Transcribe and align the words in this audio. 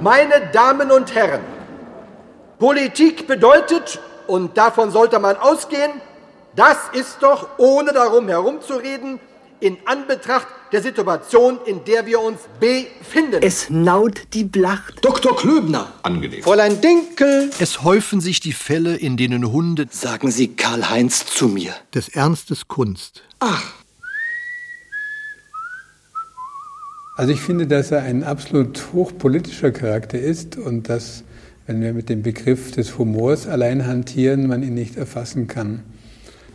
Meine 0.00 0.48
Damen 0.52 0.90
und 0.90 1.14
Herren, 1.14 1.42
Politik 2.58 3.26
bedeutet, 3.26 4.00
und 4.26 4.56
davon 4.56 4.90
sollte 4.90 5.18
man 5.18 5.36
ausgehen, 5.36 5.90
das 6.56 6.78
ist 6.92 7.18
doch, 7.20 7.48
ohne 7.58 7.92
darum 7.92 8.26
herumzureden, 8.28 9.20
in 9.60 9.76
Anbetracht 9.84 10.46
der 10.72 10.80
Situation, 10.80 11.58
in 11.66 11.84
der 11.84 12.06
wir 12.06 12.20
uns 12.20 12.40
befinden. 12.58 13.42
Es 13.42 13.68
naut 13.68 14.22
die 14.32 14.44
Blacht. 14.44 15.04
Dr. 15.04 15.36
Klöbner. 15.36 15.92
Angenehm. 16.02 16.42
Fräulein 16.42 16.80
Dinkel. 16.80 17.50
Es 17.58 17.82
häufen 17.82 18.22
sich 18.22 18.40
die 18.40 18.54
Fälle, 18.54 18.96
in 18.96 19.18
denen 19.18 19.52
Hunde. 19.52 19.86
Sagen 19.90 20.30
Sie 20.30 20.56
Karl-Heinz 20.56 21.26
zu 21.26 21.48
mir. 21.48 21.74
Des 21.94 22.08
Ernstes 22.08 22.68
Kunst. 22.68 23.22
Ach. 23.40 23.79
Also 27.20 27.34
ich 27.34 27.42
finde, 27.42 27.66
dass 27.66 27.90
er 27.90 28.02
ein 28.02 28.24
absolut 28.24 28.94
hochpolitischer 28.94 29.72
Charakter 29.72 30.18
ist 30.18 30.56
und 30.56 30.88
dass, 30.88 31.22
wenn 31.66 31.82
wir 31.82 31.92
mit 31.92 32.08
dem 32.08 32.22
Begriff 32.22 32.70
des 32.70 32.96
Humors 32.96 33.46
allein 33.46 33.86
hantieren, 33.86 34.46
man 34.46 34.62
ihn 34.62 34.72
nicht 34.72 34.96
erfassen 34.96 35.46
kann. 35.46 35.82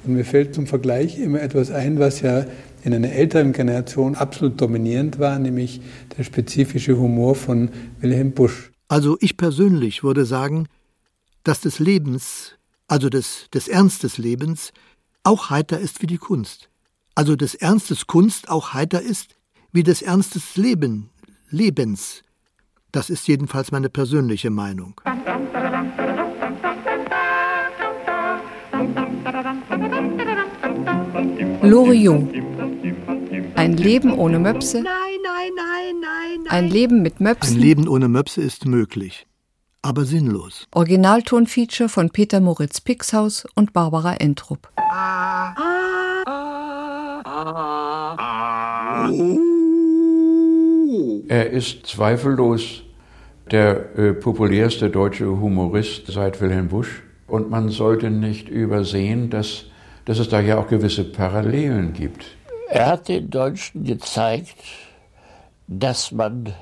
Und 0.03 0.15
mir 0.15 0.25
fällt 0.25 0.55
zum 0.55 0.65
Vergleich 0.65 1.19
immer 1.19 1.39
etwas 1.39 1.69
ein, 1.69 1.99
was 1.99 2.21
ja 2.21 2.47
in 2.83 2.95
einer 2.95 3.11
älteren 3.11 3.53
Generation 3.53 4.15
absolut 4.15 4.59
dominierend 4.59 5.19
war, 5.19 5.37
nämlich 5.37 5.81
der 6.17 6.23
spezifische 6.23 6.97
Humor 6.97 7.35
von 7.35 7.69
Wilhelm 7.99 8.31
Busch. 8.31 8.71
Also 8.87 9.17
ich 9.21 9.37
persönlich 9.37 10.03
würde 10.03 10.25
sagen, 10.25 10.67
dass 11.43 11.61
des 11.61 11.77
Lebens, 11.77 12.53
also 12.87 13.09
des, 13.09 13.51
des 13.53 13.67
Ernst 13.67 14.01
des 14.01 14.17
Lebens, 14.17 14.73
auch 15.21 15.51
heiter 15.51 15.77
ist 15.79 16.01
wie 16.01 16.07
die 16.07 16.17
Kunst. 16.17 16.69
Also 17.13 17.35
des 17.35 17.53
Ernstes 17.53 18.07
Kunst 18.07 18.49
auch 18.49 18.73
heiter 18.73 19.03
ist 19.03 19.35
wie 19.75 19.83
des 19.83 20.01
Ernstes 20.01 20.55
Leben, 20.55 21.09
Lebens. 21.49 22.23
Das 22.93 23.09
ist 23.09 23.27
jedenfalls 23.27 23.73
meine 23.73 23.89
persönliche 23.89 24.49
Meinung. 24.49 24.93
Loriot. 31.61 32.23
Ein 33.55 33.75
Leben 33.75 34.13
ohne 34.13 34.39
Möpse. 34.39 34.81
Nein, 34.81 34.85
nein, 35.21 35.51
nein, 35.57 35.95
nein, 35.99 36.43
nein. 36.45 36.51
Ein 36.51 36.69
Leben 36.69 37.01
mit 37.01 37.19
Möpsen. 37.19 37.55
Ein 37.55 37.59
Leben 37.59 37.87
ohne 37.89 38.07
Möpse 38.07 38.41
ist 38.41 38.65
möglich, 38.65 39.27
aber 39.81 40.05
sinnlos. 40.05 40.67
Originaltonfeature 40.71 41.89
von 41.89 42.11
Peter 42.11 42.39
Moritz 42.39 42.79
Pixhaus 42.79 43.45
und 43.55 43.73
Barbara 43.73 44.15
Entrup. 44.15 44.69
Er 51.27 51.49
ist 51.49 51.87
zweifellos 51.87 52.83
der 53.51 53.97
äh, 53.97 54.13
populärste 54.13 54.89
deutsche 54.89 55.25
Humorist 55.25 56.07
seit 56.07 56.41
Wilhelm 56.41 56.67
Busch. 56.67 57.03
Und 57.27 57.49
man 57.49 57.69
sollte 57.69 58.11
nicht 58.11 58.49
übersehen, 58.49 59.29
dass, 59.29 59.65
dass 60.05 60.19
es 60.19 60.29
da 60.29 60.39
ja 60.39 60.57
auch 60.57 60.67
gewisse 60.67 61.03
Parallelen 61.03 61.93
gibt. 61.93 62.25
Er 62.69 62.87
hat 62.87 63.07
den 63.07 63.29
Deutschen 63.29 63.83
gezeigt, 63.83 64.55
dass 65.67 66.11
man 66.11 66.53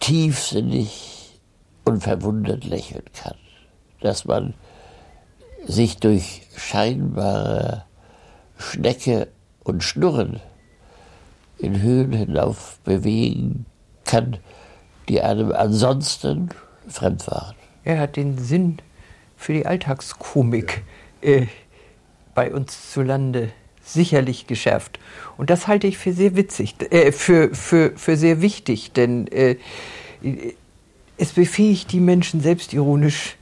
tiefsinnig 0.00 1.38
und 1.84 2.02
verwundert 2.02 2.64
lächeln 2.64 3.04
kann. 3.12 3.36
Dass 4.00 4.24
man 4.24 4.54
sich 5.66 5.98
durch 5.98 6.42
scheinbare 6.56 7.84
Schnecke 8.58 9.28
und 9.62 9.84
Schnurren 9.84 10.40
in 11.60 11.82
Höhen 11.82 12.12
hinauf 12.12 12.78
bewegen 12.84 13.66
kann, 14.04 14.38
die 15.08 15.20
einem 15.20 15.52
ansonsten 15.52 16.50
fremd 16.88 17.26
waren. 17.26 17.54
Er 17.84 17.98
hat 17.98 18.16
den 18.16 18.38
Sinn 18.38 18.78
für 19.36 19.52
die 19.52 19.66
Alltagskomik 19.66 20.82
äh, 21.22 21.46
bei 22.34 22.52
uns 22.52 22.92
zu 22.92 23.02
Lande 23.02 23.50
sicherlich 23.82 24.46
geschärft. 24.46 24.98
Und 25.36 25.50
das 25.50 25.66
halte 25.66 25.86
ich 25.86 25.98
für 25.98 26.12
sehr 26.12 26.36
witzig, 26.36 26.76
äh, 26.90 27.12
für, 27.12 27.54
für, 27.54 27.92
für 27.96 28.16
sehr 28.16 28.40
wichtig, 28.40 28.92
denn 28.92 29.26
äh, 29.28 29.56
es 31.16 31.32
befähigt 31.32 31.92
die 31.92 32.00
Menschen 32.00 32.40
selbstironisch 32.40 33.36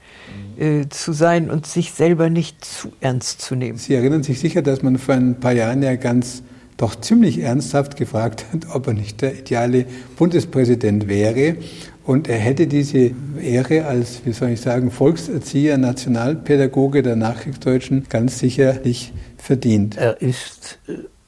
äh, 0.59 0.89
zu 0.89 1.13
sein 1.13 1.51
und 1.51 1.67
sich 1.67 1.93
selber 1.93 2.31
nicht 2.31 2.65
zu 2.65 2.93
ernst 3.01 3.41
zu 3.41 3.55
nehmen. 3.55 3.79
Sie 3.79 3.95
erinnern 3.95 4.23
sich 4.23 4.41
sicher, 4.41 4.63
dass 4.63 4.83
man 4.83 4.99
vor 4.99 5.15
ein 5.15 5.39
paar 5.39 5.53
Jahren 5.53 5.83
ja 5.83 5.97
ganz 5.97 6.43
doch 6.79 6.99
ziemlich 6.99 7.41
ernsthaft 7.41 7.97
gefragt 7.97 8.47
hat, 8.53 8.75
ob 8.75 8.87
er 8.87 8.95
nicht 8.95 9.21
der 9.21 9.39
ideale 9.39 9.85
Bundespräsident 10.17 11.09
wäre. 11.09 11.57
Und 12.05 12.27
er 12.29 12.39
hätte 12.39 12.67
diese 12.67 13.11
Ehre 13.39 13.85
als, 13.85 14.23
wie 14.25 14.33
soll 14.33 14.51
ich 14.51 14.63
sagen, 14.63 14.91
Volkserzieher, 14.91 15.77
Nationalpädagoge 15.77 17.03
der 17.03 17.17
Nachkriegsdeutschen 17.17 18.07
ganz 18.09 18.39
sicherlich 18.39 19.13
verdient. 19.37 19.99
Er 19.99 20.23
ist, 20.23 20.79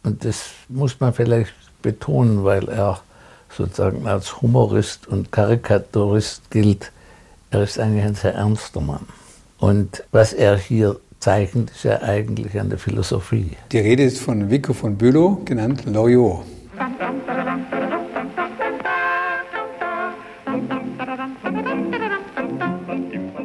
und 0.02 0.24
das 0.24 0.52
muss 0.68 0.98
man 1.00 1.12
vielleicht 1.12 1.52
betonen, 1.82 2.44
weil 2.44 2.68
er 2.68 3.02
sozusagen 3.54 4.06
als 4.06 4.40
Humorist 4.40 5.08
und 5.08 5.32
Karikaturist 5.32 6.50
gilt, 6.50 6.92
er 7.50 7.64
ist 7.64 7.78
eigentlich 7.78 8.04
ein 8.04 8.14
sehr 8.14 8.34
ernster 8.34 8.80
Mann. 8.80 9.04
Und 9.58 10.04
was 10.12 10.32
er 10.32 10.56
hier 10.56 11.00
zeichnet, 11.20 11.70
ist 11.70 11.84
ja 11.84 12.02
eigentlich 12.02 12.58
an 12.58 12.70
der 12.70 12.78
Philosophie. 12.78 13.50
Die 13.70 13.78
Rede 13.78 14.02
ist 14.02 14.18
von 14.18 14.50
Vico 14.50 14.72
von 14.72 14.96
Bülow, 14.96 15.42
genannt 15.44 15.84
Loriot. 15.86 16.44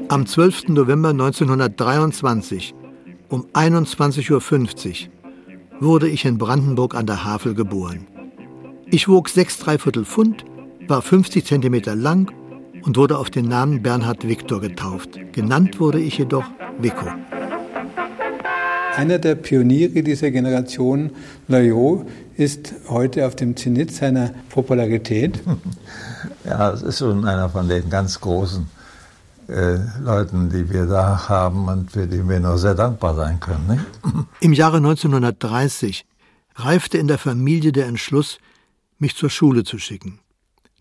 Am 0.08 0.25
12. 0.25 0.69
November 0.69 1.09
1923 1.09 2.74
um 3.30 3.47
21.50 3.53 4.30
Uhr 4.31 5.81
wurde 5.81 6.07
ich 6.07 6.25
in 6.25 6.38
Brandenburg 6.38 6.96
an 6.96 7.06
der 7.06 7.25
Havel 7.25 7.53
geboren. 7.53 8.07
Ich 8.86 9.09
wog 9.09 9.28
sechs 9.30 9.57
Dreiviertel 9.57 10.06
Pfund, 10.06 10.46
war 10.88 11.02
50 11.02 11.44
Zentimeter 11.44 11.96
lang 11.96 12.31
und 12.84 12.97
wurde 12.97 13.18
auf 13.18 13.30
den 13.30 13.47
Namen 13.47 13.81
Bernhard 13.81 14.28
Viktor 14.28 14.62
getauft. 14.62 15.19
Genannt 15.34 15.80
wurde 15.80 16.00
ich 16.00 16.18
jedoch 16.18 16.46
Vico. 16.80 17.07
Einer 18.95 19.19
der 19.19 19.35
Pioniere 19.35 20.03
dieser 20.03 20.31
Generation, 20.31 21.11
Loriot, 21.47 22.07
ist 22.38 22.73
heute 22.88 23.28
auf 23.28 23.35
dem 23.35 23.56
Zenit 23.57 23.91
seiner 23.91 24.31
Popularität. 24.50 25.41
Ja, 26.44 26.72
es 26.72 26.83
ist 26.83 27.00
schon 27.00 27.25
einer 27.25 27.50
von 27.50 27.67
den 27.67 27.89
ganz 27.89 28.22
großen 28.22 28.67
äh, 29.47 29.78
Leuten, 30.00 30.50
die 30.51 30.69
wir 30.69 30.85
da 30.85 31.28
haben 31.28 31.67
und 31.67 31.91
für 31.91 32.06
die 32.06 32.28
wir 32.28 32.39
nur 32.39 32.59
sehr 32.59 32.75
dankbar 32.75 33.16
sein 33.16 33.39
können. 33.39 33.66
Nicht? 33.67 33.85
Im 34.41 34.53
Jahre 34.53 34.78
1930 34.78 36.06
reifte 36.56 37.00
in 37.00 37.07
der 37.07 37.17
Familie 37.17 37.72
der 37.72 37.88
Entschluss, 37.88 38.38
mich 39.00 39.16
zur 39.16 39.31
Schule 39.31 39.63
zu 39.63 39.79
schicken. 39.79 40.19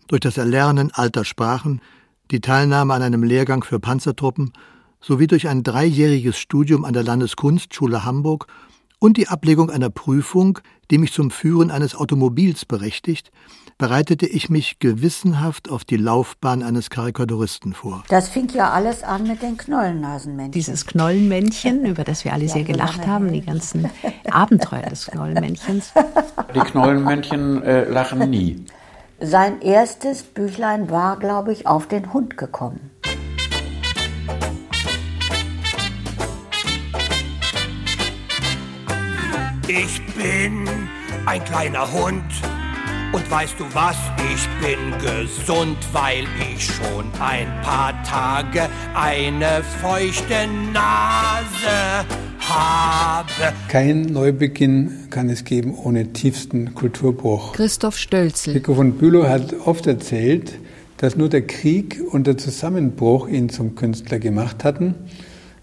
Durch 0.07 0.21
das 0.21 0.37
Erlernen 0.37 0.91
alter 0.93 1.25
Sprachen, 1.25 1.81
die 2.29 2.41
Teilnahme 2.41 2.93
an 2.93 3.01
einem 3.01 3.23
Lehrgang 3.23 3.63
für 3.63 3.79
Panzertruppen 3.79 4.53
sowie 5.05 5.27
durch 5.27 5.47
ein 5.47 5.61
dreijähriges 5.61 6.37
Studium 6.37 6.83
an 6.83 6.93
der 6.93 7.03
Landeskunstschule 7.03 8.05
Hamburg 8.05 8.47
und 8.97 9.17
die 9.17 9.27
Ablegung 9.27 9.69
einer 9.69 9.91
Prüfung, 9.91 10.57
die 10.89 10.97
mich 10.97 11.13
zum 11.13 11.29
Führen 11.29 11.69
eines 11.69 11.95
Automobils 11.95 12.65
berechtigt, 12.65 13.31
bereitete 13.77 14.25
ich 14.25 14.49
mich 14.49 14.79
gewissenhaft 14.79 15.69
auf 15.69 15.85
die 15.85 15.97
Laufbahn 15.97 16.63
eines 16.63 16.89
Karikaturisten 16.89 17.73
vor. 17.73 18.03
Das 18.07 18.29
fing 18.29 18.49
ja 18.49 18.71
alles 18.71 19.03
an 19.03 19.27
mit 19.27 19.43
den 19.43 19.57
Knollennasenmännchen. 19.57 20.53
Dieses 20.53 20.87
Knollenmännchen, 20.87 21.85
über 21.85 22.03
das 22.03 22.25
wir 22.25 22.33
alle 22.33 22.47
sehr 22.47 22.63
gelacht 22.63 23.05
haben, 23.05 23.31
die 23.31 23.41
ganzen 23.41 23.89
Abenteuer 24.31 24.89
des 24.89 25.05
Knollenmännchens. 25.07 25.93
Die 26.55 26.59
Knollenmännchen 26.59 27.61
äh, 27.61 27.87
lachen 27.89 28.29
nie. 28.29 28.65
Sein 29.19 29.61
erstes 29.61 30.23
Büchlein 30.23 30.89
war, 30.89 31.19
glaube 31.19 31.53
ich, 31.53 31.67
auf 31.67 31.87
den 31.87 32.11
Hund 32.11 32.37
gekommen. 32.37 32.91
Ich 39.77 40.01
bin 40.15 40.69
ein 41.25 41.43
kleiner 41.43 41.91
Hund. 41.91 42.23
Und 43.11 43.29
weißt 43.29 43.55
du 43.59 43.65
was, 43.73 43.97
ich 44.33 44.47
bin 44.65 44.79
gesund, 45.01 45.75
weil 45.91 46.23
ich 46.39 46.63
schon 46.63 47.03
ein 47.19 47.47
paar 47.61 48.01
Tage 48.03 48.69
eine 48.93 49.61
feuchte 49.81 50.47
Nase 50.71 52.05
habe. 52.39 53.53
Kein 53.67 54.03
Neubeginn 54.03 55.09
kann 55.09 55.29
es 55.29 55.43
geben 55.43 55.73
ohne 55.75 56.13
tiefsten 56.13 56.73
Kulturbruch. 56.73 57.51
Christoph 57.51 57.97
Stölzel. 57.97 58.55
Vico 58.55 58.75
von 58.75 58.93
Bülow 58.93 59.27
hat 59.27 59.53
oft 59.65 59.87
erzählt, 59.87 60.53
dass 60.97 61.17
nur 61.17 61.27
der 61.27 61.45
Krieg 61.45 62.01
und 62.11 62.27
der 62.27 62.37
Zusammenbruch 62.37 63.27
ihn 63.27 63.49
zum 63.49 63.75
Künstler 63.75 64.19
gemacht 64.19 64.63
hatten. 64.63 64.95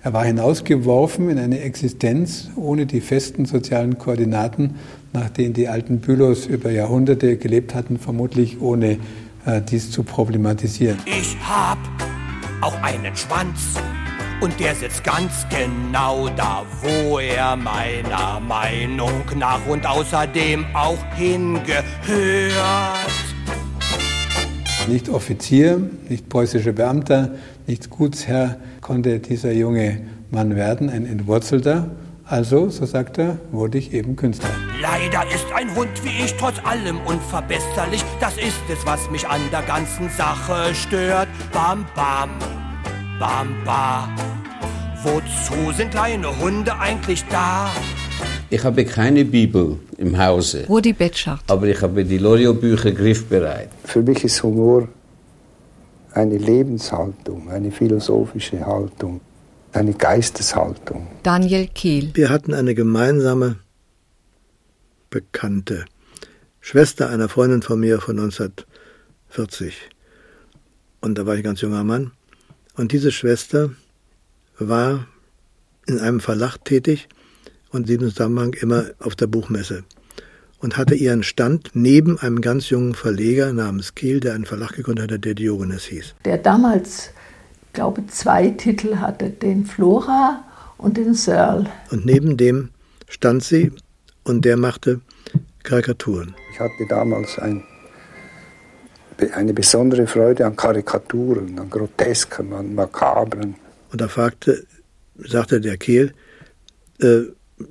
Er 0.04 0.12
war 0.12 0.24
hinausgeworfen 0.24 1.30
in 1.30 1.38
eine 1.38 1.60
Existenz 1.60 2.50
ohne 2.56 2.86
die 2.86 3.00
festen 3.00 3.44
sozialen 3.44 3.98
Koordinaten, 3.98 4.74
nach 5.12 5.30
denen 5.30 5.54
die 5.54 5.68
alten 5.68 6.00
Bülows 6.00 6.46
über 6.46 6.72
Jahrhunderte 6.72 7.36
gelebt 7.36 7.72
hatten, 7.72 8.00
vermutlich 8.00 8.60
ohne 8.60 8.98
äh, 9.46 9.62
dies 9.62 9.92
zu 9.92 10.02
problematisieren. 10.02 10.98
Ich 11.06 11.36
hab 11.48 11.78
auch 12.62 12.74
einen 12.82 13.14
Schwanz 13.14 13.76
und 14.40 14.58
der 14.58 14.74
sitzt 14.74 15.04
ganz 15.04 15.46
genau 15.48 16.28
da, 16.36 16.64
wo 16.82 17.20
er 17.20 17.54
meiner 17.54 18.40
Meinung 18.40 19.22
nach 19.38 19.64
und 19.68 19.86
außerdem 19.86 20.66
auch 20.74 20.98
hingehört. 21.14 21.84
Nicht 24.88 25.08
Offizier, 25.08 25.80
nicht 26.08 26.28
preußischer 26.28 26.72
Beamter, 26.72 27.30
nicht 27.66 27.90
Gutsherr 27.90 28.56
konnte 28.80 29.18
dieser 29.18 29.52
junge 29.52 30.00
Mann 30.30 30.56
werden, 30.56 30.88
ein 30.88 31.06
Entwurzelter. 31.06 31.90
Also, 32.24 32.70
so 32.70 32.86
sagt 32.86 33.18
er, 33.18 33.38
wurde 33.50 33.78
ich 33.78 33.92
eben 33.92 34.16
Künstler. 34.16 34.48
Leider 34.80 35.22
ist 35.34 35.46
ein 35.54 35.74
Hund 35.76 35.90
wie 36.02 36.24
ich 36.24 36.34
trotz 36.34 36.54
allem 36.64 36.98
unverbesserlich. 37.06 38.02
Das 38.20 38.36
ist 38.36 38.62
es, 38.72 38.86
was 38.86 39.10
mich 39.10 39.26
an 39.26 39.40
der 39.52 39.62
ganzen 39.62 40.08
Sache 40.08 40.74
stört. 40.74 41.28
Bam, 41.52 41.84
bam, 41.94 42.30
bam, 43.18 43.48
bam. 43.64 44.16
Wozu 45.02 45.72
sind 45.76 45.90
kleine 45.90 46.28
Hunde 46.38 46.78
eigentlich 46.78 47.24
da? 47.28 47.70
Ich 48.50 48.62
habe 48.64 48.84
keine 48.84 49.24
Bibel 49.24 49.78
im 49.98 50.16
Hause. 50.16 50.64
Rudi 50.68 50.92
Betschart. 50.92 51.42
Aber 51.48 51.66
ich 51.66 51.82
habe 51.82 52.04
die 52.04 52.18
Loriot-Bücher 52.18 52.92
griffbereit. 52.92 53.68
Für 53.84 54.02
mich 54.02 54.24
ist 54.24 54.42
Humor 54.42 54.88
eine 56.14 56.36
Lebenshaltung, 56.36 57.50
eine 57.50 57.70
philosophische 57.70 58.64
Haltung, 58.64 59.20
eine 59.72 59.94
Geisteshaltung. 59.94 61.06
Daniel 61.22 61.68
Kehl. 61.68 62.10
Wir 62.14 62.28
hatten 62.28 62.54
eine 62.54 62.74
gemeinsame 62.74 63.56
Bekannte, 65.10 65.84
Schwester 66.60 67.10
einer 67.10 67.28
Freundin 67.28 67.62
von 67.62 67.80
mir 67.80 68.00
von 68.00 68.18
1940. 68.18 69.90
Und 71.00 71.18
da 71.18 71.26
war 71.26 71.34
ich 71.34 71.40
ein 71.40 71.44
ganz 71.44 71.60
junger 71.60 71.84
Mann. 71.84 72.12
Und 72.76 72.92
diese 72.92 73.12
Schwester 73.12 73.70
war 74.58 75.06
in 75.86 75.98
einem 75.98 76.20
Verlag 76.20 76.64
tätig 76.64 77.08
und 77.70 77.82
in 77.82 77.98
diesem 77.98 78.10
Zusammenhang 78.10 78.54
immer 78.54 78.84
auf 79.00 79.16
der 79.16 79.26
Buchmesse 79.26 79.84
und 80.62 80.76
hatte 80.76 80.94
ihren 80.94 81.22
Stand 81.22 81.70
neben 81.74 82.18
einem 82.18 82.40
ganz 82.40 82.70
jungen 82.70 82.94
Verleger 82.94 83.52
namens 83.52 83.94
Kehl, 83.94 84.20
der 84.20 84.34
einen 84.34 84.46
Verlag 84.46 84.72
gegründet 84.72 85.04
hatte, 85.04 85.18
der 85.18 85.34
Diogenes 85.34 85.84
hieß. 85.84 86.14
Der 86.24 86.38
damals, 86.38 87.10
glaube 87.72 88.06
zwei 88.06 88.48
Titel 88.50 88.96
hatte, 88.96 89.28
den 89.28 89.66
Flora 89.66 90.44
und 90.78 90.96
den 90.96 91.14
Searle. 91.14 91.68
Und 91.90 92.06
neben 92.06 92.36
dem 92.36 92.70
stand 93.08 93.42
sie 93.42 93.72
und 94.24 94.44
der 94.44 94.56
machte 94.56 95.00
Karikaturen. 95.64 96.34
Ich 96.52 96.60
hatte 96.60 96.86
damals 96.88 97.38
ein, 97.38 97.64
eine 99.34 99.52
besondere 99.52 100.06
Freude 100.06 100.46
an 100.46 100.56
Karikaturen, 100.56 101.58
an 101.58 101.68
Grotesken, 101.70 102.52
an 102.52 102.74
Makabren. 102.74 103.56
Und 103.90 104.00
da 104.00 104.08
fragte, 104.08 104.64
sagte 105.16 105.60
der 105.60 105.76
Kehl, 105.76 106.14
äh, 107.00 107.22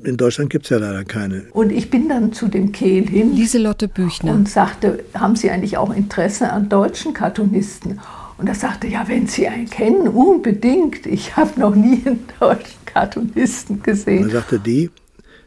in 0.03 0.17
Deutschland 0.17 0.49
gibt 0.49 0.65
es 0.65 0.69
ja 0.69 0.77
leider 0.77 1.03
keine. 1.03 1.43
Und 1.51 1.71
ich 1.71 1.89
bin 1.89 2.09
dann 2.09 2.33
zu 2.33 2.47
dem 2.47 2.71
Kehl 2.71 3.07
hin. 3.07 3.35
Lieselotte 3.35 3.87
Büchner. 3.87 4.33
Und 4.33 4.49
sagte, 4.49 5.03
haben 5.13 5.35
Sie 5.35 5.49
eigentlich 5.49 5.77
auch 5.77 5.93
Interesse 5.93 6.51
an 6.51 6.69
deutschen 6.69 7.13
Cartoonisten? 7.13 7.99
Und 8.37 8.47
er 8.47 8.55
sagte, 8.55 8.87
ja, 8.87 9.07
wenn 9.07 9.27
Sie 9.27 9.47
einen 9.47 9.69
kennen, 9.69 10.07
unbedingt. 10.07 11.05
Ich 11.05 11.35
habe 11.35 11.59
noch 11.59 11.75
nie 11.75 12.01
einen 12.05 12.25
deutschen 12.39 12.85
Cartoonisten 12.85 13.83
gesehen. 13.83 14.23
Und 14.23 14.33
dann 14.33 14.41
sagte 14.41 14.59
die, 14.59 14.89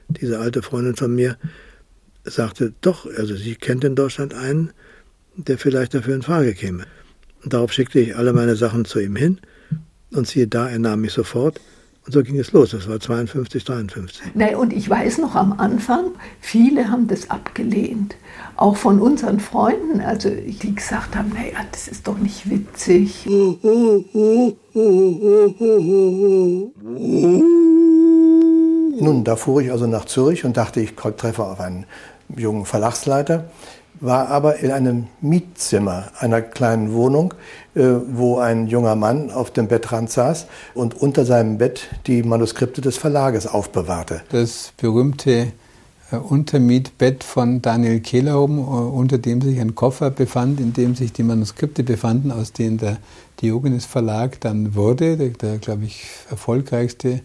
diese 0.09 0.39
alte 0.39 0.63
Freundin 0.63 0.97
von 0.97 1.15
mir, 1.15 1.37
sagte, 2.25 2.73
doch, 2.81 3.07
also 3.19 3.37
sie 3.37 3.55
kennt 3.55 3.85
in 3.85 3.95
Deutschland 3.95 4.35
einen, 4.35 4.71
der 5.37 5.59
vielleicht 5.59 5.95
dafür 5.95 6.15
in 6.15 6.23
Frage 6.23 6.55
käme. 6.55 6.85
Und 7.43 7.53
darauf 7.53 7.73
schickte 7.73 8.01
ich 8.01 8.17
alle 8.17 8.33
meine 8.33 8.57
Sachen 8.57 8.85
zu 8.85 9.01
ihm 9.01 9.17
hin 9.17 9.41
und 10.13 10.27
siehe 10.27 10.47
da, 10.47 10.69
er 10.69 10.79
nahm 10.79 11.03
mich 11.03 11.13
sofort. 11.13 11.61
Und 12.07 12.13
so 12.13 12.23
ging 12.23 12.39
es 12.39 12.53
los. 12.53 12.71
Das 12.71 12.87
war 12.89 13.01
52, 13.01 13.65
53. 13.65 14.23
Nee, 14.35 14.55
und 14.55 14.75
ich 14.75 14.89
weiß 14.91 15.19
noch 15.19 15.35
am 15.35 15.59
Anfang, 15.59 16.13
viele 16.41 16.91
haben 16.91 17.09
das 17.09 17.31
abgelehnt. 17.31 18.17
Auch 18.57 18.77
von 18.77 19.01
unseren 19.01 19.41
Freunden, 19.41 20.01
also 20.01 20.29
die 20.31 20.75
gesagt 20.75 21.17
haben, 21.17 21.31
naja, 21.31 21.65
das 21.73 21.89
ist 21.89 22.07
doch 22.07 22.19
nicht 22.19 22.51
witzig. 22.51 23.27
Nun, 29.01 29.25
da 29.25 29.37
fuhr 29.37 29.63
ich 29.63 29.73
also 29.73 29.87
nach 29.87 30.05
Zürich 30.05 30.45
und 30.45 30.59
dachte, 30.59 30.81
ich 30.81 30.95
treffe 30.95 31.43
auf 31.43 31.59
einen 31.59 31.87
jungen 32.37 32.67
Verlagsleiter, 32.67 33.51
war 34.01 34.29
aber 34.29 34.57
in 34.59 34.71
einem 34.71 35.07
Mietzimmer 35.21 36.11
einer 36.19 36.43
kleinen 36.43 36.93
Wohnung, 36.93 37.35
äh, 37.75 37.83
wo 38.09 38.39
ein 38.39 38.67
junger 38.67 38.97
Mann 38.97 39.31
auf 39.31 39.51
dem 39.51 39.69
Bettrand 39.69 40.11
saß 40.11 40.47
und 40.75 40.95
unter 40.95 41.25
seinem 41.25 41.59
Bett 41.59 41.89
die 42.07 42.23
Manuskripte 42.23 42.81
des 42.81 42.97
Verlages 42.97 43.47
aufbewahrte. 43.47 44.23
Das 44.31 44.73
berühmte 44.77 45.53
äh, 46.11 46.17
Untermietbett 46.17 47.25
von 47.25 47.63
Daniel 47.63 48.01
Kehlerhoben, 48.01 48.59
äh, 48.59 48.63
unter 48.63 49.19
dem 49.19 49.41
sich 49.41 49.61
ein 49.61 49.75
Koffer 49.75 50.11
befand, 50.11 50.61
in 50.61 50.73
dem 50.73 50.95
sich 50.95 51.13
die 51.13 51.23
Manuskripte 51.23 51.83
befanden, 51.83 52.31
aus 52.31 52.53
denen 52.53 52.79
der 52.79 52.99
Diogenes 53.41 53.85
Verlag 53.85 54.41
dann 54.41 54.75
wurde, 54.75 55.17
der, 55.17 55.31
der 55.31 55.59
glaube 55.59 55.85
ich, 55.85 56.07
erfolgreichste 56.31 57.21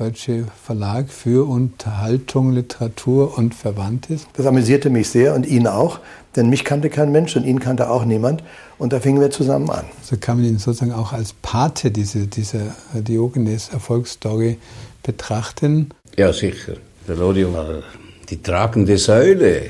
deutsche 0.00 0.46
Verlag 0.64 1.10
für 1.10 1.46
Unterhaltung, 1.46 2.52
Literatur 2.52 3.36
und 3.36 3.54
Verwandtes. 3.54 4.26
Das 4.32 4.46
amüsierte 4.46 4.88
mich 4.88 5.10
sehr 5.10 5.34
und 5.34 5.46
ihn 5.46 5.66
auch, 5.66 6.00
denn 6.36 6.48
mich 6.48 6.64
kannte 6.64 6.88
kein 6.88 7.12
Mensch 7.12 7.36
und 7.36 7.44
ihn 7.44 7.60
kannte 7.60 7.90
auch 7.90 8.06
niemand. 8.06 8.42
Und 8.78 8.94
da 8.94 9.00
fingen 9.00 9.20
wir 9.20 9.30
zusammen 9.30 9.68
an. 9.68 9.84
So 10.02 10.16
kann 10.18 10.38
man 10.38 10.46
ihn 10.46 10.58
sozusagen 10.58 10.92
auch 10.92 11.12
als 11.12 11.34
Pate 11.42 11.90
diese, 11.90 12.26
dieser 12.26 12.74
Diogenes-Erfolgsstory 12.94 14.56
betrachten. 15.02 15.90
Ja, 16.16 16.32
sicher. 16.32 16.76
Der 17.06 17.16
Loriot 17.16 17.52
war 17.52 17.82
die 18.30 18.40
tragende 18.40 18.96
Säule 18.96 19.64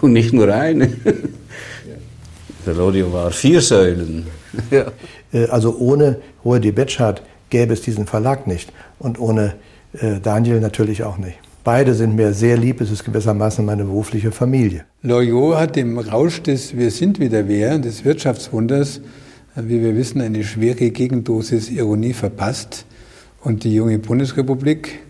und 0.00 0.12
nicht 0.12 0.32
nur 0.32 0.52
eine. 0.52 0.88
Der 2.66 2.74
Loriot 2.74 3.12
war 3.12 3.30
vier 3.30 3.60
Säulen. 3.60 4.26
Ja. 4.72 4.86
Also 5.50 5.76
ohne 5.78 6.16
Rudi 6.44 6.72
Betschart 6.72 7.22
gäbe 7.50 7.72
es 7.74 7.82
diesen 7.82 8.06
Verlag 8.06 8.46
nicht 8.46 8.72
und 8.98 9.20
ohne 9.20 9.54
äh, 9.92 10.20
Daniel 10.20 10.60
natürlich 10.60 11.02
auch 11.02 11.18
nicht. 11.18 11.38
Beide 11.62 11.94
sind 11.94 12.16
mir 12.16 12.32
sehr 12.32 12.56
lieb, 12.56 12.80
es 12.80 12.90
ist 12.90 13.04
gewissermaßen 13.04 13.64
meine 13.64 13.84
berufliche 13.84 14.32
Familie. 14.32 14.86
Loriot 15.02 15.56
hat 15.56 15.76
im 15.76 15.98
Rausch 15.98 16.42
des 16.42 16.74
Wir 16.74 16.90
sind 16.90 17.20
wieder 17.20 17.48
wer, 17.48 17.78
des 17.78 18.04
Wirtschaftswunders, 18.04 18.98
äh, 19.56 19.62
wie 19.64 19.82
wir 19.82 19.94
wissen, 19.94 20.22
eine 20.22 20.42
schwere 20.42 20.90
Gegendosis 20.90 21.70
Ironie 21.70 22.14
verpasst. 22.14 22.86
Und 23.42 23.64
die 23.64 23.74
junge 23.74 23.98
Bundesrepublik, 23.98 25.00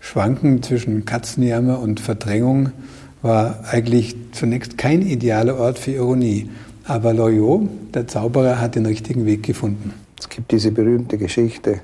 schwanken 0.00 0.62
zwischen 0.62 1.04
Katzenjammer 1.04 1.78
und 1.80 2.00
Verdrängung, 2.00 2.72
war 3.20 3.64
eigentlich 3.70 4.16
zunächst 4.32 4.78
kein 4.78 5.02
idealer 5.02 5.58
Ort 5.58 5.78
für 5.78 5.90
Ironie. 5.90 6.48
Aber 6.84 7.12
Loriot, 7.12 7.68
der 7.94 8.06
Zauberer, 8.06 8.60
hat 8.60 8.76
den 8.76 8.86
richtigen 8.86 9.26
Weg 9.26 9.42
gefunden. 9.42 9.92
Es 10.18 10.28
gibt 10.28 10.52
diese 10.52 10.72
berühmte 10.72 11.18
Geschichte. 11.18 11.80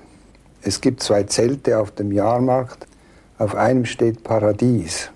Es 0.66 0.80
gibt 0.80 1.02
zwei 1.02 1.25
Zelte 1.25 1.78
auf 1.78 1.90
dem 1.90 2.11
Jahrmarkt. 2.11 2.87
Auf 3.37 3.54
einem 3.54 3.85
steht 3.85 4.25
Paradies. 4.25 5.11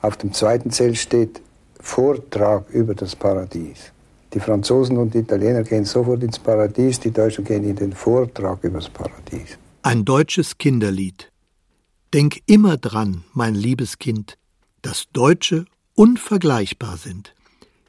Auf 0.00 0.16
dem 0.16 0.32
zweiten 0.32 0.70
Zelt 0.70 0.96
steht 0.96 1.42
Vortrag 1.78 2.70
über 2.70 2.94
das 2.94 3.14
Paradies. 3.14 3.92
Die 4.32 4.40
Franzosen 4.40 4.96
und 4.96 5.12
die 5.12 5.18
Italiener 5.18 5.62
gehen 5.62 5.84
sofort 5.84 6.22
ins 6.22 6.38
Paradies, 6.38 6.98
die 6.98 7.10
Deutschen 7.10 7.44
gehen 7.44 7.64
in 7.64 7.76
den 7.76 7.92
Vortrag 7.92 8.64
über 8.64 8.78
das 8.78 8.88
Paradies. 8.88 9.58
Ein 9.82 10.04
deutsches 10.04 10.56
Kinderlied. 10.56 11.30
Denk 12.14 12.40
immer 12.46 12.78
dran, 12.78 13.24
mein 13.34 13.54
liebes 13.54 13.98
Kind, 13.98 14.38
dass 14.80 15.04
Deutsche 15.12 15.66
unvergleichbar 15.94 16.96
sind. 16.96 17.35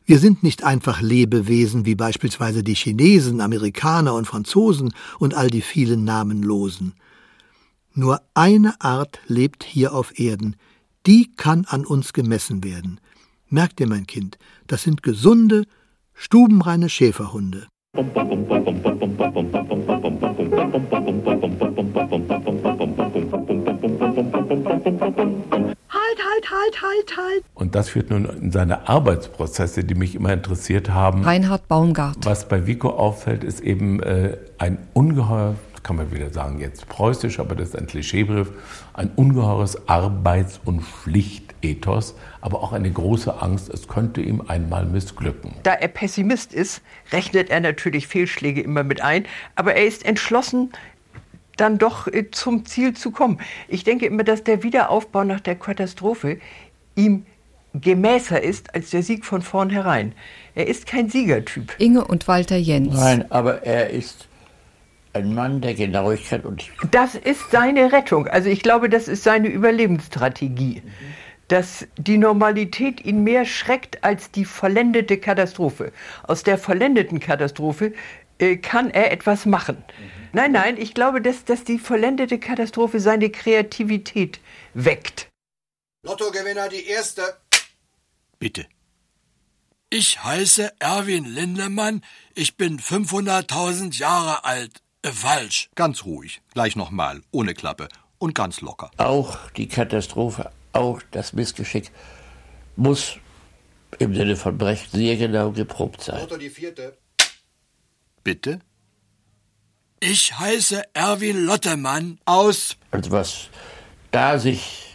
Wir 0.09 0.19
sind 0.19 0.41
nicht 0.41 0.63
einfach 0.63 1.01
Lebewesen 1.01 1.85
wie 1.85 1.95
beispielsweise 1.95 2.63
die 2.63 2.75
Chinesen, 2.75 3.41
Amerikaner 3.41 4.13
und 4.13 4.23
Franzosen 4.23 4.93
und 5.19 5.33
all 5.33 5.49
die 5.49 5.61
vielen 5.61 6.05
Namenlosen. 6.05 6.93
Nur 7.93 8.21
eine 8.33 8.79
Art 8.79 9.19
lebt 9.27 9.65
hier 9.65 9.93
auf 9.93 10.17
Erden, 10.17 10.55
die 11.05 11.29
kann 11.35 11.65
an 11.65 11.85
uns 11.85 12.13
gemessen 12.13 12.63
werden. 12.63 13.01
Merk 13.49 13.75
dir, 13.75 13.87
mein 13.87 14.07
Kind, 14.07 14.37
das 14.65 14.83
sind 14.83 15.03
gesunde, 15.03 15.65
stubenreine 16.13 16.87
Schäferhunde. 16.87 17.67
Halt, 26.57 26.81
halt, 26.81 27.17
halt. 27.17 27.43
Und 27.53 27.75
das 27.75 27.89
führt 27.89 28.09
nun 28.09 28.25
in 28.25 28.51
seine 28.51 28.87
Arbeitsprozesse, 28.87 29.83
die 29.83 29.95
mich 29.95 30.15
immer 30.15 30.33
interessiert 30.33 30.89
haben. 30.89 31.23
Reinhard 31.23 31.67
Baumgart. 31.67 32.17
Was 32.23 32.47
bei 32.47 32.65
Vico 32.65 32.89
auffällt, 32.89 33.43
ist 33.43 33.59
eben 33.59 34.01
äh, 34.01 34.37
ein 34.57 34.79
ungeheuer 34.93 35.55
kann 35.87 35.95
man 35.95 36.11
wieder 36.11 36.31
sagen, 36.31 36.59
jetzt 36.59 36.89
preußisch, 36.89 37.39
aber 37.39 37.55
das 37.55 37.69
ist 37.69 37.77
ein 37.77 37.87
Klischeebegriff, 37.87 38.51
ein 38.93 39.09
ungeheures 39.15 39.87
Arbeits- 39.87 40.59
und 40.65 40.81
Pflichtethos, 40.81 42.15
aber 42.41 42.61
auch 42.61 42.73
eine 42.73 42.91
große 42.91 43.41
Angst, 43.41 43.69
es 43.69 43.87
könnte 43.87 44.19
ihm 44.19 44.43
einmal 44.47 44.85
missglücken. 44.85 45.53
Da 45.63 45.73
er 45.73 45.87
Pessimist 45.87 46.53
ist, 46.53 46.81
rechnet 47.13 47.49
er 47.49 47.61
natürlich 47.61 48.05
Fehlschläge 48.07 48.59
immer 48.59 48.83
mit 48.83 48.99
ein, 49.01 49.25
aber 49.55 49.75
er 49.75 49.85
ist 49.85 50.05
entschlossen, 50.05 50.73
dann 51.57 51.77
doch 51.77 52.07
äh, 52.07 52.31
zum 52.31 52.65
Ziel 52.65 52.93
zu 52.93 53.11
kommen. 53.11 53.39
Ich 53.67 53.83
denke 53.83 54.05
immer, 54.05 54.23
dass 54.23 54.43
der 54.43 54.63
Wiederaufbau 54.63 55.23
nach 55.23 55.41
der 55.41 55.55
Katastrophe 55.55 56.39
ihm 56.95 57.25
gemäßer 57.73 58.41
ist 58.41 58.73
als 58.73 58.89
der 58.89 59.03
Sieg 59.03 59.25
von 59.25 59.41
vornherein. 59.41 60.13
Er 60.55 60.67
ist 60.67 60.87
kein 60.87 61.09
Siegertyp. 61.09 61.73
Inge 61.77 62.05
und 62.05 62.27
Walter 62.27 62.57
Jens. 62.57 62.95
Nein, 62.95 63.31
aber 63.31 63.63
er 63.63 63.89
ist 63.89 64.27
ein 65.13 65.33
Mann 65.33 65.61
der 65.61 65.73
Genauigkeit 65.73 66.45
und 66.45 66.69
Das 66.91 67.15
ist 67.15 67.51
seine 67.51 67.91
Rettung. 67.91 68.27
Also 68.27 68.49
ich 68.49 68.61
glaube, 68.61 68.89
das 68.89 69.07
ist 69.07 69.23
seine 69.23 69.47
Überlebensstrategie. 69.47 70.83
Dass 71.47 71.87
die 71.97 72.17
Normalität 72.17 73.05
ihn 73.05 73.23
mehr 73.23 73.45
schreckt 73.45 74.03
als 74.03 74.31
die 74.31 74.43
vollendete 74.43 75.17
Katastrophe. 75.17 75.93
Aus 76.23 76.43
der 76.43 76.57
vollendeten 76.57 77.19
Katastrophe 77.19 77.93
äh, 78.37 78.57
kann 78.57 78.89
er 78.89 79.11
etwas 79.11 79.45
machen. 79.45 79.77
Nein, 80.33 80.51
nein, 80.51 80.77
ich 80.77 80.93
glaube, 80.93 81.21
dass, 81.21 81.45
dass 81.45 81.63
die 81.63 81.79
vollendete 81.79 82.39
Katastrophe 82.39 82.99
seine 82.99 83.29
Kreativität 83.29 84.39
weckt. 84.73 85.27
Lottogewinner 86.03 86.69
die 86.69 86.85
erste. 86.85 87.37
Bitte. 88.39 88.65
Ich 89.89 90.23
heiße 90.23 90.73
Erwin 90.79 91.25
Lindemann. 91.25 92.03
Ich 92.35 92.57
bin 92.57 92.79
500.000 92.79 93.97
Jahre 93.97 94.43
alt. 94.43 94.81
Äh, 95.01 95.11
falsch. 95.11 95.69
Ganz 95.75 96.03
ruhig. 96.03 96.41
Gleich 96.53 96.75
nochmal. 96.75 97.21
Ohne 97.31 97.53
Klappe. 97.53 97.87
Und 98.19 98.35
ganz 98.35 98.61
locker. 98.61 98.91
auch 98.97 99.37
die 99.51 99.67
Katastrophe, 99.67 100.51
auch 100.73 101.01
das 101.11 101.33
Missgeschick 101.33 101.91
muss 102.75 103.17
im 103.99 104.15
Sinne 104.15 104.35
von 104.35 104.57
Brecht 104.57 104.91
sehr 104.91 105.15
genau 105.17 105.51
geprobt 105.51 106.01
sein. 106.01 106.19
Lotto 106.19 106.37
die 106.37 106.49
vierte. 106.49 106.97
Bitte? 108.23 108.59
Ich 109.99 110.37
heiße 110.37 110.83
Erwin 110.93 111.43
Lottemann 111.45 112.19
aus. 112.25 112.77
Also 112.91 113.09
was 113.09 113.49
da 114.11 114.37
sich 114.37 114.93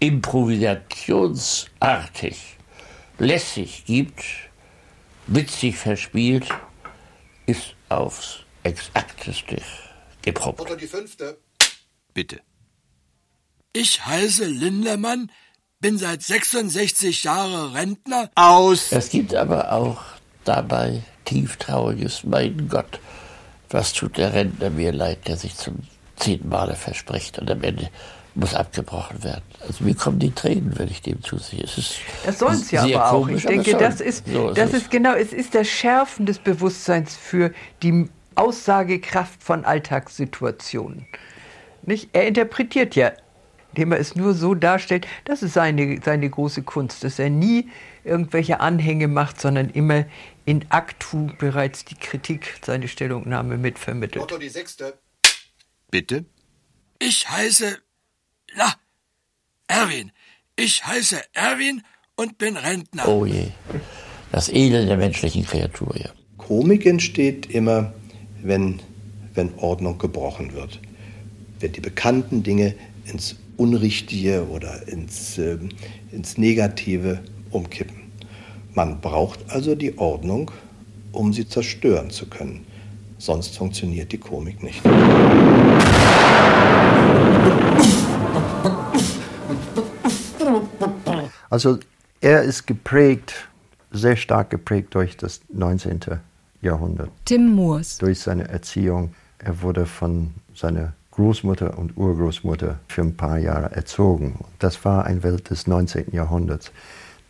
improvisationsartig 0.00 2.58
lässig 3.18 3.86
gibt, 3.86 4.22
witzig 5.26 5.78
verspielt, 5.78 6.46
ist 7.46 7.74
aufs 7.88 8.40
Exakteste 8.64 9.62
geprobt. 10.20 10.58
Lotto 10.58 10.76
die 10.76 10.88
fünfte. 10.88 11.38
Bitte. 12.12 12.42
Ich 13.72 14.04
heiße 14.04 14.44
Lindemann, 14.44 15.30
bin 15.80 15.96
seit 15.98 16.22
66 16.22 17.24
Jahren 17.24 17.72
Rentner 17.72 18.30
aus. 18.34 18.92
Es 18.92 19.08
gibt 19.08 19.34
aber 19.34 19.72
auch 19.72 20.02
dabei 20.44 21.02
tieftrauriges, 21.24 22.24
mein 22.24 22.68
Gott, 22.68 23.00
was 23.74 23.92
tut 23.92 24.16
der 24.16 24.32
Rentner 24.32 24.70
mir 24.70 24.92
leid, 24.92 25.26
der 25.26 25.36
sich 25.36 25.56
zum 25.56 25.80
zehnten 26.16 26.48
Male 26.48 26.76
verspricht 26.76 27.38
und 27.40 27.50
am 27.50 27.62
Ende 27.62 27.90
muss 28.36 28.54
abgebrochen 28.54 29.22
werden. 29.22 29.42
Also 29.66 29.84
mir 29.84 29.94
kommen 29.94 30.18
die 30.18 30.30
Tränen, 30.30 30.78
wenn 30.78 30.88
ich 30.88 31.02
dem 31.02 31.22
zusehe. 31.22 31.62
Es 31.62 31.76
ist 31.78 31.96
Das 32.24 32.38
soll 32.38 32.52
es 32.52 32.70
ja 32.70 32.82
aber 32.82 33.06
auch. 33.06 33.10
komisch, 33.10 33.44
Ich 33.44 33.48
denke, 33.48 33.76
das 33.76 34.00
ist, 34.00 34.26
So 34.28 34.52
das 34.52 34.72
ist 34.72 34.90
genau, 34.90 35.14
es 35.14 35.32
ist 35.32 35.54
das 35.54 35.68
Schärfen 35.68 36.24
des 36.24 36.38
Bewusstseins 36.38 37.16
für 37.16 37.52
die 37.82 38.08
Aussagekraft 38.36 39.42
von 39.42 39.64
Alltagssituationen. 39.64 41.06
Nicht? 41.82 42.10
Er 42.12 42.26
interpretiert 42.26 42.96
ja, 42.96 43.12
indem 43.74 43.90
er 43.90 43.98
es 43.98 44.14
nur 44.14 44.34
so 44.34 44.54
darstellt, 44.54 45.08
das 45.24 45.42
ist 45.42 45.54
seine, 45.54 46.00
seine 46.04 46.30
große 46.30 46.62
Kunst, 46.62 47.02
dass 47.02 47.18
er 47.18 47.28
nie 47.28 47.68
irgendwelche 48.04 48.60
Anhänge 48.60 49.08
macht, 49.08 49.40
sondern 49.40 49.68
immer 49.70 50.04
in 50.44 50.64
actu 50.68 51.26
bereits 51.38 51.84
die 51.84 51.96
Kritik, 51.96 52.60
seine 52.64 52.86
Stellungnahme 52.86 53.58
mitvermittelt. 53.58 54.22
Lotto 54.22 54.38
die 54.38 54.48
sechste. 54.48 54.98
Bitte? 55.90 56.24
Ich 57.00 57.28
heiße. 57.28 57.78
Na, 58.56 58.74
Erwin. 59.66 60.12
Ich 60.54 60.86
heiße 60.86 61.20
Erwin 61.32 61.82
und 62.14 62.38
bin 62.38 62.56
Rentner. 62.56 63.08
Oh 63.08 63.26
je. 63.26 63.48
Das 64.30 64.48
Elend 64.48 64.88
der 64.88 64.98
menschlichen 64.98 65.44
Kreatur, 65.44 65.96
ja. 65.96 66.10
Komik 66.36 66.86
entsteht 66.86 67.46
immer, 67.46 67.92
wenn, 68.40 68.80
wenn 69.34 69.52
Ordnung 69.58 69.98
gebrochen 69.98 70.52
wird. 70.52 70.80
Wenn 71.58 71.72
die 71.72 71.80
bekannten 71.80 72.44
Dinge 72.44 72.76
ins 73.06 73.36
Unrichtige 73.56 74.46
oder 74.48 74.86
ins, 74.88 75.38
ähm, 75.38 75.68
ins 76.10 76.38
Negative 76.38 77.20
umkippen. 77.50 77.96
Man 78.74 79.00
braucht 79.00 79.40
also 79.48 79.74
die 79.74 79.96
Ordnung, 79.98 80.50
um 81.12 81.32
sie 81.32 81.48
zerstören 81.48 82.10
zu 82.10 82.26
können. 82.26 82.66
Sonst 83.18 83.56
funktioniert 83.56 84.12
die 84.12 84.18
Komik 84.18 84.62
nicht. 84.62 84.82
Also 91.48 91.78
er 92.20 92.42
ist 92.42 92.66
geprägt, 92.66 93.48
sehr 93.92 94.16
stark 94.16 94.50
geprägt 94.50 94.94
durch 94.94 95.16
das 95.16 95.40
19. 95.52 96.00
Jahrhundert. 96.62 97.10
Tim 97.24 97.54
Moors. 97.54 97.98
Durch 97.98 98.18
seine 98.18 98.48
Erziehung. 98.48 99.14
Er 99.38 99.62
wurde 99.62 99.86
von 99.86 100.32
seiner 100.54 100.94
Großmutter 101.16 101.78
und 101.78 101.96
Urgroßmutter 101.96 102.78
für 102.88 103.02
ein 103.02 103.16
paar 103.16 103.38
Jahre 103.38 103.70
erzogen. 103.74 104.40
Das 104.58 104.84
war 104.84 105.04
ein 105.04 105.22
Welt 105.22 105.50
des 105.50 105.66
19. 105.66 106.06
Jahrhunderts. 106.12 106.72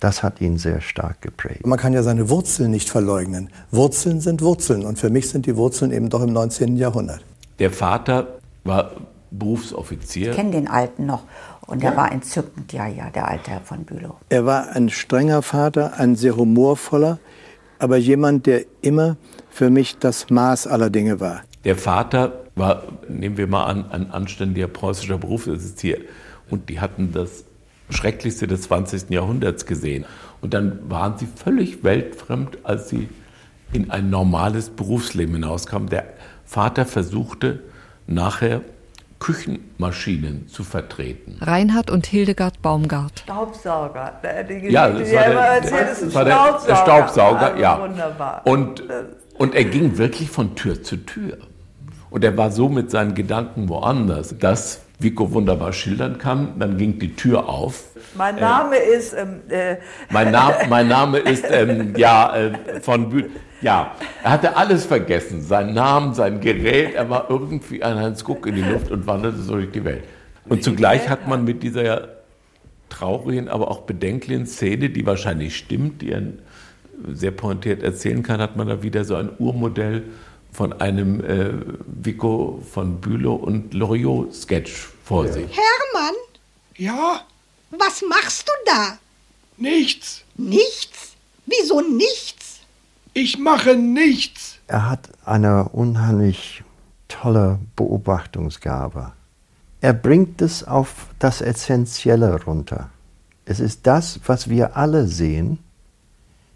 Das 0.01 0.23
hat 0.23 0.41
ihn 0.41 0.59
sehr 0.59 0.81
stark 0.81 1.21
geprägt. 1.23 1.67
Man 1.67 1.79
kann 1.79 1.93
ja 1.93 2.03
seine 2.03 2.29
Wurzeln 2.29 2.71
nicht 2.71 2.91
verleugnen. 2.91 3.51
Wurzeln 3.71 4.21
sind 4.21 4.43
Wurzeln 4.43 4.85
und 4.85 4.99
für 4.99 5.11
mich 5.11 5.29
sind 5.31 5.47
die 5.47 5.57
Wurzeln 5.57 5.93
eben 5.93 6.11
doch 6.11 6.23
im 6.23 6.33
19. 6.33 6.77
Jahrhundert. 6.77 7.21
Der 7.59 7.71
Vater 7.71 8.39
war 8.65 8.91
Ich 8.95 9.39
Berufsoffizier. 9.39 10.33
kenne 10.33 10.51
den 10.53 10.69
Alten 10.69 11.07
noch 11.07 11.23
und 11.67 11.83
Ja. 11.83 11.97
war 11.97 12.13
entzückend, 12.13 12.73
ja, 12.73 12.87
ja, 12.87 13.11
der 13.11 13.29
alte 13.29 13.51
Herr 13.51 13.61
von 13.61 13.85
Bülow. 13.85 14.15
Er 14.29 14.45
war 14.47 14.69
ein 14.71 14.91
strenger 14.91 15.43
Vater, 15.43 15.99
ein 15.99 16.17
sehr 16.17 16.37
humorvoller, 16.37 17.19
aber 17.79 17.97
jemand, 17.97 18.47
der 18.47 18.63
immer 18.83 19.17
für 19.51 19.71
mich 19.71 19.99
das 19.99 20.31
Maß 20.31 20.67
aller 20.67 20.91
Dinge 20.91 21.19
war. 21.21 21.41
Der 21.65 21.77
Vater 21.77 22.44
war, 22.57 22.85
nehmen 23.09 23.37
wir 23.37 23.47
mal 23.47 23.65
an, 23.65 23.91
ein 23.91 24.11
anständiger 24.11 24.69
preußischer 24.69 25.19
Berufsoffizier. 25.19 25.99
Und 26.51 26.69
die 26.69 26.81
hatten 26.81 27.13
das 27.13 27.45
Schrecklichste 27.91 28.47
des 28.47 28.63
20. 28.63 29.11
Jahrhunderts 29.11 29.67
gesehen. 29.67 30.05
Und 30.41 30.55
dann 30.55 30.79
waren 30.89 31.19
sie 31.19 31.27
völlig 31.27 31.85
weltfremd, 31.85 32.59
als 32.65 32.89
sie 32.89 33.09
in 33.73 33.91
ein 33.91 34.11
normales 34.11 34.71
Berufsleben 34.71 35.35
hinauskamen. 35.35 35.89
Der 35.89 36.05
Vater 36.45 36.87
versuchte 36.87 37.63
nachher 38.07 38.61
Küchenmaschinen 39.19 40.49
zu 40.49 40.65
vertreten. 40.65 41.39
Reinhard 41.41 41.91
und 41.91 42.07
Hildegard 42.07 42.61
Baumgart. 42.61 43.21
Staubsauger. 43.21 44.21
Die 44.49 44.69
Ja, 44.69 44.91
das 44.91 45.13
war 45.13 45.25
er 45.25 45.33
der, 45.33 45.41
erzählt, 45.41 45.89
ist 45.91 46.03
ein 46.03 46.05
das 46.07 46.15
war 46.15 46.25
der, 46.25 46.35
der 46.35 46.77
Staubsauger. 46.77 46.77
Staubsauger. 46.77 47.47
Also 47.47 47.63
ja. 47.63 47.81
Wunderbar. 47.81 48.43
Und, 48.45 48.83
und 49.39 49.55
er 49.55 49.65
ging 49.65 49.97
wirklich 49.97 50.29
von 50.31 50.55
Tür 50.55 50.83
zu 50.83 50.99
Tür. 50.99 51.39
Und 52.15 52.23
er 52.23 52.37
war 52.37 52.53
so 52.53 52.69
mit 52.69 52.93
seinen 52.93 53.17
Gedanken 53.17 53.69
woanders, 53.69 54.39
dass 54.39 54.83
Vico 55.01 55.33
wunderbar 55.33 55.73
schildern 55.73 56.17
kann. 56.17 56.61
Dann 56.61 56.79
ging 56.79 57.01
die 57.01 57.17
Tür 57.17 57.49
auf. 57.49 57.87
Mein 58.17 58.37
Name 58.37 58.77
ist. 58.77 59.15
Ähm, 59.15 59.41
äh, 59.49 59.79
Mein, 60.11 60.31
Name, 60.31 60.55
mein 60.69 60.87
Name 60.87 61.19
ist, 61.19 61.45
ähm, 61.51 61.93
ja, 61.97 62.37
äh, 62.37 62.81
von 62.81 63.09
Bü 63.09 63.25
Ja, 63.63 63.97
er 64.23 64.31
hatte 64.31 64.57
alles 64.57 64.87
vergessen. 64.87 65.43
Seinen 65.43 65.75
Namen, 65.75 66.15
sein 66.15 66.39
Gerät. 66.39 66.95
Er 66.95 67.11
war 67.11 67.29
irgendwie 67.29 67.83
ein 67.83 67.99
Heinz 67.99 68.23
Guck 68.23 68.47
in 68.47 68.55
die 68.55 68.63
Luft 68.63 68.93
und 68.93 69.09
wanderte 69.09 69.39
so 69.39 69.55
durch 69.55 69.73
die 69.73 69.85
Welt. 69.85 70.05
Und 70.49 70.63
zugleich 70.63 71.09
hat 71.09 71.27
man 71.27 71.43
mit 71.43 71.65
dieser 71.65 72.11
traurigen, 72.91 73.49
aber 73.49 73.73
auch 73.73 73.81
bedenklichen 73.81 74.47
Szene, 74.47 74.89
die 74.91 75.05
wahrscheinlich 75.05 75.57
stimmt, 75.57 76.01
die 76.01 76.13
er 76.13 76.23
sehr 77.13 77.33
pointiert 77.33 77.83
erzählen 77.83 78.23
kann, 78.23 78.41
hat 78.41 78.55
man 78.55 78.69
da 78.69 78.85
wieder 78.85 79.05
so 79.05 79.17
ein 79.17 79.31
Urmodell 79.41 80.05
von 80.55 80.73
einem 80.81 81.21
äh, 81.25 81.51
Vico 81.87 82.63
von 82.73 83.01
Bülow 83.01 83.35
und 83.35 83.75
Loriot-Sketch 83.75 84.89
vor 85.05 85.27
sich. 85.29 85.47
Hermann, 85.51 86.15
Ja, 86.77 87.21
was 87.71 88.03
machst 88.09 88.49
du 88.49 88.53
da? 88.71 88.99
nichts. 89.57 90.23
Nichts? 90.37 91.13
Wieso 91.47 91.81
nichts? 91.81 92.61
Ich 93.13 93.39
mache 93.39 93.77
nichts. 93.77 94.59
Er 94.67 94.89
hat 94.91 95.11
eine 95.25 95.69
unheimlich 95.69 96.63
tolle 97.09 97.59
Beobachtungsgabe. 97.77 99.13
Er 99.81 99.93
bringt 99.93 100.41
es 100.43 100.65
auf 100.65 101.09
das 101.19 101.41
Essentielle 101.41 102.43
runter. 102.45 102.91
Es 103.45 103.61
ist 103.61 103.87
das, 103.87 104.19
was 104.27 104.49
wir 104.49 104.77
alle 104.77 105.07
sehen, 105.07 105.59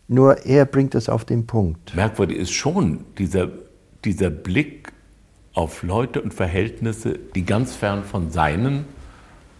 nur 0.08 0.46
er 0.46 0.64
bringt 0.64 0.94
es 0.94 1.08
auf 1.08 1.24
den 1.24 1.46
Punkt. 1.46 1.94
Merkwürdig 1.94 2.38
ist 2.38 2.52
schon 2.52 3.04
dieser, 3.18 3.48
dieser 4.04 4.30
Blick 4.30 4.92
auf 5.54 5.82
Leute 5.82 6.22
und 6.22 6.34
Verhältnisse, 6.34 7.18
die 7.34 7.44
ganz 7.44 7.74
fern 7.74 8.04
von 8.04 8.30
seinen, 8.30 8.84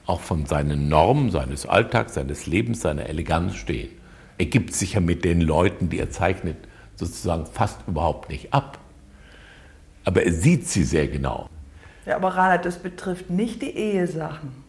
auch 0.07 0.21
von 0.21 0.47
seinen 0.47 0.89
Normen, 0.89 1.31
seines 1.31 1.67
Alltags, 1.67 2.15
seines 2.15 2.47
Lebens, 2.47 2.81
seiner 2.81 3.07
Eleganz 3.07 3.57
stehen. 3.57 3.91
Er 4.39 4.47
gibt 4.47 4.75
sich 4.75 4.95
ja 4.95 5.01
mit 5.01 5.25
den 5.25 5.41
Leuten, 5.41 5.89
die 5.89 5.99
er 5.99 6.11
zeichnet, 6.11 6.57
sozusagen 6.95 7.47
fast 7.47 7.81
überhaupt 7.87 8.29
nicht 8.29 8.55
ab. 8.55 8.79
Aber 10.05 10.23
er 10.23 10.33
sieht 10.33 10.69
sie 10.69 10.85
sehr 10.85 11.09
genau. 11.09 11.49
Ja, 12.07 12.17
aber 12.17 12.29
Reinhard, 12.29 12.65
das 12.65 12.79
betrifft 12.79 13.29
nicht 13.29 13.61
die 13.61 13.77
Ehesachen. 13.77 14.68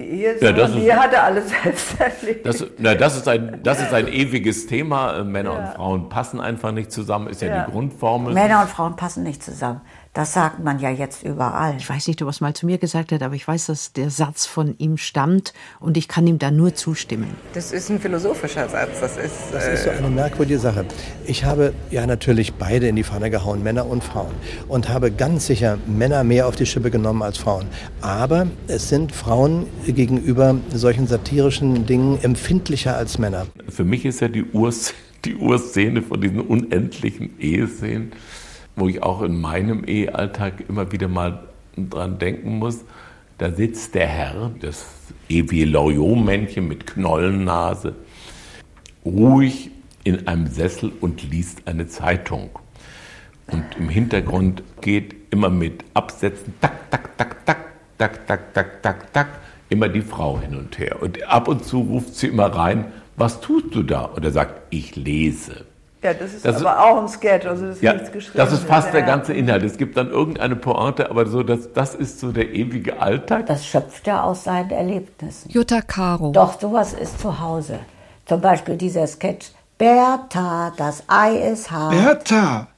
Die 0.00 0.22
Ehesachen, 0.22 0.46
Ja, 0.46 0.52
das 0.52 0.70
ist- 0.70 0.76
die 0.78 0.92
hat 0.94 1.12
er 1.12 1.24
alles 1.24 1.44
selbst 1.62 2.00
erlebt. 2.00 2.46
Das, 2.46 2.64
na, 2.78 2.94
das, 2.94 3.16
ist 3.16 3.28
ein, 3.28 3.60
das 3.62 3.80
ist 3.82 3.92
ein 3.92 4.08
ewiges 4.08 4.66
Thema. 4.66 5.18
Äh, 5.18 5.24
Männer 5.24 5.52
Ja. 5.52 5.58
und 5.58 5.74
Frauen 5.74 6.08
passen 6.08 6.40
einfach 6.40 6.72
nicht 6.72 6.90
zusammen, 6.90 7.28
ist 7.28 7.42
ja, 7.42 7.48
Ja. 7.48 7.64
die 7.66 7.70
Grundformel. 7.72 8.32
Männer 8.34 8.62
und 8.62 8.68
Frauen 8.70 8.96
passen 8.96 9.22
nicht 9.22 9.42
zusammen. 9.42 9.80
Das 10.12 10.32
sagt 10.32 10.58
man 10.64 10.80
ja 10.80 10.90
jetzt 10.90 11.22
überall. 11.22 11.76
Ich 11.78 11.88
weiß 11.88 12.08
nicht, 12.08 12.20
ob 12.20 12.26
er 12.26 12.30
es 12.30 12.40
mal 12.40 12.52
zu 12.52 12.66
mir 12.66 12.78
gesagt 12.78 13.12
hat, 13.12 13.22
aber 13.22 13.36
ich 13.36 13.46
weiß, 13.46 13.66
dass 13.66 13.92
der 13.92 14.10
Satz 14.10 14.44
von 14.44 14.74
ihm 14.78 14.96
stammt 14.96 15.52
und 15.78 15.96
ich 15.96 16.08
kann 16.08 16.26
ihm 16.26 16.40
da 16.40 16.50
nur 16.50 16.74
zustimmen. 16.74 17.28
Das 17.54 17.70
ist 17.70 17.90
ein 17.90 18.00
philosophischer 18.00 18.68
Satz. 18.68 18.98
Das 19.00 19.16
ist, 19.16 19.34
Das 19.52 19.68
ist 19.68 19.84
so 19.84 19.90
eine 19.90 20.08
merkwürdige 20.08 20.58
Sache. 20.58 20.84
Ich 21.26 21.44
habe 21.44 21.72
ja 21.92 22.04
natürlich 22.06 22.54
beide 22.54 22.88
in 22.88 22.96
die 22.96 23.04
Pfanne 23.04 23.30
gehauen, 23.30 23.62
Männer 23.62 23.86
und 23.86 24.02
Frauen. 24.02 24.34
Und 24.66 24.88
habe 24.88 25.12
ganz 25.12 25.46
sicher 25.46 25.78
Männer 25.86 26.24
mehr 26.24 26.48
auf 26.48 26.56
die 26.56 26.66
Schippe 26.66 26.90
genommen 26.90 27.22
als 27.22 27.38
Frauen. 27.38 27.66
Aber 28.00 28.48
es 28.66 28.88
sind 28.88 29.12
Frauen 29.12 29.66
gegenüber 29.86 30.56
solchen 30.74 31.06
satirischen 31.06 31.86
Dingen 31.86 32.18
empfindlicher 32.20 32.96
als 32.96 33.18
Männer. 33.18 33.46
Für 33.68 33.84
mich 33.84 34.04
ist 34.04 34.18
ja 34.20 34.26
die, 34.26 34.42
Urs, 34.42 34.92
die 35.24 35.36
Urszene 35.36 36.02
von 36.02 36.20
diesen 36.20 36.40
unendlichen 36.40 37.38
Eheszenen, 37.38 38.10
wo 38.76 38.88
ich 38.88 39.02
auch 39.02 39.22
in 39.22 39.40
meinem 39.40 39.84
Ehealltag 39.84 40.64
immer 40.68 40.92
wieder 40.92 41.08
mal 41.08 41.44
dran 41.76 42.18
denken 42.18 42.58
muss. 42.58 42.84
Da 43.38 43.50
sitzt 43.52 43.94
der 43.94 44.06
Herr, 44.06 44.50
das 44.60 44.86
ewige 45.28 45.64
Loriot-Männchen 45.64 46.68
mit 46.68 46.86
Knollennase, 46.86 47.94
ruhig 49.04 49.70
in 50.04 50.26
einem 50.26 50.46
Sessel 50.46 50.92
und 51.00 51.22
liest 51.30 51.66
eine 51.66 51.86
Zeitung. 51.86 52.50
Und 53.50 53.64
im 53.78 53.88
Hintergrund 53.88 54.62
geht 54.80 55.14
immer 55.30 55.50
mit 55.50 55.84
Absätzen, 55.94 56.54
tak, 56.60 56.90
tak, 56.90 57.16
tak, 57.16 57.46
tak, 57.46 57.58
tak, 57.98 58.26
tak, 58.26 58.54
tak, 58.54 58.82
tak, 58.82 59.12
tak, 59.12 59.28
immer 59.68 59.88
die 59.88 60.02
Frau 60.02 60.38
hin 60.40 60.56
und 60.56 60.78
her. 60.78 61.02
Und 61.02 61.22
ab 61.28 61.48
und 61.48 61.64
zu 61.64 61.80
ruft 61.80 62.14
sie 62.14 62.28
immer 62.28 62.46
rein, 62.46 62.92
was 63.16 63.40
tust 63.40 63.74
du 63.74 63.82
da? 63.82 64.02
Und 64.02 64.24
er 64.24 64.32
sagt, 64.32 64.62
ich 64.70 64.96
lese. 64.96 65.66
Ja, 66.02 66.14
das 66.14 66.32
ist 66.34 66.44
Das 66.44 66.56
ist- 66.56 66.64
aber 66.64 66.82
auch 66.84 66.98
ein 67.02 67.08
Sketch, 67.08 67.46
also 67.46 67.66
das 67.66 67.76
ist 67.76 67.82
Ja, 67.82 67.92
nichts 67.94 68.10
geschrieben. 68.12 68.38
das 68.38 68.52
ist 68.52 68.64
fast 68.64 68.86
Ja, 68.88 68.92
der 68.92 69.00
ja. 69.00 69.06
ganze 69.06 69.32
Inhalt. 69.34 69.62
Es 69.62 69.76
gibt 69.76 69.96
dann 69.96 70.10
irgendeine 70.10 70.56
Pointe, 70.56 71.10
aber 71.10 71.26
so, 71.26 71.42
das, 71.42 71.72
das 71.72 71.94
ist 71.94 72.20
so 72.20 72.32
der 72.32 72.50
ewige 72.54 73.00
Alltag. 73.00 73.46
Das 73.46 73.66
schöpft 73.66 74.06
er 74.08 74.24
aus 74.24 74.44
seinen 74.44 74.70
Erlebnissen. 74.70 75.50
Jutta 75.50 75.80
Caro. 75.82 76.32
Doch, 76.32 76.58
sowas 76.60 76.92
ist 76.94 77.20
zu 77.20 77.40
Hause. 77.40 77.80
Zum 78.26 78.40
Beispiel 78.40 78.76
dieser 78.76 79.06
Sketch. 79.06 79.50
Bertha, 79.78 80.72
das 80.76 81.02
Ei 81.08 81.36
ist 81.52 81.70
hart. 81.70 81.90
Bertha, 81.92 82.68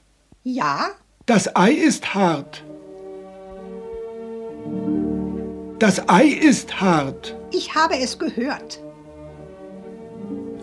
Ja? 0.44 0.86
das 1.26 1.54
Ei 1.56 1.72
ist 1.72 2.14
hart. 2.14 2.62
Das 5.78 6.08
Ei 6.08 6.26
ist 6.26 6.80
hart. 6.80 7.34
Ich 7.50 7.74
habe 7.74 7.94
es 7.98 8.18
gehört. 8.18 8.80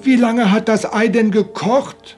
Wie 0.02 0.16
lange 0.16 0.50
hat 0.52 0.70
das 0.70 0.92
Ei 0.94 1.10
denn 1.10 1.30
gekocht? 1.32 2.18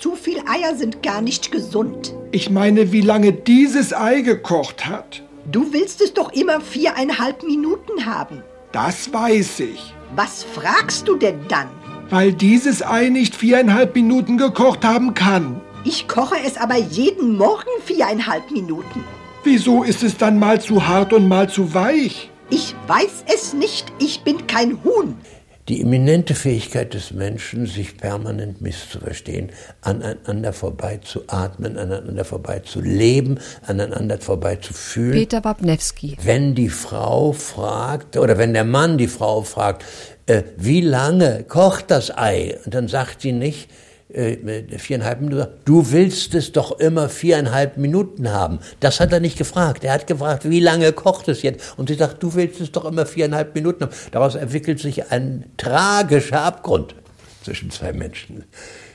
Zu 0.00 0.16
viel 0.16 0.38
Eier 0.46 0.76
sind 0.76 1.02
gar 1.02 1.20
nicht 1.20 1.52
gesund. 1.52 2.14
Ich 2.32 2.48
meine, 2.48 2.90
wie 2.90 3.02
lange 3.02 3.34
dieses 3.34 3.92
Ei 3.92 4.22
gekocht 4.22 4.86
hat. 4.86 5.22
Du 5.52 5.74
willst 5.74 6.00
es 6.00 6.14
doch 6.14 6.32
immer 6.32 6.62
viereinhalb 6.62 7.42
Minuten 7.42 8.06
haben. 8.06 8.42
Das 8.72 9.12
weiß 9.12 9.60
ich. 9.60 9.92
Was 10.16 10.42
fragst 10.42 11.06
du 11.06 11.16
denn 11.16 11.40
dann? 11.48 11.68
Weil 12.08 12.32
dieses 12.32 12.82
Ei 12.82 13.10
nicht 13.10 13.36
viereinhalb 13.36 13.94
Minuten 13.94 14.38
gekocht 14.38 14.86
haben 14.86 15.12
kann. 15.12 15.60
Ich 15.84 16.08
koche 16.08 16.36
es 16.46 16.56
aber 16.56 16.76
jeden 16.76 17.36
Morgen 17.36 17.68
viereinhalb 17.84 18.50
Minuten. 18.50 19.04
Wieso 19.44 19.82
ist 19.82 20.02
es 20.02 20.16
dann 20.16 20.38
mal 20.38 20.62
zu 20.62 20.88
hart 20.88 21.12
und 21.12 21.28
mal 21.28 21.50
zu 21.50 21.74
weich? 21.74 22.30
Ich 22.48 22.74
weiß 22.86 23.24
es 23.34 23.52
nicht. 23.52 23.92
Ich 23.98 24.22
bin 24.22 24.46
kein 24.46 24.82
Huhn. 24.82 25.18
Die 25.68 25.82
eminente 25.82 26.34
Fähigkeit 26.34 26.94
des 26.94 27.12
Menschen, 27.12 27.66
sich 27.66 27.96
permanent 27.96 28.60
misszuverstehen, 28.60 29.50
aneinander 29.82 30.52
vorbei 30.52 30.98
zu 30.98 31.22
atmen, 31.28 31.76
aneinander 31.76 32.24
vorbei 32.24 32.60
zu 32.60 32.80
leben, 32.80 33.38
aneinander 33.66 34.18
vorbei 34.18 34.56
zu 34.56 34.72
fühlen. 34.72 35.12
Peter 35.12 35.44
Wabnewski. 35.44 36.16
Wenn 36.22 36.54
die 36.54 36.70
Frau 36.70 37.32
fragt, 37.32 38.16
oder 38.16 38.38
wenn 38.38 38.54
der 38.54 38.64
Mann 38.64 38.98
die 38.98 39.06
Frau 39.06 39.42
fragt, 39.42 39.84
äh, 40.26 40.42
wie 40.56 40.80
lange 40.80 41.44
kocht 41.44 41.90
das 41.90 42.16
Ei? 42.16 42.58
Und 42.64 42.74
dann 42.74 42.88
sagt 42.88 43.20
sie 43.20 43.32
nicht, 43.32 43.68
äh, 44.14 44.78
viereinhalb 44.78 45.20
Minuten, 45.20 45.48
du 45.64 45.90
willst 45.90 46.34
es 46.34 46.52
doch 46.52 46.78
immer 46.78 47.08
viereinhalb 47.08 47.76
Minuten 47.76 48.30
haben. 48.30 48.60
Das 48.80 49.00
hat 49.00 49.12
er 49.12 49.20
nicht 49.20 49.38
gefragt. 49.38 49.84
Er 49.84 49.92
hat 49.94 50.06
gefragt, 50.06 50.48
wie 50.48 50.60
lange 50.60 50.92
kocht 50.92 51.28
es 51.28 51.42
jetzt? 51.42 51.78
Und 51.78 51.88
sie 51.88 51.94
sagt, 51.94 52.22
du 52.22 52.34
willst 52.34 52.60
es 52.60 52.72
doch 52.72 52.84
immer 52.84 53.06
viereinhalb 53.06 53.54
Minuten 53.54 53.84
haben. 53.84 53.92
Daraus 54.12 54.34
entwickelt 54.34 54.78
sich 54.78 55.10
ein 55.10 55.44
tragischer 55.56 56.42
Abgrund 56.42 56.94
zwischen 57.42 57.70
zwei 57.70 57.92
Menschen. 57.92 58.44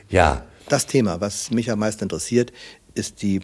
Ja. 0.09 0.43
Das 0.67 0.87
Thema, 0.87 1.21
was 1.21 1.51
mich 1.51 1.69
am 1.69 1.77
meisten 1.77 2.03
interessiert, 2.03 2.51
ist 2.95 3.21
die, 3.21 3.41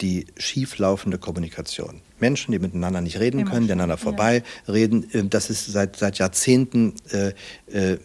die 0.00 0.26
schieflaufende 0.38 1.18
Kommunikation. 1.18 2.00
Menschen, 2.18 2.52
die 2.52 2.58
miteinander 2.58 3.02
nicht 3.02 3.20
reden 3.20 3.44
können, 3.44 3.66
die 3.66 3.72
schon, 3.72 3.80
aneinander 3.80 3.96
ja. 3.96 4.02
vorbei 4.02 4.42
reden, 4.66 5.10
äh, 5.12 5.24
das 5.24 5.50
ist 5.50 5.66
seit, 5.66 5.96
seit 5.96 6.18
Jahrzehnten, 6.18 6.94
äh, 7.10 7.32
äh, 7.70 7.98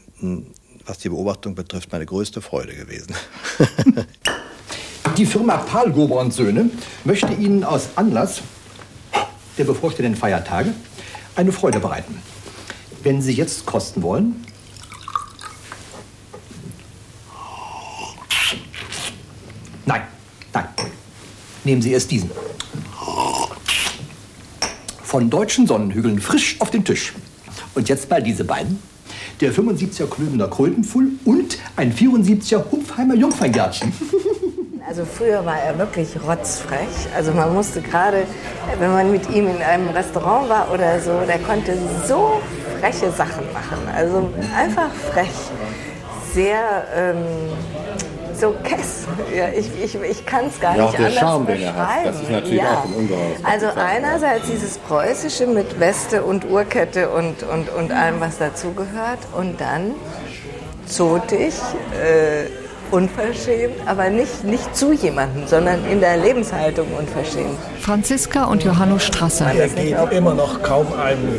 was 0.88 0.98
die 1.00 1.10
Beobachtung 1.10 1.54
betrifft, 1.54 1.92
meine 1.92 2.06
größte 2.06 2.42
Freude 2.42 2.74
gewesen. 2.74 3.14
Die 5.18 5.26
Firma 5.26 5.58
Palgober 5.58 6.20
und 6.20 6.34
Söhne 6.34 6.70
möchte 7.04 7.34
Ihnen 7.34 7.64
aus 7.64 7.90
Anlass 7.96 8.42
der 9.58 9.64
bevorstehenden 9.66 10.16
Feiertage 10.16 10.74
eine 11.36 11.52
Freude 11.52 11.80
bereiten. 11.80 12.22
Wenn 13.04 13.22
Sie 13.22 13.34
jetzt 13.34 13.66
kosten 13.66 14.02
wollen. 14.02 14.46
Nein, 19.86 20.04
nein. 20.54 20.66
Nehmen 21.64 21.82
Sie 21.82 21.92
erst 21.92 22.12
diesen. 22.12 22.32
Von 25.04 25.30
deutschen 25.30 25.68
Sonnenhügeln 25.68 26.20
frisch 26.20 26.58
auf 26.60 26.70
den 26.70 26.86
Tisch. 26.86 27.14
Und 27.76 27.90
jetzt 27.90 28.10
mal 28.10 28.22
diese 28.22 28.44
beiden. 28.44 28.80
Der 29.40 29.54
75er 29.54 30.08
Klöbener 30.08 30.48
Krötenfull 30.48 31.12
und 31.24 31.60
ein 31.76 31.94
74er 31.94 32.72
Hupfheimer 32.72 33.14
Jungferngärtchen. 33.14 33.94
Also 34.88 35.04
früher 35.06 35.46
war 35.46 35.60
er 35.60 35.78
wirklich 35.78 36.08
rotzfrech. 36.26 37.14
Also 37.14 37.34
man 37.34 37.54
musste 37.54 37.82
gerade, 37.82 38.24
wenn 38.80 38.90
man 38.90 39.12
mit 39.12 39.30
ihm 39.30 39.48
in 39.48 39.62
einem 39.62 39.90
Restaurant 39.90 40.48
war 40.50 40.74
oder 40.74 41.00
so, 41.02 41.12
der 41.28 41.40
konnte 41.40 41.78
so 42.08 42.42
freche 42.80 43.12
Sachen 43.12 43.52
machen. 43.52 43.78
Also 43.94 44.30
einfach 44.58 44.90
frech. 45.12 45.30
Sehr 46.34 46.86
ähm, 46.96 47.18
so 48.40 48.56
kess. 48.64 49.06
Ja, 49.36 49.48
ich 49.50 49.70
ich, 49.84 49.96
ich 50.02 50.26
kann 50.26 50.46
es 50.48 50.60
gar 50.60 50.76
Ja, 50.76 50.84
nicht 50.84 50.94
auch 50.94 50.98
der 50.98 51.06
anders 51.08 51.20
Charme, 51.20 51.46
den 51.48 51.62
er 51.62 51.72
beschreiben. 51.72 51.88
hat, 51.90 52.06
das 52.06 52.22
ist 52.22 52.30
natürlich 52.32 52.58
ja. 52.62 52.72
auch 52.80 52.86
ein 52.86 52.94
ungeheures 52.94 53.38
Also 53.44 53.66
einerseits 53.80 54.48
dieses 54.48 54.78
Preußische 54.78 55.48
mit 55.48 55.80
Weste 55.80 56.24
und 56.24 56.50
Uhrkette 56.50 57.10
und, 57.10 57.44
und, 57.44 57.70
und 57.70 57.92
allem, 57.92 58.20
was 58.20 58.38
dazugehört. 58.38 59.20
Und 59.36 59.60
dann 59.60 59.94
zotig, 60.86 61.54
äh, 62.02 62.46
unverschämt, 62.92 63.76
aber 63.86 64.10
nicht, 64.10 64.46
nicht 64.46 64.76
zu 64.76 64.94
jemandem, 64.94 65.46
sondern 65.46 65.86
in 65.92 66.00
der 66.00 66.16
Lebenshaltung 66.18 66.88
unverschämt. 66.98 67.58
Franziska 67.82 68.46
und 68.46 68.64
Johanno 68.64 68.98
Strasser. 68.98 69.52
Er 69.54 69.68
geht 69.68 69.98
immer 70.12 70.34
noch 70.34 70.62
kaum 70.64 70.88
einem 70.94 71.38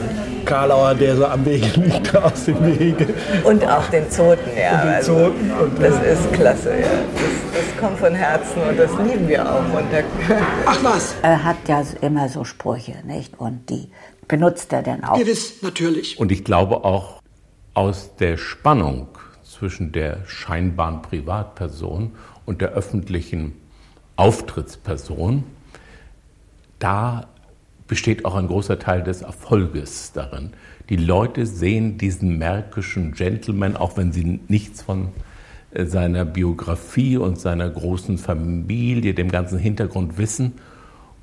Karlauer, 0.48 0.94
der 0.94 1.14
so 1.16 1.26
am 1.26 1.44
Wege 1.44 1.66
liegt, 1.80 2.16
aus 2.16 2.46
dem 2.46 2.64
Wege. 2.64 3.06
Und 3.44 3.62
auch 3.68 3.86
den 3.90 4.10
Zoten, 4.10 4.50
ja. 4.56 4.72
Und 4.72 4.84
den 4.84 4.94
also, 4.94 5.14
Zoten 5.14 5.50
und- 5.52 5.82
das 5.82 5.94
ist 6.02 6.32
klasse, 6.32 6.70
ja. 6.70 6.86
Das, 6.86 7.62
das 7.64 7.76
kommt 7.80 7.98
von 7.98 8.14
Herzen 8.14 8.62
und 8.62 8.78
das 8.78 8.90
lieben 9.06 9.28
wir 9.28 9.44
auch. 9.44 9.78
Und 9.78 9.92
der, 9.92 10.04
Ach 10.66 10.78
was? 10.82 11.14
Er 11.22 11.44
hat 11.44 11.56
ja 11.68 11.82
immer 12.00 12.28
so 12.28 12.44
Sprüche, 12.44 12.94
nicht? 13.06 13.38
Und 13.38 13.68
die 13.68 13.90
benutzt 14.26 14.72
er 14.72 14.82
dann 14.82 15.04
auch. 15.04 15.18
Gewiss, 15.18 15.62
natürlich. 15.62 16.18
Und 16.18 16.32
ich 16.32 16.44
glaube 16.44 16.84
auch 16.84 17.20
aus 17.74 18.16
der 18.16 18.38
Spannung 18.38 19.08
zwischen 19.44 19.92
der 19.92 20.24
scheinbaren 20.26 21.02
Privatperson 21.02 22.12
und 22.46 22.60
der 22.62 22.70
öffentlichen 22.70 23.52
Auftrittsperson, 24.16 25.44
da 26.78 27.26
besteht 27.88 28.24
auch 28.24 28.36
ein 28.36 28.46
großer 28.46 28.78
Teil 28.78 29.02
des 29.02 29.22
Erfolges 29.22 30.12
darin. 30.12 30.50
Die 30.88 30.96
Leute 30.96 31.46
sehen 31.46 31.98
diesen 31.98 32.38
märkischen 32.38 33.12
Gentleman, 33.12 33.76
auch 33.76 33.96
wenn 33.96 34.12
sie 34.12 34.40
nichts 34.46 34.82
von 34.82 35.08
äh, 35.72 35.86
seiner 35.86 36.24
Biografie 36.24 37.16
und 37.16 37.40
seiner 37.40 37.68
großen 37.68 38.18
Familie, 38.18 39.14
dem 39.14 39.30
ganzen 39.30 39.58
Hintergrund 39.58 40.18
wissen, 40.18 40.52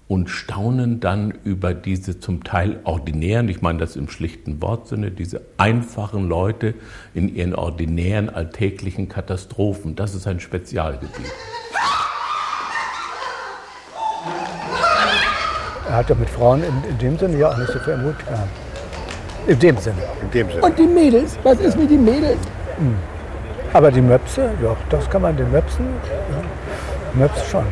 und 0.08 0.30
staunen 0.30 1.00
dann 1.00 1.32
über 1.44 1.74
diese 1.74 2.20
zum 2.20 2.44
Teil 2.44 2.80
ordinären, 2.84 3.50
ich 3.50 3.64
meine 3.64 3.80
das 3.80 3.96
im 3.96 4.08
schlichten 4.08 4.62
Wortsinne, 4.62 5.10
diese 5.10 5.42
einfachen 5.58 6.28
Leute 6.28 6.76
in 7.16 7.34
ihren 7.34 7.56
ordinären 7.56 8.30
alltäglichen 8.30 9.10
Katastrophen. 9.10 9.96
Das 9.96 10.14
ist 10.14 10.28
ein 10.28 10.40
Spezialgebiet. 10.40 11.32
Hat 15.96 16.10
ja 16.10 16.16
mit 16.16 16.30
Frauen 16.30 16.64
in, 16.64 16.90
in 16.90 16.98
dem 16.98 17.18
Sinne 17.18 17.38
ja 17.38 17.50
auch 17.50 17.58
nicht 17.58 17.72
so 17.72 17.80
viel 17.80 17.98
Mut 17.98 18.18
gehabt. 18.20 18.50
In 19.48 19.60
dem 19.60 19.78
Sinne. 19.78 20.02
In 20.22 20.32
dem 20.32 20.50
Sinne. 20.50 20.62
Und 20.62 20.80
die 20.80 20.88
Mädels? 20.88 21.38
Was 21.44 21.60
ist 21.60 21.78
mit 21.78 21.92
den 21.92 22.04
Mädels? 22.04 22.40
Hm. 22.78 22.96
Aber 23.74 23.92
die 23.92 24.02
Möpse, 24.02 24.52
ja, 24.64 24.76
das 24.90 25.10
kann 25.10 25.22
man 25.22 25.36
den 25.36 25.52
Möpsen, 25.52 25.86
ja, 26.32 27.20
Möps 27.20 27.46
schon. 27.50 27.66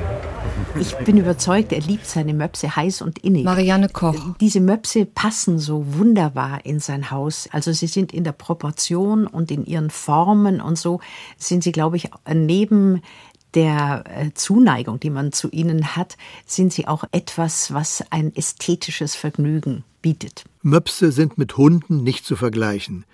Ich 0.80 0.96
bin 0.98 1.18
überzeugt, 1.18 1.72
er 1.72 1.82
liebt 1.82 2.06
seine 2.06 2.34
Möpse 2.34 2.76
heiß 2.76 3.02
und 3.02 3.20
innig. 3.20 3.44
Marianne 3.44 3.90
Koch. 3.90 4.16
Diese 4.40 4.60
Möpse 4.60 5.06
passen 5.06 5.60
so 5.60 5.86
wunderbar 5.98 6.66
in 6.66 6.80
sein 6.80 7.12
Haus. 7.12 7.48
Also 7.52 7.72
sie 7.74 7.88
sind 7.88 8.14
in 8.14 8.24
der 8.24 8.32
Proportion 8.32 9.28
und 9.28 9.52
in 9.52 9.66
ihren 9.66 9.90
Formen 9.90 10.62
und 10.62 10.78
so 10.78 11.00
sind 11.38 11.64
sie, 11.64 11.72
glaube 11.72 11.98
ich, 11.98 12.10
neben 12.32 13.02
der 13.56 14.04
äh, 14.08 14.32
Zuneigung, 14.34 15.00
die 15.00 15.10
man 15.10 15.32
zu 15.32 15.50
ihnen 15.50 15.96
hat, 15.96 16.18
sind 16.46 16.74
sie 16.74 16.88
auch 16.88 17.04
etwas, 17.12 17.74
was 17.74 18.04
ein 18.10 18.36
ästhetisches 18.36 19.16
Vergnügen 19.16 19.84
bietet. 20.02 20.46
Möpse 20.62 21.12
sind 21.12 21.38
mit 21.38 21.58
Hunden 21.58 22.04
nicht 22.04 22.26
zu 22.26 22.36
vergleichen. 22.36 23.06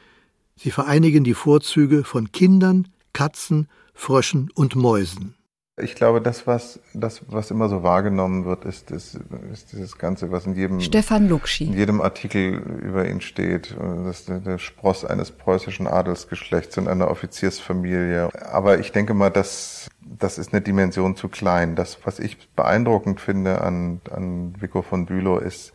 Sie 0.55 0.71
vereinigen 0.71 1.23
die 1.23 1.33
Vorzüge 1.33 2.03
von 2.03 2.31
Kindern, 2.31 2.87
Katzen, 3.13 3.67
Fröschen 3.93 4.49
und 4.53 4.75
Mäusen. 4.75 5.35
Ich 5.81 5.95
glaube, 5.95 6.21
das, 6.21 6.45
was, 6.45 6.79
das, 6.93 7.21
was 7.27 7.51
immer 7.51 7.69
so 7.69 7.83
wahrgenommen 7.83 8.45
wird, 8.45 8.65
ist, 8.65 8.91
ist, 8.91 9.19
ist 9.51 9.71
dieses 9.71 9.97
Ganze, 9.97 10.31
was 10.31 10.45
in 10.45 10.55
jedem, 10.55 10.81
Stefan 10.81 11.29
Luxi. 11.29 11.65
in 11.65 11.73
jedem 11.73 12.01
Artikel 12.01 12.55
über 12.83 13.07
ihn 13.07 13.21
steht. 13.21 13.75
Das 13.79 14.19
ist 14.19 14.29
der, 14.29 14.39
der 14.39 14.57
Spross 14.57 15.05
eines 15.05 15.31
preußischen 15.31 15.87
Adelsgeschlechts 15.87 16.77
und 16.77 16.87
einer 16.87 17.09
Offiziersfamilie. 17.09 18.29
Aber 18.51 18.79
ich 18.79 18.91
denke 18.91 19.13
mal, 19.13 19.29
das, 19.29 19.88
das 20.17 20.37
ist 20.37 20.53
eine 20.53 20.61
Dimension 20.61 21.15
zu 21.15 21.29
klein. 21.29 21.75
Das, 21.75 21.99
was 22.05 22.19
ich 22.19 22.49
beeindruckend 22.51 23.21
finde 23.21 23.61
an, 23.61 24.01
an 24.09 24.55
Vico 24.59 24.81
von 24.81 25.05
Bülow, 25.05 25.37
ist 25.37 25.73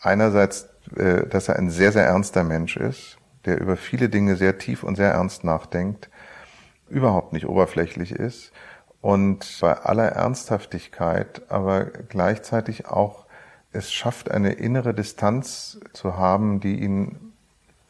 einerseits, 0.00 0.68
äh, 0.96 1.26
dass 1.26 1.48
er 1.48 1.56
ein 1.56 1.70
sehr, 1.70 1.92
sehr 1.92 2.04
ernster 2.04 2.44
Mensch 2.44 2.76
ist, 2.76 3.18
der 3.44 3.60
über 3.60 3.76
viele 3.76 4.08
Dinge 4.08 4.36
sehr 4.36 4.58
tief 4.58 4.84
und 4.84 4.96
sehr 4.96 5.10
ernst 5.12 5.44
nachdenkt, 5.44 6.08
überhaupt 6.88 7.32
nicht 7.32 7.46
oberflächlich 7.46 8.12
ist 8.12 8.52
und 9.00 9.58
bei 9.60 9.72
aller 9.72 10.10
Ernsthaftigkeit, 10.10 11.42
aber 11.48 11.86
gleichzeitig 11.86 12.86
auch 12.86 13.26
es 13.72 13.92
schafft, 13.92 14.30
eine 14.30 14.52
innere 14.52 14.92
Distanz 14.92 15.80
zu 15.94 16.16
haben, 16.16 16.60
die 16.60 16.80
ihn 16.80 17.32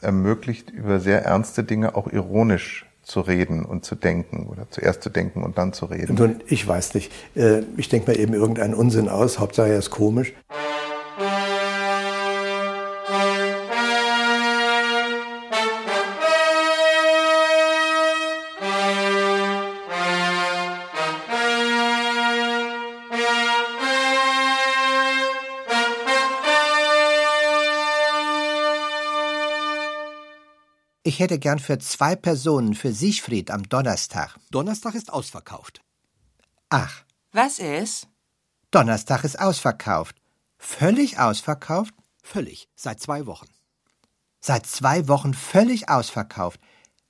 ermöglicht, 0.00 0.70
über 0.70 1.00
sehr 1.00 1.24
ernste 1.24 1.64
Dinge 1.64 1.96
auch 1.96 2.06
ironisch 2.06 2.86
zu 3.02 3.20
reden 3.20 3.64
und 3.64 3.84
zu 3.84 3.94
denken 3.94 4.46
oder 4.46 4.66
zuerst 4.70 5.02
zu 5.02 5.10
denken 5.10 5.42
und 5.42 5.58
dann 5.58 5.72
zu 5.72 5.86
reden. 5.86 6.14
Nun, 6.14 6.40
ich 6.46 6.66
weiß 6.66 6.94
nicht. 6.94 7.12
Äh, 7.34 7.62
ich 7.76 7.88
denke 7.88 8.10
mir 8.10 8.18
eben 8.18 8.34
irgendeinen 8.34 8.74
Unsinn 8.74 9.08
aus, 9.08 9.38
Hauptsache 9.38 9.70
er 9.70 9.78
ist 9.78 9.90
komisch. 9.90 10.32
Ich 31.12 31.20
hätte 31.20 31.38
gern 31.38 31.58
für 31.58 31.78
zwei 31.78 32.16
Personen 32.16 32.72
für 32.72 32.90
Siegfried 32.90 33.50
am 33.50 33.68
Donnerstag. 33.68 34.38
Donnerstag 34.50 34.94
ist 34.94 35.12
ausverkauft. 35.12 35.82
Ach, 36.70 37.04
Was 37.32 37.58
ist? 37.58 38.08
Donnerstag 38.70 39.22
ist 39.22 39.38
ausverkauft. 39.38 40.16
Völlig 40.56 41.18
ausverkauft? 41.18 41.92
Völlig. 42.22 42.66
Seit 42.76 42.98
zwei 43.00 43.26
Wochen. 43.26 43.46
Seit 44.40 44.64
zwei 44.64 45.06
Wochen 45.06 45.34
völlig 45.34 45.90
ausverkauft. 45.90 46.58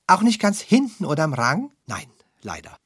Auch 0.09 0.23
nicht 0.23 0.41
ganz 0.41 0.61
hinten 0.61 1.05
oder 1.05 1.23
am 1.23 1.33
Rang? 1.33 1.71
Nein, 1.87 2.11
leider. 2.41 2.77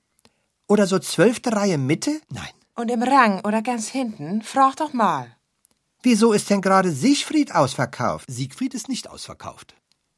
Oder 0.69 0.87
so 0.87 0.99
zwölfte 0.99 1.51
Reihe 1.51 1.79
Mitte? 1.79 2.21
Nein. 2.29 2.53
Und 2.75 2.91
im 2.91 3.03
Rang 3.03 3.41
oder 3.47 3.63
ganz 3.63 3.89
hinten? 3.89 4.43
Frag 4.43 4.77
doch 4.77 4.93
mal. 4.93 5.35
Wieso 6.03 6.35
ist 6.35 6.51
denn 6.51 6.61
gerade 6.61 6.93
Siegfried 6.93 7.55
ausverkauft? 7.55 8.27
Siegfried 8.31 8.75
ist 8.75 8.91
nicht 8.91 9.09
ausverkauft. 9.09 9.75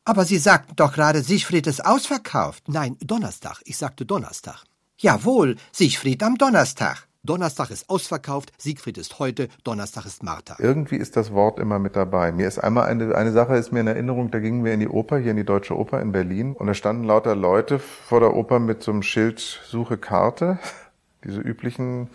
Aber 0.09 0.25
Sie 0.25 0.39
sagten 0.39 0.75
doch 0.75 0.95
gerade, 0.95 1.21
Siegfried 1.21 1.67
ist 1.67 1.85
ausverkauft. 1.85 2.65
Nein, 2.67 2.97
Donnerstag. 3.05 3.61
Ich 3.65 3.77
sagte 3.77 4.07
Donnerstag. 4.07 4.65
Jawohl, 4.97 5.57
Siegfried 5.71 6.23
am 6.23 6.39
Donnerstag. 6.39 7.07
Donnerstag 7.23 7.71
ist 7.71 7.91
ausverkauft, 7.91 8.55
Siegfried 8.57 8.97
ist 8.97 9.19
heute, 9.19 9.49
Donnerstag 9.65 10.07
ist 10.07 10.23
Martha. 10.23 10.57
Irgendwie 10.61 10.97
ist 10.97 11.15
das 11.19 11.35
Wort 11.35 11.59
immer 11.59 11.79
mit 11.79 11.95
dabei. 11.95 12.33
Mir 12.33 12.49
ist 12.49 12.59
einmal 12.59 12.87
eine, 12.87 13.15
eine 13.15 13.33
Sache 13.33 13.57
ist 13.57 13.71
mir 13.71 13.81
in 13.81 13.87
Erinnerung, 13.87 14.31
da 14.31 14.39
gingen 14.39 14.65
wir 14.65 14.73
in 14.73 14.81
die 14.81 14.89
Oper, 14.89 15.19
hier 15.19 15.33
in 15.33 15.37
die 15.37 15.45
Deutsche 15.45 15.77
Oper 15.77 16.01
in 16.01 16.11
Berlin, 16.11 16.55
und 16.55 16.69
da 16.69 16.73
standen 16.73 17.05
lauter 17.05 17.37
Leute 17.37 17.79
vor 17.79 18.21
der 18.21 18.35
Oper 18.35 18.61
mit 18.61 18.83
so 18.83 18.93
einem 18.93 19.03
Schild 19.03 19.41
Suche 19.41 19.99
Karte, 19.99 20.59
diese 21.25 21.43
üblichen, 21.43 22.09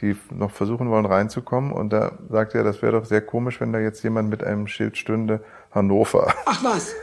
die 0.00 0.16
noch 0.30 0.52
versuchen 0.52 0.90
wollen 0.90 1.06
reinzukommen, 1.06 1.72
und 1.72 1.92
da 1.92 2.12
sagte 2.30 2.58
er, 2.58 2.64
das 2.64 2.82
wäre 2.82 2.92
doch 2.92 3.04
sehr 3.04 3.22
komisch, 3.22 3.60
wenn 3.60 3.72
da 3.72 3.80
jetzt 3.80 4.04
jemand 4.04 4.30
mit 4.30 4.44
einem 4.44 4.68
Schild 4.68 4.96
stünde, 4.96 5.42
Hannover. 5.72 6.32
Ach 6.46 6.62
was! 6.62 6.94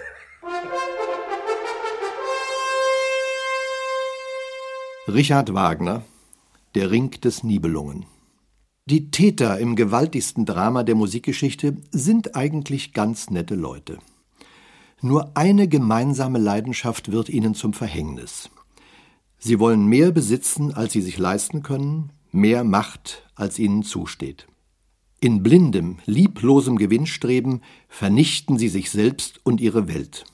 Richard 5.08 5.54
Wagner 5.56 6.04
Der 6.76 6.92
Ring 6.92 7.10
des 7.12 7.44
Nibelungen 7.44 8.06
Die 8.86 9.10
Täter 9.10 9.58
im 9.58 9.76
gewaltigsten 9.76 10.46
Drama 10.46 10.84
der 10.84 10.94
Musikgeschichte 10.94 11.78
sind 11.92 12.36
eigentlich 12.36 12.94
ganz 12.94 13.32
nette 13.32 13.56
Leute. 13.56 13.98
Nur 15.02 15.36
eine 15.36 15.68
gemeinsame 15.68 16.38
Leidenschaft 16.38 17.12
wird 17.12 17.30
ihnen 17.30 17.56
zum 17.56 17.74
Verhängnis. 17.74 18.52
Sie 19.40 19.60
wollen 19.60 19.88
mehr 19.88 20.12
besitzen, 20.12 20.74
als 20.74 20.94
sie 20.94 21.02
sich 21.02 21.18
leisten 21.18 21.64
können, 21.64 22.12
mehr 22.32 22.64
Macht, 22.64 23.28
als 23.36 23.58
ihnen 23.58 23.84
zusteht. 23.84 24.48
In 25.22 25.42
blindem, 25.42 25.98
lieblosem 26.06 26.78
Gewinnstreben 26.78 27.64
vernichten 27.88 28.60
sie 28.60 28.70
sich 28.70 28.92
selbst 28.92 29.40
und 29.44 29.60
ihre 29.60 29.88
Welt. 29.88 30.26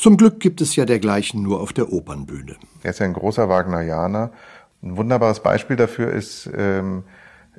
Zum 0.00 0.16
Glück 0.16 0.40
gibt 0.40 0.62
es 0.62 0.76
ja 0.76 0.86
dergleichen 0.86 1.42
nur 1.42 1.60
auf 1.60 1.74
der 1.74 1.92
Opernbühne. 1.92 2.56
Er 2.82 2.90
ist 2.90 3.00
ja 3.00 3.04
ein 3.04 3.12
großer 3.12 3.50
Wagnerianer. 3.50 4.32
Ein 4.82 4.96
wunderbares 4.96 5.40
Beispiel 5.42 5.76
dafür 5.76 6.10
ist, 6.10 6.48
ähm, 6.56 7.04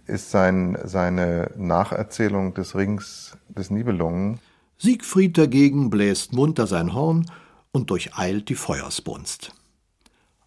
ist 0.08 0.32
sein, 0.32 0.76
seine 0.84 1.52
Nacherzählung 1.56 2.56
des 2.56 2.76
Rings 2.76 3.38
des 3.48 3.70
Nibelungen. 3.70 4.40
Siegfried 4.80 5.38
dagegen 5.38 5.92
bläst 5.92 6.34
munter 6.34 6.66
sein 6.66 6.96
Horn 6.96 7.30
und 7.74 7.92
durcheilt 7.92 8.50
die 8.50 8.56
Feuersbrunst. 8.56 9.52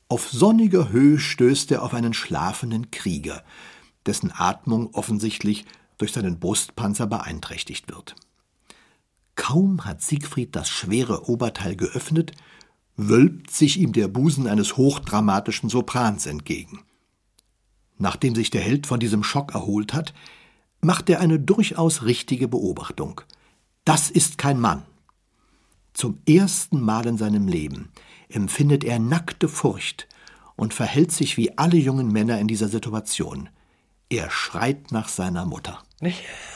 Auf 0.09 0.28
sonniger 0.28 0.90
Höhe 0.90 1.20
stößt 1.20 1.70
er 1.70 1.85
auf 1.85 1.94
einen 1.94 2.12
schlafenden 2.12 2.90
Krieger, 2.90 3.44
dessen 4.04 4.33
Atmung 4.37 4.92
offensichtlich 4.94 5.64
durch 5.98 6.12
seinen 6.12 6.40
Brustpanzer 6.40 7.07
beeinträchtigt 7.07 7.88
wird. 7.88 8.16
Kaum 9.36 9.84
hat 9.84 10.02
Siegfried 10.02 10.54
das 10.54 10.68
schwere 10.68 11.28
Oberteil 11.28 11.76
geöffnet, 11.76 12.32
wölbt 12.96 13.50
sich 13.50 13.78
ihm 13.78 13.92
der 13.92 14.08
Busen 14.08 14.46
eines 14.46 14.76
hochdramatischen 14.76 15.68
Soprans 15.68 16.26
entgegen. 16.26 16.84
Nachdem 17.98 18.34
sich 18.34 18.50
der 18.50 18.60
Held 18.60 18.86
von 18.86 19.00
diesem 19.00 19.22
Schock 19.22 19.54
erholt 19.54 19.92
hat, 19.92 20.14
macht 20.80 21.08
er 21.10 21.20
eine 21.20 21.40
durchaus 21.40 22.02
richtige 22.02 22.48
Beobachtung. 22.48 23.20
Das 23.84 24.10
ist 24.10 24.38
kein 24.38 24.60
Mann. 24.60 24.82
Zum 25.92 26.18
ersten 26.28 26.80
Mal 26.80 27.06
in 27.06 27.16
seinem 27.16 27.48
Leben 27.48 27.90
empfindet 28.28 28.84
er 28.84 28.98
nackte 28.98 29.48
Furcht 29.48 30.08
und 30.56 30.74
verhält 30.74 31.12
sich 31.12 31.36
wie 31.36 31.56
alle 31.56 31.76
jungen 31.76 32.10
Männer 32.10 32.38
in 32.38 32.48
dieser 32.48 32.68
Situation. 32.68 33.48
Er 34.14 34.31
schreit 34.31 34.92
nach 34.92 35.09
seiner 35.09 35.44
Mutter. 35.44 35.81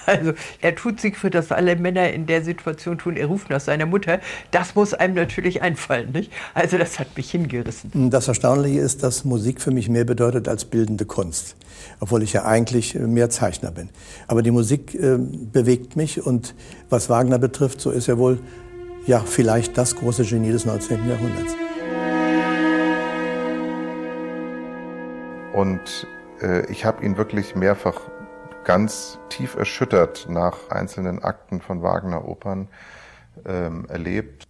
Also 0.07 0.33
er 0.63 0.77
tut 0.77 1.01
Siegfried, 1.01 1.35
das 1.35 1.51
alle 1.51 1.75
Männer 1.75 2.13
in 2.13 2.27
der 2.27 2.43
Situation 2.43 2.99
tun. 2.99 3.17
Er 3.17 3.27
ruft 3.27 3.51
nach 3.51 3.61
seiner 3.61 3.85
Mutter. 3.85 4.21
Das 4.53 4.77
muss 4.77 4.95
einem 4.95 5.15
natürlich 5.15 5.61
einfallen. 5.61 6.13
Nicht? 6.13 6.33
Also 6.55 6.79
das 6.79 6.99
hat 6.99 7.17
mich 7.17 7.31
hingerissen. 7.31 8.11
Das 8.11 8.29
Erstaunliche 8.29 8.79
ist, 8.79 9.03
dass 9.03 9.25
Musik 9.25 9.61
für 9.61 9.73
mich 9.73 9.89
mehr 9.89 10.05
bedeutet 10.05 10.49
als 10.49 10.65
bildende 10.67 11.05
Kunst, 11.05 11.57
obwohl 11.99 12.23
ich 12.23 12.33
ja 12.33 12.45
eigentlich 12.45 12.95
mehr 12.95 13.29
Zeichner 13.29 13.73
bin. 13.73 13.91
Aber 14.29 14.43
die 14.43 14.51
Musik 14.53 14.95
äh, 14.95 15.19
bewegt 15.19 15.97
mich 15.97 16.25
und 16.25 16.55
was 16.91 17.11
Wagner 17.11 17.39
betrifft, 17.39 17.81
so 17.81 17.91
ist 17.91 18.09
er 18.09 18.19
wohl 18.19 18.39
ja 19.07 19.21
vielleicht 19.21 19.77
das 19.77 19.97
große 19.97 20.25
Genie 20.25 20.53
des 20.53 20.65
19. 20.65 21.09
Jahrhunderts. 21.09 21.55
Und 25.53 26.07
ich 26.69 26.85
habe 26.85 27.05
ihn 27.05 27.17
wirklich 27.17 27.55
mehrfach 27.55 28.01
ganz 28.65 29.19
tief 29.31 29.57
erschüttert 29.57 30.27
nach 30.29 30.71
einzelnen 30.71 31.23
Akten 31.23 31.61
von 31.61 31.83
Wagner-Opern 31.83 32.69
ähm, 33.47 33.87
erlebt. 33.89 34.45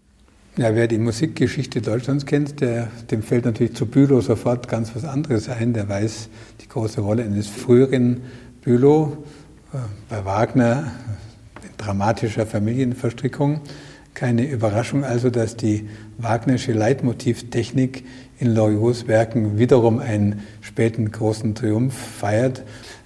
Ja, 0.56 0.74
wer 0.74 0.88
die 0.88 0.98
Musikgeschichte 0.98 1.80
Deutschlands 1.80 2.26
kennt, 2.26 2.60
der, 2.60 2.88
dem 3.12 3.22
fällt 3.22 3.44
natürlich 3.44 3.76
zu 3.76 3.86
Bülow 3.86 4.20
sofort 4.20 4.66
ganz 4.66 4.92
was 4.96 5.04
anderes 5.04 5.48
ein. 5.48 5.72
Der 5.72 5.88
weiß 5.88 6.30
die 6.60 6.68
große 6.68 7.00
Rolle 7.00 7.22
eines 7.22 7.46
früheren 7.46 8.22
Bülow 8.62 9.18
äh, 9.72 9.76
bei 10.08 10.24
Wagner 10.24 10.90
in 11.62 11.76
dramatischer 11.76 12.44
Familienverstrickung. 12.44 13.60
Keine 14.18 14.50
Überraschung 14.50 15.04
also, 15.04 15.30
dass 15.30 15.56
die 15.56 15.88
Wagnersche 16.16 16.72
Leitmotivtechnik 16.72 18.02
in 18.40 18.52
Loriots 18.52 19.06
Werken 19.06 19.58
wiederum 19.60 20.00
einen 20.00 20.42
späten 20.60 21.12
großen 21.12 21.54
Triumph 21.54 21.94
feiert. 21.94 22.64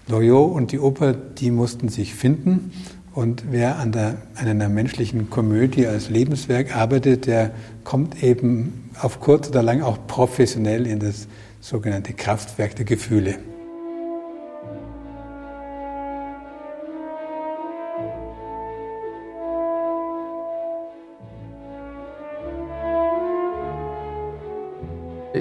Loriot 0.09 0.55
und 0.55 0.73
die 0.73 0.79
Oper, 0.79 1.13
die 1.13 1.51
mussten 1.51 1.91
sich 1.91 2.15
finden. 2.15 2.73
Und 3.13 3.45
wer 3.51 3.79
an, 3.79 3.93
der, 3.93 4.23
an 4.37 4.49
einer 4.49 4.71
menschlichen 4.71 5.29
Komödie 5.29 5.87
als 5.87 6.09
Lebenswerk 6.09 6.75
arbeitet, 6.75 7.27
der 7.27 7.51
kommt 7.85 8.23
eben 8.23 8.89
auf 8.99 9.21
kurz 9.21 9.51
oder 9.51 9.63
lang 9.63 9.83
auch 9.83 10.07
professionell 10.07 10.87
in 10.87 10.99
das 10.99 11.29
sogenannte 11.61 12.15
Kraftwerk 12.15 12.75
der 12.77 12.87
Gefühle. 12.87 13.35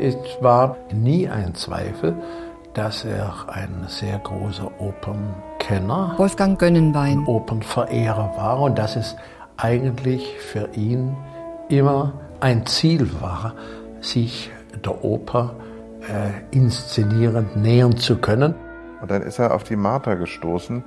Es 0.01 0.15
war 0.41 0.77
nie 0.91 1.29
ein 1.29 1.53
Zweifel, 1.53 2.15
dass 2.73 3.05
er 3.05 3.35
ein 3.49 3.85
sehr 3.87 4.17
großer 4.17 4.71
Opernkenner, 4.79 6.15
Wolfgang 6.17 6.57
Gönnenwein, 6.57 7.27
Opernverehrer 7.27 8.33
war 8.35 8.61
und 8.61 8.79
dass 8.79 8.95
es 8.95 9.15
eigentlich 9.57 10.39
für 10.39 10.69
ihn 10.73 11.15
immer 11.69 12.13
ein 12.39 12.65
Ziel 12.65 13.11
war, 13.21 13.53
sich 13.99 14.49
der 14.83 15.03
Oper 15.03 15.53
äh, 16.01 16.55
inszenierend 16.57 17.55
nähern 17.55 17.95
zu 17.95 18.17
können. 18.17 18.55
Und 19.03 19.11
dann 19.11 19.21
ist 19.21 19.37
er 19.37 19.53
auf 19.53 19.65
die 19.65 19.75
Martha 19.75 20.15
gestoßen, 20.15 20.83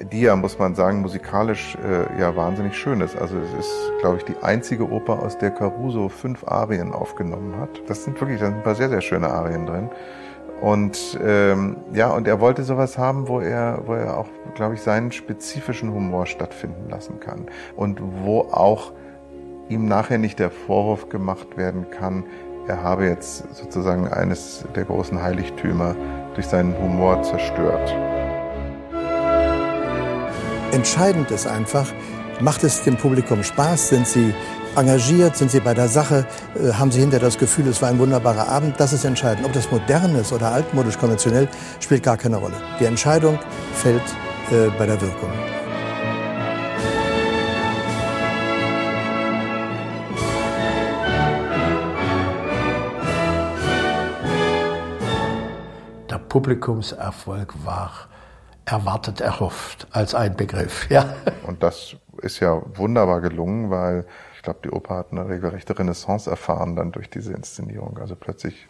die 0.00 0.20
ja, 0.22 0.36
muss 0.36 0.58
man 0.58 0.74
sagen, 0.74 1.00
musikalisch 1.00 1.76
äh, 1.76 2.20
ja 2.20 2.34
wahnsinnig 2.36 2.76
schön 2.76 3.00
ist. 3.00 3.16
Also 3.16 3.36
es 3.38 3.66
ist, 3.66 3.92
glaube 4.00 4.18
ich, 4.18 4.24
die 4.24 4.36
einzige 4.42 4.90
Oper, 4.90 5.22
aus 5.22 5.38
der 5.38 5.50
Caruso 5.50 6.08
fünf 6.08 6.46
Arien 6.46 6.92
aufgenommen 6.92 7.56
hat. 7.58 7.70
Das 7.88 8.04
sind 8.04 8.20
wirklich, 8.20 8.38
da 8.38 8.46
sind 8.46 8.56
ein 8.56 8.62
paar 8.62 8.74
sehr, 8.74 8.88
sehr 8.88 9.00
schöne 9.00 9.28
Arien 9.28 9.66
drin. 9.66 9.90
Und 10.60 11.18
ähm, 11.24 11.76
ja, 11.92 12.10
und 12.10 12.26
er 12.26 12.40
wollte 12.40 12.64
sowas 12.64 12.98
haben, 12.98 13.28
wo 13.28 13.40
er, 13.40 13.82
wo 13.86 13.94
er 13.94 14.18
auch, 14.18 14.28
glaube 14.54 14.74
ich, 14.74 14.82
seinen 14.82 15.12
spezifischen 15.12 15.92
Humor 15.92 16.26
stattfinden 16.26 16.90
lassen 16.90 17.20
kann. 17.20 17.46
Und 17.76 18.00
wo 18.24 18.40
auch 18.40 18.92
ihm 19.68 19.86
nachher 19.86 20.18
nicht 20.18 20.38
der 20.38 20.50
Vorwurf 20.50 21.08
gemacht 21.08 21.56
werden 21.56 21.86
kann, 21.90 22.24
er 22.66 22.82
habe 22.82 23.06
jetzt 23.06 23.54
sozusagen 23.54 24.08
eines 24.08 24.64
der 24.74 24.84
großen 24.84 25.22
Heiligtümer 25.22 25.94
durch 26.34 26.46
seinen 26.46 26.76
Humor 26.78 27.22
zerstört. 27.22 27.94
Entscheidend 30.72 31.30
ist 31.30 31.46
einfach, 31.46 31.86
macht 32.40 32.62
es 32.62 32.82
dem 32.82 32.96
Publikum 32.96 33.42
Spaß? 33.42 33.88
Sind 33.88 34.06
sie 34.06 34.34
engagiert? 34.76 35.34
Sind 35.34 35.50
sie 35.50 35.60
bei 35.60 35.72
der 35.72 35.88
Sache? 35.88 36.26
Äh, 36.54 36.72
haben 36.74 36.92
sie 36.92 37.00
hinter 37.00 37.18
das 37.18 37.38
Gefühl, 37.38 37.66
es 37.68 37.80
war 37.80 37.88
ein 37.88 37.98
wunderbarer 37.98 38.48
Abend? 38.48 38.78
Das 38.78 38.92
ist 38.92 39.04
entscheidend. 39.04 39.46
Ob 39.46 39.52
das 39.54 39.70
modern 39.70 40.14
ist 40.16 40.30
oder 40.30 40.52
altmodisch, 40.52 40.98
konventionell, 40.98 41.48
spielt 41.80 42.02
gar 42.02 42.18
keine 42.18 42.36
Rolle. 42.36 42.56
Die 42.78 42.84
Entscheidung 42.84 43.38
fällt 43.74 44.02
äh, 44.50 44.68
bei 44.78 44.84
der 44.84 45.00
Wirkung. 45.00 45.30
Der 56.10 56.18
Publikumserfolg 56.18 57.54
war 57.64 58.08
erwartet, 58.72 59.20
erhofft 59.20 59.86
als 59.90 60.14
ein 60.14 60.36
Begriff. 60.36 60.88
Ja. 60.98 61.14
Und 61.46 61.62
das 61.62 61.96
ist 62.22 62.40
ja 62.40 62.62
wunderbar 62.74 63.20
gelungen, 63.20 63.70
weil 63.70 64.06
ich 64.36 64.42
glaube, 64.42 64.60
die 64.64 64.70
Oper 64.70 64.96
hat 64.96 65.12
eine 65.12 65.28
regelrechte 65.28 65.78
Renaissance 65.78 66.30
erfahren 66.30 66.76
dann 66.76 66.92
durch 66.92 67.10
diese 67.10 67.32
Inszenierung. 67.32 67.98
Also 67.98 68.16
plötzlich 68.16 68.68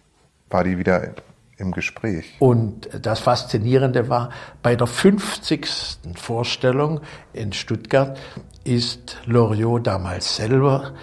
war 0.51 0.65
die 0.65 0.79
wieder 0.79 1.15
im 1.59 1.73
Gespräch. 1.73 2.37
Und 2.39 2.89
das 3.03 3.21
Faszinierende 3.21 4.09
war, 4.09 4.31
bei 4.63 4.77
der 4.77 4.87
50. 4.87 5.99
Vorstellung 6.15 7.01
in 7.33 7.53
Stuttgart 7.53 8.19
ist 8.65 9.19
Loriot 9.27 9.87
damals 9.87 10.37
selber 10.37 10.95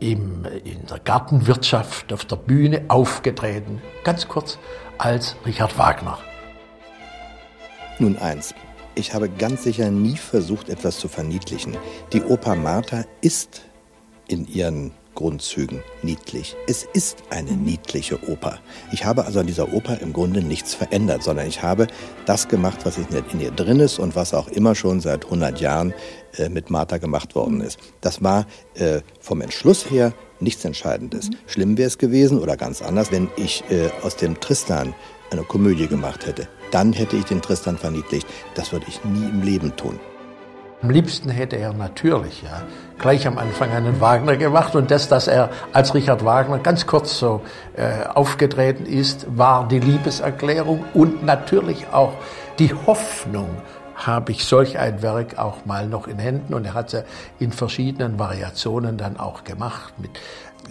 im, 0.00 0.44
in 0.64 0.86
der 0.86 0.98
Gartenwirtschaft 0.98 2.12
auf 2.12 2.24
der 2.24 2.36
Bühne 2.36 2.82
aufgetreten, 2.88 3.80
ganz 4.04 4.28
kurz 4.28 4.58
als 4.98 5.36
Richard 5.46 5.78
Wagner. 5.78 6.18
Nun 8.02 8.18
eins. 8.18 8.52
Ich 8.96 9.14
habe 9.14 9.28
ganz 9.28 9.62
sicher 9.62 9.92
nie 9.92 10.16
versucht, 10.16 10.68
etwas 10.68 10.98
zu 10.98 11.06
verniedlichen. 11.06 11.76
Die 12.12 12.20
Oper 12.20 12.56
Martha 12.56 13.04
ist 13.20 13.62
in 14.26 14.44
ihren 14.48 14.90
Grundzügen 15.14 15.84
niedlich. 16.02 16.56
Es 16.66 16.84
ist 16.94 17.18
eine 17.30 17.52
niedliche 17.52 18.18
Oper. 18.28 18.58
Ich 18.90 19.04
habe 19.04 19.24
also 19.24 19.38
an 19.38 19.46
dieser 19.46 19.72
Oper 19.72 20.00
im 20.00 20.12
Grunde 20.12 20.42
nichts 20.42 20.74
verändert, 20.74 21.22
sondern 21.22 21.46
ich 21.46 21.62
habe 21.62 21.86
das 22.26 22.48
gemacht, 22.48 22.80
was 22.82 22.98
in 22.98 23.40
ihr 23.40 23.52
drin 23.52 23.78
ist 23.78 24.00
und 24.00 24.16
was 24.16 24.34
auch 24.34 24.48
immer 24.48 24.74
schon 24.74 24.98
seit 24.98 25.26
100 25.26 25.60
Jahren 25.60 25.94
äh, 26.38 26.48
mit 26.48 26.70
Martha 26.70 26.98
gemacht 26.98 27.36
worden 27.36 27.60
ist. 27.60 27.78
Das 28.00 28.20
war 28.20 28.46
äh, 28.74 29.02
vom 29.20 29.42
Entschluss 29.42 29.88
her 29.92 30.12
nichts 30.40 30.64
Entscheidendes. 30.64 31.30
Schlimm 31.46 31.78
wäre 31.78 31.86
es 31.86 31.98
gewesen 31.98 32.40
oder 32.40 32.56
ganz 32.56 32.82
anders, 32.82 33.12
wenn 33.12 33.28
ich 33.36 33.62
äh, 33.70 33.90
aus 34.02 34.16
dem 34.16 34.40
Tristan 34.40 34.92
eine 35.32 35.42
Komödie 35.42 35.88
gemacht 35.88 36.26
hätte. 36.26 36.46
Dann 36.70 36.92
hätte 36.92 37.16
ich 37.16 37.24
den 37.24 37.42
Tristan 37.42 37.76
verniedlicht. 37.76 38.26
Das 38.54 38.72
würde 38.72 38.86
ich 38.88 39.02
nie 39.04 39.28
im 39.28 39.42
Leben 39.42 39.74
tun. 39.76 39.98
Am 40.82 40.90
liebsten 40.90 41.30
hätte 41.30 41.56
er 41.56 41.72
natürlich 41.72 42.42
ja, 42.42 42.62
gleich 42.98 43.24
am 43.28 43.38
Anfang 43.38 43.70
einen 43.70 44.00
Wagner 44.00 44.36
gemacht 44.36 44.74
und 44.74 44.90
das, 44.90 45.08
dass 45.08 45.28
er 45.28 45.50
als 45.72 45.94
Richard 45.94 46.24
Wagner 46.24 46.58
ganz 46.58 46.88
kurz 46.88 47.20
so 47.20 47.42
äh, 47.76 48.04
aufgetreten 48.12 48.84
ist, 48.86 49.26
war 49.38 49.68
die 49.68 49.78
Liebeserklärung 49.78 50.84
und 50.92 51.24
natürlich 51.24 51.86
auch 51.92 52.14
die 52.58 52.74
Hoffnung, 52.74 53.48
habe 53.94 54.32
ich 54.32 54.44
solch 54.44 54.76
ein 54.76 55.02
Werk 55.02 55.38
auch 55.38 55.64
mal 55.66 55.86
noch 55.86 56.08
in 56.08 56.18
Händen 56.18 56.52
und 56.52 56.64
er 56.64 56.74
hat 56.74 56.92
es 56.92 57.04
in 57.38 57.52
verschiedenen 57.52 58.18
Variationen 58.18 58.98
dann 58.98 59.18
auch 59.18 59.44
gemacht 59.44 59.94
mit 59.98 60.10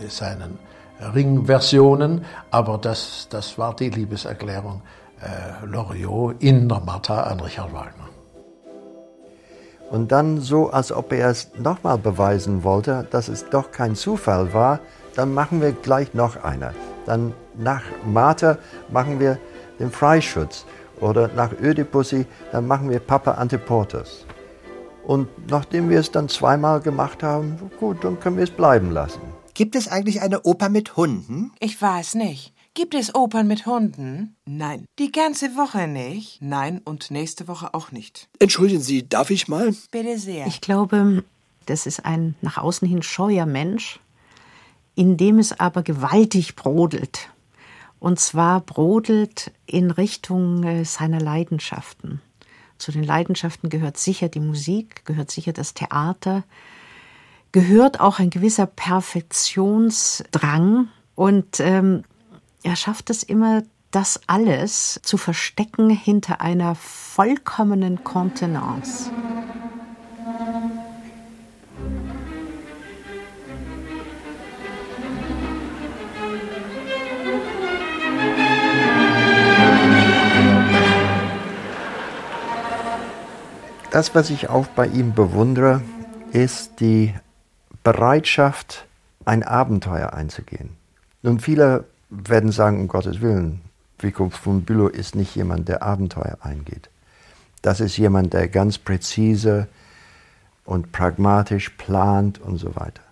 äh, 0.04 0.10
seinen 0.10 0.60
Ringversionen, 1.02 2.26
aber 2.52 2.78
das, 2.78 3.28
das 3.30 3.58
war 3.58 3.76
die 3.76 3.90
Liebeserklärung 3.90 4.82
äh, 5.22 5.66
Loriot 5.66 6.42
in 6.42 6.70
der 6.70 6.80
Martha 6.80 7.24
an 7.24 7.40
Richard 7.40 7.74
Wagner. 7.74 8.10
Und 9.90 10.12
dann 10.12 10.40
so, 10.40 10.70
als 10.70 10.92
ob 10.92 11.12
er 11.12 11.30
es 11.30 11.50
nochmal 11.58 11.98
beweisen 11.98 12.64
wollte, 12.64 13.06
dass 13.12 13.28
es 13.28 13.50
doch 13.50 13.72
kein 13.72 13.96
Zufall 13.96 14.54
war, 14.54 14.80
dann 15.16 15.34
machen 15.34 15.62
wir 15.62 15.74
gleich 15.74 16.14
noch 16.14 16.44
eine. 16.44 16.74
Dann 17.06 17.34
nach 17.58 17.82
Martha 18.06 18.58
machen 18.90 19.20
wir 19.20 19.38
den 19.80 19.92
Freischutz. 19.92 20.66
Oder 21.02 21.30
nach 21.36 21.52
Ödipussy, 21.52 22.26
dann 22.52 22.68
machen 22.68 22.90
wir 22.90 23.00
Papa 23.00 23.32
Antiportus. 23.32 24.26
Und 25.04 25.28
nachdem 25.50 25.90
wir 25.90 26.00
es 26.00 26.12
dann 26.12 26.30
zweimal 26.30 26.80
gemacht 26.80 27.24
haben, 27.24 27.58
gut, 27.80 28.04
dann 28.04 28.20
können 28.20 28.38
wir 28.38 28.44
es 28.44 28.52
bleiben 28.52 28.92
lassen. 28.92 29.22
Gibt 29.54 29.76
es 29.76 29.88
eigentlich 29.88 30.22
eine 30.22 30.44
Oper 30.44 30.70
mit 30.70 30.96
Hunden? 30.98 31.52
Ich 31.60 31.82
weiß 31.82 32.16
nicht. 32.16 32.54
Gibt 32.74 32.96
es 32.96 33.14
Opern 33.14 33.48
mit 33.48 33.66
Hunden? 33.66 34.38
Nein. 34.46 34.86
Die 34.98 35.12
ganze 35.12 35.58
Woche 35.58 35.88
nicht? 35.88 36.42
Nein, 36.42 36.80
und 36.86 37.12
nächste 37.12 37.50
Woche 37.50 37.74
auch 37.74 37.92
nicht. 37.92 38.30
Entschuldigen 38.40 38.82
Sie, 38.82 39.08
darf 39.08 39.30
ich 39.30 39.50
mal? 39.50 39.76
Bitte 39.92 40.18
sehr. 40.18 40.48
Ich 40.48 40.62
glaube, 40.62 41.26
das 41.66 41.86
ist 41.86 42.06
ein 42.06 42.36
nach 42.42 42.58
außen 42.58 42.88
hin 42.88 43.04
scheuer 43.04 43.46
Mensch, 43.46 44.00
in 44.96 45.18
dem 45.18 45.38
es 45.38 45.60
aber 45.60 45.84
gewaltig 45.84 46.56
brodelt. 46.56 47.30
Und 48.00 48.20
zwar 48.20 48.62
brodelt 48.62 49.52
in 49.66 49.92
Richtung 49.92 50.64
äh, 50.64 50.86
seiner 50.86 51.20
Leidenschaften. 51.20 52.22
Zu 52.78 52.94
den 52.94 53.04
Leidenschaften 53.04 53.70
gehört 53.70 53.98
sicher 53.98 54.30
die 54.30 54.40
Musik, 54.40 55.06
gehört 55.06 55.30
sicher 55.30 55.54
das 55.54 55.74
Theater, 55.74 56.44
gehört 57.52 58.00
auch 58.00 58.20
ein 58.20 58.30
gewisser 58.30 58.66
Perfektionsdrang. 58.66 60.88
Und 61.16 61.60
ähm, 61.60 62.04
er 62.64 62.76
schafft 62.76 63.10
es 63.10 63.24
immer, 63.24 63.64
das 63.92 64.20
alles 64.28 65.00
zu 65.04 65.18
verstecken 65.18 65.90
hinter 65.90 66.42
einer 66.42 66.76
vollkommenen 66.76 68.04
Kontenance. 68.06 69.12
Das, 83.92 84.16
was 84.16 84.30
ich 84.30 84.50
auch 84.50 84.68
bei 84.68 84.88
ihm 84.88 85.14
bewundere, 85.14 85.82
ist 86.32 86.80
die 86.80 87.14
Bereitschaft, 87.84 88.86
ein 89.26 89.44
Abenteuer 89.44 90.14
einzugehen. 90.14 90.78
Nun, 91.22 91.40
viele 91.40 91.86
werden 92.10 92.52
sagen, 92.52 92.80
um 92.82 92.88
Gottes 92.88 93.22
Willen, 93.22 93.62
Vico 94.00 94.30
von 94.30 94.64
Bülow 94.64 94.88
ist 94.88 95.16
nicht 95.16 95.36
jemand, 95.36 95.68
der 95.68 95.84
Abenteuer 95.84 96.38
eingeht. 96.42 96.90
Das 97.62 97.80
ist 97.80 97.98
jemand, 97.98 98.34
der 98.34 98.48
ganz 98.48 98.78
präzise 98.78 99.68
und 100.66 100.92
pragmatisch 100.92 101.70
plant 101.70 102.40
und 102.40 102.58
so 102.58 102.76
weiter. 102.76 103.04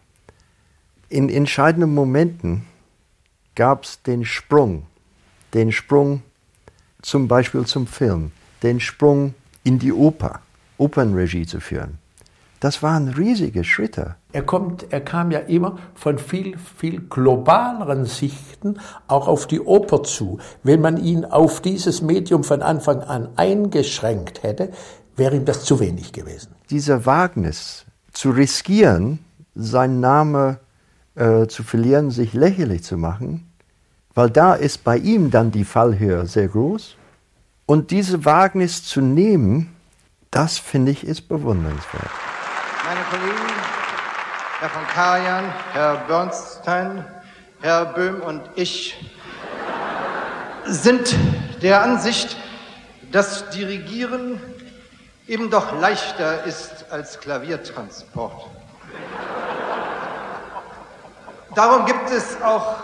In 1.09 1.29
entscheidenden 1.29 1.93
Momenten 1.93 2.65
gab 3.55 3.83
es 3.83 4.01
den 4.03 4.25
Sprung, 4.25 4.85
den 5.53 5.71
Sprung 5.71 6.23
zum 7.01 7.27
Beispiel 7.27 7.65
zum 7.65 7.87
Film, 7.87 8.31
den 8.63 8.79
Sprung 8.79 9.33
in 9.63 9.79
die 9.79 9.93
Oper, 9.93 10.41
Opernregie 10.77 11.45
zu 11.45 11.59
führen. 11.59 11.97
Das 12.59 12.83
waren 12.83 13.09
riesige 13.09 13.63
Schritte. 13.63 14.15
Er, 14.31 14.43
kommt, 14.43 14.91
er 14.91 15.01
kam 15.01 15.31
ja 15.31 15.39
immer 15.39 15.79
von 15.95 16.19
viel, 16.19 16.55
viel 16.57 17.01
globaleren 17.01 18.05
Sichten 18.05 18.79
auch 19.07 19.27
auf 19.27 19.47
die 19.47 19.59
Oper 19.59 20.03
zu. 20.03 20.39
Wenn 20.61 20.81
man 20.81 20.97
ihn 20.97 21.25
auf 21.25 21.61
dieses 21.61 22.03
Medium 22.03 22.43
von 22.43 22.61
Anfang 22.61 23.01
an 23.01 23.29
eingeschränkt 23.37 24.43
hätte, 24.43 24.71
wäre 25.15 25.35
ihm 25.35 25.45
das 25.45 25.63
zu 25.63 25.79
wenig 25.79 26.13
gewesen. 26.13 26.53
Dieser 26.69 27.07
Wagnis 27.07 27.85
zu 28.13 28.29
riskieren, 28.29 29.17
seinen 29.55 29.99
Namen 29.99 30.57
äh, 31.15 31.47
zu 31.47 31.63
verlieren, 31.63 32.11
sich 32.11 32.33
lächerlich 32.33 32.83
zu 32.83 32.97
machen, 32.97 33.51
weil 34.13 34.29
da 34.29 34.53
ist 34.53 34.83
bei 34.83 34.97
ihm 34.97 35.31
dann 35.31 35.51
die 35.51 35.65
Fallhöhe 35.65 36.27
sehr 36.27 36.49
groß. 36.49 36.95
Und 37.65 37.89
diese 37.89 38.25
Wagnis 38.25 38.83
zu 38.83 39.01
nehmen, 39.01 39.75
das 40.29 40.59
finde 40.59 40.91
ich 40.91 41.03
ist 41.03 41.27
bewundernswert. 41.27 42.11
Meine 42.85 43.01
Kollegen, 43.09 43.48
Herr 44.59 44.69
von 44.69 44.85
Karajan, 44.87 45.53
Herr 45.71 45.95
Bernstein, 46.05 47.05
Herr 47.61 47.85
Böhm 47.85 48.19
und 48.19 48.41
ich 48.55 48.93
sind 50.65 51.15
der 51.61 51.81
Ansicht, 51.81 52.35
dass 53.09 53.49
Dirigieren 53.51 54.41
eben 55.29 55.49
doch 55.49 55.79
leichter 55.79 56.43
ist 56.43 56.87
als 56.91 57.21
Klaviertransport. 57.21 58.47
Darum 61.55 61.85
gibt 61.85 62.11
es 62.11 62.41
auch 62.41 62.79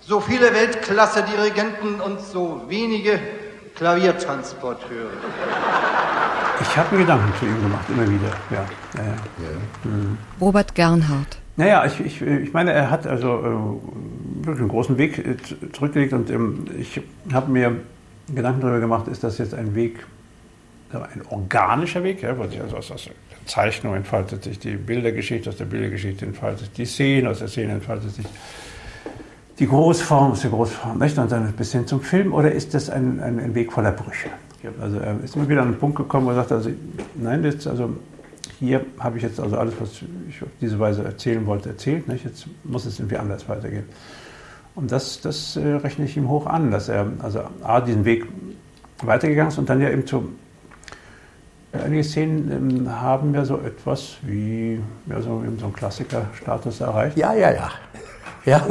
so 0.00 0.20
viele 0.20 0.52
Weltklasse-Dirigenten 0.52 2.02
und 2.02 2.20
so 2.20 2.64
wenige 2.68 3.18
Klaviertransporteure. 3.76 5.08
Ich 6.62 6.76
habe 6.76 6.94
mir 6.94 7.02
Gedanken 7.02 7.32
zu 7.38 7.46
ihm 7.46 7.60
gemacht, 7.60 7.84
immer 7.88 8.08
wieder. 8.08 8.30
Ja, 8.50 8.64
ja, 8.96 9.04
ja. 9.04 9.90
Mhm. 9.90 10.16
Robert 10.40 10.74
Gernhardt. 10.74 11.38
Naja, 11.56 11.84
ich, 11.84 12.00
ich, 12.00 12.22
ich 12.22 12.52
meine, 12.52 12.72
er 12.72 12.90
hat 12.90 13.06
also 13.06 13.28
äh, 13.28 14.46
wirklich 14.46 14.60
einen 14.60 14.68
großen 14.68 14.96
Weg 14.96 15.18
äh, 15.18 15.36
zurückgelegt 15.72 16.12
und 16.12 16.30
ähm, 16.30 16.64
ich 16.78 17.00
habe 17.32 17.50
mir 17.50 17.80
Gedanken 18.34 18.60
darüber 18.60 18.80
gemacht, 18.80 19.08
ist 19.08 19.22
das 19.22 19.38
jetzt 19.38 19.54
ein 19.54 19.74
Weg, 19.74 20.06
ein 20.92 21.22
organischer 21.30 22.02
Weg, 22.04 22.22
ja, 22.22 22.38
wo 22.38 22.46
sich 22.46 22.60
also 22.60 22.76
aus, 22.76 22.90
aus 22.90 23.04
der 23.04 23.46
Zeichnung 23.46 23.94
entfaltet 23.94 24.44
sich 24.44 24.58
die 24.58 24.76
Bildergeschichte, 24.76 25.50
aus 25.50 25.56
der 25.56 25.64
Bildergeschichte 25.64 26.24
entfaltet 26.24 26.60
sich 26.60 26.72
die 26.72 26.86
Szene, 26.86 27.30
aus 27.30 27.40
der 27.40 27.48
Szene 27.48 27.72
entfaltet 27.72 28.14
sich 28.14 28.26
die 29.58 29.66
Großform, 29.66 30.32
aus 30.32 30.40
der 30.40 30.50
Großform, 30.50 30.98
nicht? 30.98 31.18
und 31.18 31.30
dann 31.30 31.52
bis 31.52 31.72
hin 31.72 31.86
zum 31.86 32.00
Film, 32.00 32.32
oder 32.32 32.52
ist 32.52 32.72
das 32.72 32.88
ein, 32.88 33.20
ein, 33.20 33.38
ein 33.38 33.54
Weg 33.54 33.72
voller 33.72 33.92
Brüche? 33.92 34.30
Also 34.80 34.98
er 34.98 35.22
ist 35.22 35.36
immer 35.36 35.48
wieder 35.48 35.62
an 35.62 35.68
einen 35.68 35.78
Punkt 35.78 35.96
gekommen, 35.96 36.26
wo 36.26 36.30
er 36.30 36.36
sagt, 36.36 36.52
also, 36.52 36.70
nein, 37.14 37.44
jetzt, 37.44 37.66
also 37.66 37.96
hier 38.58 38.84
habe 38.98 39.16
ich 39.16 39.22
jetzt 39.22 39.40
also 39.40 39.56
alles, 39.56 39.74
was 39.80 40.02
ich 40.28 40.42
auf 40.42 40.48
diese 40.60 40.78
Weise 40.78 41.04
erzählen 41.04 41.44
wollte, 41.46 41.70
erzählt. 41.70 42.06
Nicht? 42.08 42.24
Jetzt 42.24 42.46
muss 42.64 42.84
es 42.84 42.98
irgendwie 42.98 43.16
anders 43.16 43.48
weitergehen. 43.48 43.84
Und 44.74 44.90
das, 44.92 45.20
das 45.20 45.56
äh, 45.56 45.74
rechne 45.74 46.04
ich 46.04 46.16
ihm 46.16 46.28
hoch 46.28 46.46
an, 46.46 46.70
dass 46.70 46.88
er 46.88 47.06
also 47.18 47.40
A, 47.62 47.80
diesen 47.80 48.04
Weg 48.04 48.26
weitergegangen 49.02 49.50
ist 49.50 49.58
und 49.58 49.68
dann 49.68 49.80
ja 49.80 49.90
eben 49.90 50.06
zu. 50.06 50.32
Einige 51.72 52.04
Szenen 52.04 52.84
ähm, 52.86 53.00
haben 53.00 53.34
ja 53.34 53.44
so 53.44 53.58
etwas 53.58 54.18
wie 54.22 54.78
ja, 55.06 55.20
so, 55.20 55.42
so 55.58 55.64
einen 55.64 55.72
Klassikerstatus 55.72 56.80
erreicht. 56.80 57.16
Ja, 57.16 57.32
ja, 57.34 57.50
ja. 57.50 57.70
Ja. 58.44 58.66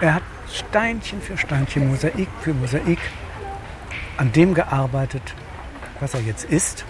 Er 0.00 0.14
hat 0.14 0.22
Steinchen 0.52 1.20
für 1.22 1.38
Steinchen, 1.38 1.88
Mosaik 1.88 2.28
für 2.42 2.52
Mosaik 2.52 2.98
an 4.18 4.30
dem 4.32 4.54
gearbeitet, 4.54 5.34
was 6.00 6.14
er 6.14 6.20
jetzt 6.20 6.44
ist. 6.44 6.84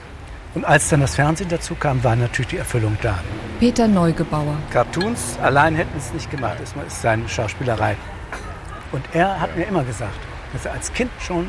Und 0.54 0.64
als 0.64 0.88
dann 0.88 1.00
das 1.00 1.14
Fernsehen 1.14 1.48
dazu 1.48 1.74
kam, 1.74 2.02
war 2.04 2.16
natürlich 2.16 2.48
die 2.48 2.56
Erfüllung 2.58 2.96
da. 3.02 3.18
Peter 3.60 3.88
Neugebauer. 3.88 4.56
Cartoons 4.70 5.38
allein 5.42 5.74
hätten 5.74 5.96
es 5.96 6.12
nicht 6.12 6.30
gemacht. 6.30 6.56
Das 6.60 6.74
ist 6.86 7.02
seine 7.02 7.28
Schauspielerei. 7.28 7.96
Und 8.92 9.04
er 9.12 9.40
hat 9.40 9.56
mir 9.56 9.64
immer 9.64 9.84
gesagt, 9.84 10.18
dass 10.52 10.66
er 10.66 10.72
als 10.72 10.92
Kind 10.92 11.10
schon 11.20 11.46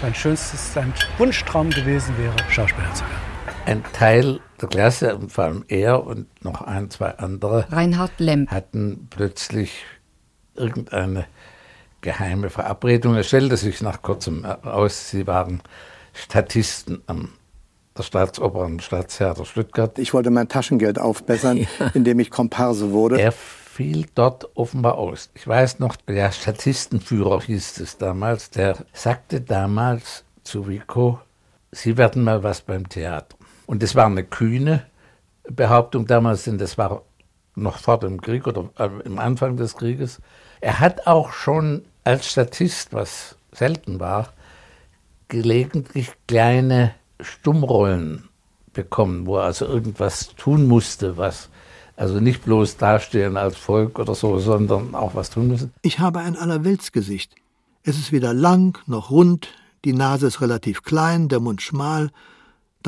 sein 0.00 0.14
schönstes, 0.14 0.74
sein 0.74 0.92
Wunschtraum 1.16 1.70
gewesen 1.70 2.16
wäre, 2.18 2.36
Schauspieler 2.50 2.92
zu 2.94 3.02
werden. 3.02 3.27
Ein 3.68 3.84
Teil 3.92 4.40
der 4.62 4.68
Klasse, 4.70 5.14
und 5.14 5.30
vor 5.30 5.44
allem 5.44 5.62
er 5.68 6.06
und 6.06 6.42
noch 6.42 6.62
ein, 6.62 6.88
zwei 6.88 7.10
andere, 7.18 7.70
Reinhard 7.70 8.18
Lemp. 8.18 8.50
hatten 8.50 9.08
plötzlich 9.10 9.84
irgendeine 10.54 11.26
geheime 12.00 12.48
Verabredung. 12.48 13.14
Es 13.16 13.26
stellte 13.26 13.58
sich 13.58 13.82
nach 13.82 14.00
kurzem 14.00 14.46
aus, 14.46 15.10
sie 15.10 15.26
waren 15.26 15.60
Statisten 16.14 17.02
am 17.06 17.34
der 17.98 18.04
Staatsoper 18.04 18.60
und 18.60 18.82
Staatstheater 18.82 19.44
Stuttgart. 19.44 19.98
Ich 19.98 20.14
wollte 20.14 20.30
mein 20.30 20.48
Taschengeld 20.48 20.98
aufbessern, 20.98 21.58
ja. 21.78 21.90
indem 21.92 22.20
ich 22.20 22.30
Komparse 22.30 22.92
wurde. 22.92 23.20
Er 23.20 23.32
fiel 23.32 24.06
dort 24.14 24.56
offenbar 24.56 24.96
aus. 24.96 25.28
Ich 25.34 25.46
weiß 25.46 25.78
noch, 25.78 25.96
der 25.96 26.32
Statistenführer 26.32 27.42
hieß 27.42 27.80
es 27.80 27.98
damals, 27.98 28.48
der 28.48 28.78
sagte 28.94 29.42
damals 29.42 30.24
zu 30.42 30.68
Vico, 30.68 31.20
Sie 31.70 31.98
werden 31.98 32.24
mal 32.24 32.42
was 32.42 32.62
beim 32.62 32.88
Theater. 32.88 33.36
Und 33.68 33.82
das 33.82 33.94
war 33.94 34.06
eine 34.06 34.24
kühne 34.24 34.86
Behauptung 35.42 36.06
damals, 36.06 36.44
denn 36.44 36.56
das 36.56 36.78
war 36.78 37.02
noch 37.54 37.76
vor 37.76 38.00
dem 38.00 38.18
Krieg 38.18 38.46
oder 38.46 38.70
äh, 38.78 38.88
im 39.04 39.18
Anfang 39.18 39.58
des 39.58 39.76
Krieges. 39.76 40.22
Er 40.62 40.80
hat 40.80 41.06
auch 41.06 41.32
schon 41.32 41.84
als 42.02 42.26
Statist, 42.26 42.94
was 42.94 43.36
selten 43.52 44.00
war, 44.00 44.32
gelegentlich 45.28 46.12
kleine 46.26 46.94
Stummrollen 47.20 48.30
bekommen, 48.72 49.26
wo 49.26 49.36
er 49.36 49.44
also 49.44 49.66
irgendwas 49.66 50.34
tun 50.36 50.66
musste, 50.66 51.18
was 51.18 51.50
also 51.94 52.20
nicht 52.20 52.44
bloß 52.44 52.78
dastehen 52.78 53.36
als 53.36 53.58
Volk 53.58 53.98
oder 53.98 54.14
so, 54.14 54.38
sondern 54.38 54.94
auch 54.94 55.14
was 55.14 55.28
tun 55.28 55.48
müssen. 55.48 55.74
Ich 55.82 55.98
habe 55.98 56.20
ein 56.20 56.38
Allerweltsgesicht. 56.38 57.34
Es 57.82 57.98
ist 57.98 58.12
weder 58.12 58.32
lang 58.32 58.78
noch 58.86 59.10
rund, 59.10 59.48
die 59.84 59.92
Nase 59.92 60.26
ist 60.26 60.40
relativ 60.40 60.84
klein, 60.84 61.28
der 61.28 61.40
Mund 61.40 61.60
schmal. 61.60 62.10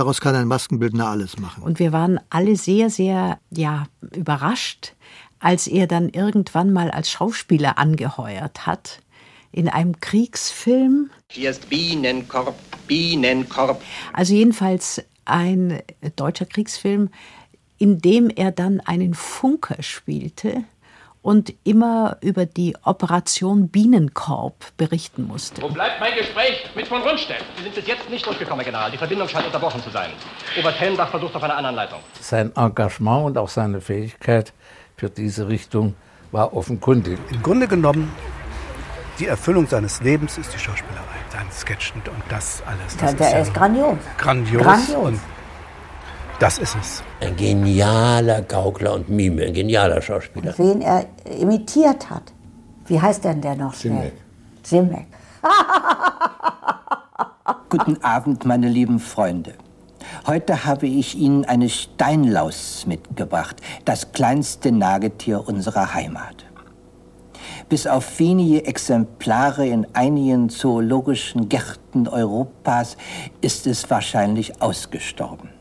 Daraus 0.01 0.23
kann 0.23 0.35
ein 0.35 0.49
Maskenbildner 0.49 1.09
alles 1.09 1.39
machen. 1.39 1.63
Und 1.63 1.79
wir 1.79 1.93
waren 1.93 2.19
alle 2.31 2.57
sehr, 2.57 2.89
sehr 2.89 3.39
ja, 3.51 3.85
überrascht, 4.17 4.95
als 5.41 5.67
er 5.67 5.87
dann 5.87 6.09
irgendwann 6.09 6.73
mal 6.73 6.91
als 6.91 7.11
Schauspieler 7.11 7.77
angeheuert 7.77 8.65
hat 8.65 9.03
in 9.53 9.69
einem 9.69 10.01
Kriegsfilm. 10.01 11.11
Hier 11.29 11.51
ist 11.51 11.69
Bienenkorb, 11.69 12.59
Bienenkorb. 12.87 13.83
Also 14.15 14.33
jedenfalls 14.33 15.03
ein 15.27 15.83
deutscher 16.17 16.47
Kriegsfilm, 16.47 17.11
in 17.77 17.99
dem 17.99 18.31
er 18.31 18.53
dann 18.53 18.81
einen 18.81 19.13
Funker 19.13 19.83
spielte 19.83 20.65
und 21.23 21.53
immer 21.65 22.17
über 22.21 22.47
die 22.47 22.77
Operation 22.85 23.69
Bienenkorb 23.69 24.55
berichten 24.77 25.27
musste. 25.27 25.61
Wo 25.63 25.69
bleibt 25.69 26.01
mein 26.01 26.15
Gespräch 26.15 26.65
mit 26.75 26.89
von 26.89 27.03
Rundstedt? 27.03 27.45
Sie 27.57 27.65
sind 27.65 27.75
bis 27.75 27.87
jetzt 27.87 28.09
nicht 28.09 28.25
durchgekommen, 28.25 28.65
Herr 28.65 28.73
General. 28.73 28.91
Die 28.91 28.97
Verbindung 28.97 29.29
scheint 29.29 29.47
unterbrochen 29.47 29.83
zu 29.83 29.91
sein. 29.91 30.11
Obert 30.59 30.81
Hellenbach 30.81 31.11
versucht 31.11 31.35
auf 31.35 31.43
einer 31.43 31.57
anderen 31.57 31.77
Leitung. 31.77 32.01
Sein 32.21 32.55
Engagement 32.57 33.27
und 33.27 33.39
auch 33.39 33.49
seine 33.49 33.81
Fähigkeit 33.81 34.53
für 34.97 35.11
diese 35.11 35.49
Richtung 35.49 35.95
war 36.33 36.55
offenkundig. 36.55 37.19
Im 37.31 37.43
Grunde 37.43 37.69
genommen 37.69 38.11
die 39.19 39.27
Erfüllung 39.27 39.67
seines 39.67 40.01
Lebens 40.01 40.39
ist 40.39 40.55
die 40.55 40.59
Schauspielerei, 40.59 41.05
sein 41.31 41.47
Sketchen 41.53 42.01
und 42.07 42.23
das 42.31 42.63
alles. 42.65 42.97
Das 42.97 43.13
ja, 43.13 43.17
der 43.19 43.27
ist, 43.27 43.33
ja 43.33 43.39
ist 43.41 43.55
grandios. 43.55 43.99
Grandios. 44.17 44.63
grandios. 44.63 44.97
Und 44.97 45.21
das 46.41 46.59
ist 46.59 46.77
es. 46.81 47.03
Ein 47.21 47.37
genialer 47.37 48.43
Gaukler 48.43 48.95
und 48.95 49.09
Mime, 49.09 49.45
ein 49.45 49.55
genialer 49.55 50.01
Schauspieler. 50.01 50.55
Wen 50.57 50.81
er 50.81 51.05
imitiert 51.39 52.11
hat. 52.11 52.33
Wie 52.87 53.01
heißt 53.01 53.25
denn 53.25 53.41
der 53.41 53.57
noch 53.57 53.75
schnell? 53.75 54.13
Zimmek. 54.63 55.07
Guten 57.69 58.03
Abend, 58.03 58.45
meine 58.45 58.69
lieben 58.69 58.99
Freunde. 58.99 59.55
Heute 60.27 60.65
habe 60.65 60.87
ich 60.87 61.15
Ihnen 61.15 61.45
eine 61.45 61.69
Steinlaus 61.69 62.85
mitgebracht, 62.87 63.57
das 63.85 64.13
kleinste 64.13 64.73
Nagetier 64.73 65.47
unserer 65.47 65.95
Heimat. 65.95 66.47
Bis 67.69 67.87
auf 67.87 68.19
wenige 68.19 68.65
Exemplare 68.65 69.67
in 69.67 69.87
einigen 69.93 70.49
zoologischen 70.49 71.49
Gärten 71.49 72.09
Europas 72.09 72.97
ist 73.41 73.67
es 73.67 73.89
wahrscheinlich 73.89 74.61
ausgestorben. 74.61 75.60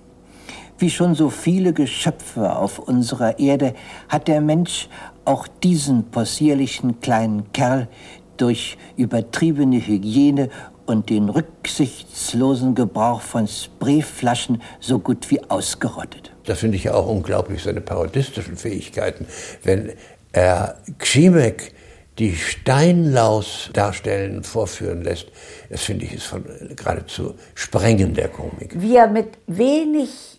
Wie 0.79 0.89
schon 0.89 1.13
so 1.13 1.29
viele 1.29 1.73
Geschöpfe 1.73 2.55
auf 2.55 2.79
unserer 2.79 3.37
Erde 3.37 3.73
hat 4.07 4.29
der 4.29 4.39
Mensch 4.39 4.87
auch 5.25 5.45
diesen 5.45 6.09
possierlichen 6.09 7.01
kleinen 7.01 7.51
Kerl 7.51 7.89
durch 8.37 8.77
übertriebene 8.95 9.85
Hygiene 9.85 10.49
und 10.85 11.09
den 11.09 11.27
rücksichtslosen 11.27 12.75
Gebrauch 12.75 13.19
von 13.19 13.45
Sprayflaschen 13.49 14.61
so 14.79 14.99
gut 14.99 15.29
wie 15.29 15.43
ausgerottet. 15.49 16.31
Das 16.45 16.59
finde 16.59 16.77
ich 16.77 16.85
ja 16.85 16.93
auch 16.93 17.07
unglaublich, 17.07 17.61
seine 17.61 17.81
parodistischen 17.81 18.55
Fähigkeiten. 18.55 19.27
Wenn 19.63 19.91
er 20.31 20.77
Kschimek 20.97 21.73
die 22.19 22.37
Steinlaus 22.37 23.69
darstellen, 23.73 24.45
vorführen 24.45 25.03
lässt, 25.03 25.27
das 25.69 25.81
finde 25.81 26.05
ich 26.05 26.13
ist 26.13 26.25
von 26.25 26.45
geradezu 26.73 27.35
Sprengen 27.53 28.13
der 28.13 28.29
Komik. 28.29 28.81
Wie 28.81 28.95
er 28.95 29.07
mit 29.07 29.37
wenig 29.45 30.38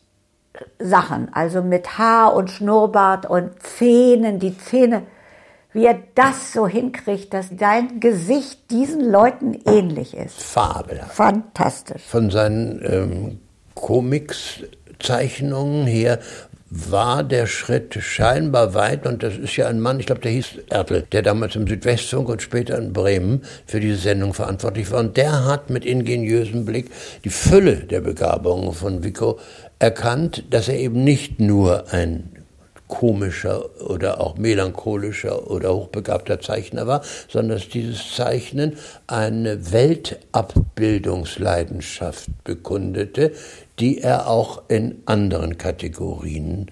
Sachen, 0.79 1.33
also 1.33 1.63
mit 1.63 1.97
Haar 1.99 2.35
und 2.35 2.51
Schnurrbart 2.51 3.25
und 3.27 3.51
Zähnen, 3.63 4.39
die 4.39 4.59
Zähne, 4.59 5.03
wie 5.73 5.87
er 5.87 5.99
das 6.15 6.53
so 6.53 6.67
hinkriegt, 6.67 7.33
dass 7.33 7.47
dein 7.51 8.01
Gesicht 8.01 8.71
diesen 8.71 9.11
Leuten 9.11 9.59
ähnlich 9.67 10.15
ist. 10.17 10.43
Fabelhaft. 10.43 11.15
Fantastisch. 11.15 12.03
Von 12.03 12.31
seinen 12.31 12.83
ähm, 12.85 13.39
Comics-Zeichnungen 13.75 15.87
her 15.87 16.19
war 16.71 17.25
der 17.25 17.49
Schritt 17.49 17.99
scheinbar 18.01 18.75
weit 18.75 19.05
und 19.05 19.25
das 19.25 19.37
ist 19.37 19.57
ja 19.57 19.67
ein 19.67 19.81
Mann, 19.81 19.99
ich 19.99 20.07
glaube, 20.07 20.21
der 20.21 20.31
hieß 20.31 20.59
Ertel, 20.69 21.05
der 21.11 21.23
damals 21.23 21.57
im 21.57 21.67
Südwestfunk 21.67 22.29
und 22.29 22.43
später 22.43 22.79
in 22.79 22.93
Bremen 22.93 23.43
für 23.67 23.81
diese 23.81 23.97
Sendung 23.97 24.35
verantwortlich 24.35 24.89
war 24.93 25.01
und 25.01 25.17
der 25.17 25.47
hat 25.47 25.69
mit 25.69 25.85
ingeniösem 25.85 26.65
Blick 26.65 26.93
die 27.25 27.31
Fülle 27.31 27.75
der 27.75 28.01
Begabungen 28.01 28.73
von 28.73 29.03
Vico 29.03 29.41
erkannt, 29.81 30.45
dass 30.51 30.69
er 30.69 30.79
eben 30.79 31.03
nicht 31.03 31.41
nur 31.41 31.93
ein 31.93 32.29
komischer 32.87 33.65
oder 33.89 34.21
auch 34.21 34.37
melancholischer 34.37 35.51
oder 35.51 35.75
hochbegabter 35.75 36.39
Zeichner 36.41 36.87
war, 36.87 37.01
sondern 37.29 37.59
dass 37.59 37.69
dieses 37.69 38.15
Zeichnen 38.15 38.77
eine 39.07 39.73
Weltabbildungsleidenschaft 39.73 42.29
bekundete, 42.45 43.33
die 43.79 43.99
er 43.99 44.29
auch 44.29 44.63
in 44.69 45.03
anderen 45.07 45.57
Kategorien 45.57 46.67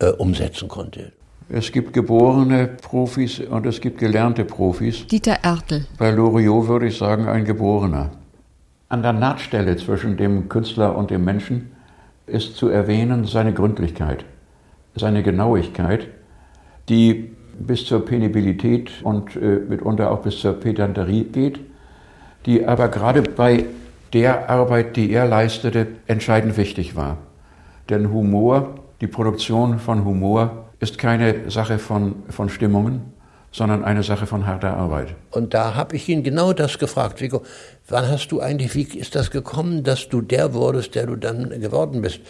äh, 0.00 0.08
umsetzen 0.08 0.68
konnte. 0.68 1.12
Es 1.48 1.72
gibt 1.72 1.94
geborene 1.94 2.68
Profis 2.68 3.40
und 3.40 3.64
es 3.66 3.80
gibt 3.80 3.96
gelernte 3.98 4.44
Profis. 4.44 5.06
Dieter 5.06 5.38
Ertel. 5.42 5.86
Bei 5.98 6.10
Loriot 6.10 6.68
würde 6.68 6.88
ich 6.88 6.98
sagen, 6.98 7.26
ein 7.28 7.44
Geborener. 7.44 8.10
An 8.88 9.02
der 9.02 9.12
Nahtstelle 9.12 9.76
zwischen 9.76 10.16
dem 10.16 10.48
Künstler 10.48 10.96
und 10.96 11.10
dem 11.10 11.24
Menschen 11.24 11.72
ist 12.30 12.56
zu 12.56 12.68
erwähnen 12.68 13.24
seine 13.24 13.52
Gründlichkeit 13.52 14.24
seine 14.94 15.22
Genauigkeit, 15.22 16.08
die 16.88 17.36
bis 17.58 17.84
zur 17.84 18.04
Penibilität 18.04 18.90
und 19.02 19.36
äh, 19.36 19.60
mitunter 19.68 20.10
auch 20.10 20.22
bis 20.22 20.40
zur 20.40 20.54
Pedanterie 20.54 21.24
geht, 21.24 21.60
die 22.46 22.66
aber 22.66 22.88
gerade 22.88 23.22
bei 23.22 23.66
der 24.12 24.48
Arbeit, 24.48 24.96
die 24.96 25.10
er 25.12 25.26
leistete, 25.26 25.86
entscheidend 26.06 26.56
wichtig 26.56 26.96
war. 26.96 27.18
Denn 27.88 28.12
Humor, 28.12 28.76
die 29.00 29.06
Produktion 29.06 29.78
von 29.78 30.04
Humor, 30.04 30.66
ist 30.80 30.98
keine 30.98 31.50
Sache 31.50 31.78
von, 31.78 32.22
von 32.28 32.48
Stimmungen, 32.48 33.12
sondern 33.52 33.84
eine 33.84 34.02
Sache 34.02 34.26
von 34.26 34.46
harter 34.46 34.76
Arbeit. 34.76 35.14
Und 35.30 35.54
da 35.54 35.74
habe 35.74 35.96
ich 35.96 36.08
ihn 36.08 36.22
genau 36.22 36.52
das 36.52 36.78
gefragt, 36.78 37.20
Vico, 37.20 37.42
wann 37.88 38.08
hast 38.08 38.28
du 38.28 38.40
eigentlich, 38.40 38.74
wie 38.74 38.98
ist 38.98 39.14
das 39.14 39.30
gekommen, 39.30 39.82
dass 39.82 40.08
du 40.08 40.20
der 40.20 40.54
wurdest, 40.54 40.94
der 40.94 41.06
du 41.06 41.16
dann 41.16 41.48
geworden 41.60 42.02
bist? 42.02 42.20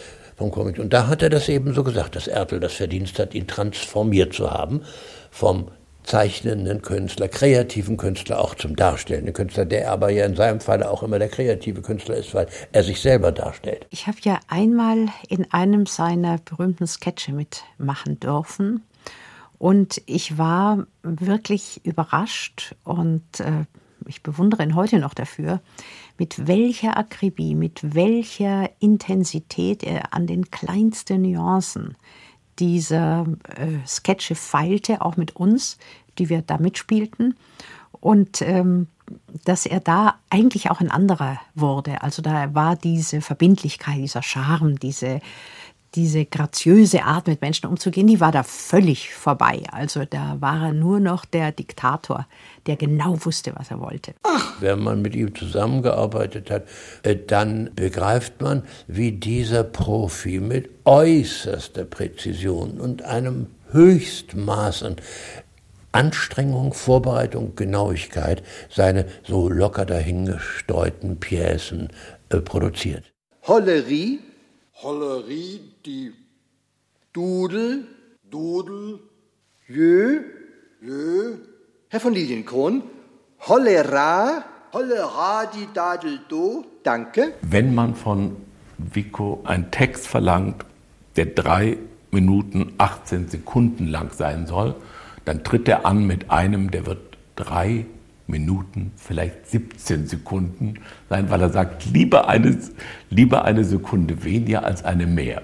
vom 0.41 0.49
Comic. 0.49 0.79
Und 0.79 0.91
da 0.91 1.07
hat 1.07 1.21
er 1.21 1.29
das 1.29 1.49
eben 1.49 1.71
so 1.73 1.83
gesagt, 1.83 2.15
dass 2.15 2.27
Ertel 2.27 2.59
das 2.59 2.73
Verdienst 2.73 3.19
hat, 3.19 3.35
ihn 3.35 3.45
transformiert 3.45 4.33
zu 4.33 4.49
haben 4.49 4.81
vom 5.29 5.67
zeichnenden 6.03 6.81
Künstler, 6.81 7.27
kreativen 7.27 7.95
Künstler 7.95 8.39
auch 8.39 8.55
zum 8.55 8.75
darstellenden 8.75 9.33
Künstler, 9.33 9.65
der 9.65 9.91
aber 9.91 10.09
ja 10.09 10.25
in 10.25 10.35
seinem 10.35 10.59
Falle 10.59 10.89
auch 10.89 11.03
immer 11.03 11.19
der 11.19 11.29
kreative 11.29 11.81
Künstler 11.83 12.15
ist, 12.15 12.33
weil 12.33 12.47
er 12.71 12.83
sich 12.83 12.99
selber 12.99 13.31
darstellt. 13.31 13.85
Ich 13.91 14.07
habe 14.07 14.17
ja 14.23 14.39
einmal 14.47 15.09
in 15.29 15.51
einem 15.53 15.85
seiner 15.85 16.39
berühmten 16.39 16.87
Sketche 16.87 17.33
mitmachen 17.33 18.19
dürfen 18.19 18.81
und 19.61 20.01
ich 20.07 20.39
war 20.39 20.87
wirklich 21.03 21.85
überrascht 21.85 22.73
und 22.83 23.41
äh, 23.41 23.65
ich 24.07 24.23
bewundere 24.23 24.63
ihn 24.63 24.73
heute 24.73 24.97
noch 24.97 25.13
dafür, 25.13 25.61
mit 26.17 26.47
welcher 26.47 26.97
Akribie, 26.97 27.53
mit 27.53 27.93
welcher 27.93 28.71
Intensität 28.79 29.83
er 29.83 30.15
an 30.15 30.25
den 30.25 30.49
kleinsten 30.49 31.21
Nuancen 31.21 31.95
dieser 32.57 33.27
äh, 33.55 33.85
Sketche 33.85 34.33
feilte, 34.33 35.03
auch 35.03 35.15
mit 35.15 35.35
uns, 35.35 35.77
die 36.17 36.29
wir 36.29 36.41
da 36.41 36.57
mitspielten. 36.57 37.35
Und 37.91 38.41
ähm, 38.41 38.87
dass 39.45 39.67
er 39.67 39.79
da 39.79 40.15
eigentlich 40.31 40.71
auch 40.71 40.79
ein 40.79 40.89
anderer 40.89 41.39
wurde. 41.53 42.01
Also 42.01 42.23
da 42.23 42.55
war 42.55 42.75
diese 42.75 43.21
Verbindlichkeit, 43.21 43.97
dieser 43.97 44.23
Charme, 44.23 44.79
diese 44.79 45.21
diese 45.95 46.25
graziöse 46.25 47.03
Art, 47.03 47.27
mit 47.27 47.41
Menschen 47.41 47.67
umzugehen, 47.67 48.07
die 48.07 48.21
war 48.21 48.31
da 48.31 48.43
völlig 48.43 49.13
vorbei. 49.13 49.63
Also 49.71 50.05
da 50.05 50.37
war 50.39 50.67
er 50.67 50.73
nur 50.73 50.99
noch 50.99 51.25
der 51.25 51.51
Diktator, 51.51 52.27
der 52.65 52.77
genau 52.77 53.17
wusste, 53.25 53.53
was 53.55 53.71
er 53.71 53.79
wollte. 53.79 54.13
Wenn 54.59 54.79
man 54.79 55.01
mit 55.01 55.15
ihm 55.15 55.35
zusammengearbeitet 55.35 56.49
hat, 56.49 56.63
äh, 57.03 57.15
dann 57.15 57.71
begreift 57.75 58.41
man, 58.41 58.63
wie 58.87 59.11
dieser 59.11 59.63
Profi 59.63 60.39
mit 60.39 60.69
äußerster 60.85 61.83
Präzision 61.83 62.79
und 62.79 63.03
einem 63.03 63.47
Höchstmaß 63.71 64.83
an 64.83 64.95
Anstrengung, 65.93 66.73
Vorbereitung, 66.73 67.55
Genauigkeit 67.55 68.43
seine 68.69 69.05
so 69.23 69.49
locker 69.49 69.85
dahingestreuten 69.85 71.19
Piècen 71.19 71.89
äh, 72.29 72.37
produziert. 72.37 73.11
Hollerie 73.45 74.19
Hollerie, 74.83 75.59
die 75.85 76.11
Dudel, 77.13 77.85
Dudel, 78.29 78.99
Jö, 79.67 80.21
Jö. 80.81 81.37
Herr 81.89 81.99
von 81.99 82.13
Lilienkron, 82.13 82.81
Hollera, 83.47 84.43
Hollera, 84.73 85.45
die 85.45 85.67
Dadel, 85.73 86.21
do, 86.27 86.65
danke. 86.83 87.33
Wenn 87.41 87.75
man 87.75 87.93
von 87.95 88.37
Vico 88.77 89.41
einen 89.43 89.69
Text 89.69 90.07
verlangt, 90.07 90.65
der 91.15 91.25
drei 91.27 91.77
Minuten 92.09 92.73
18 92.77 93.27
Sekunden 93.29 93.87
lang 93.87 94.11
sein 94.13 94.47
soll, 94.47 94.75
dann 95.25 95.43
tritt 95.43 95.67
er 95.67 95.85
an 95.85 96.07
mit 96.07 96.31
einem, 96.31 96.71
der 96.71 96.87
wird 96.87 97.17
drei 97.35 97.85
Minuten, 98.31 98.91
vielleicht 98.95 99.47
17 99.47 100.07
Sekunden 100.07 100.79
sein, 101.09 101.29
weil 101.29 101.41
er 101.41 101.49
sagt, 101.49 101.85
lieber 101.85 102.27
eine, 102.27 102.57
lieber 103.09 103.45
eine 103.45 103.63
Sekunde 103.63 104.23
weniger 104.23 104.63
als 104.63 104.83
eine 104.83 105.05
mehr. 105.05 105.43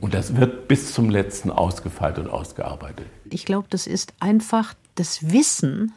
Und 0.00 0.14
das 0.14 0.36
wird 0.36 0.68
bis 0.68 0.92
zum 0.92 1.10
letzten 1.10 1.50
ausgefeilt 1.50 2.18
und 2.18 2.28
ausgearbeitet. 2.28 3.06
Ich 3.30 3.44
glaube, 3.44 3.68
das 3.70 3.86
ist 3.86 4.12
einfach 4.20 4.74
das 4.94 5.32
Wissen, 5.32 5.92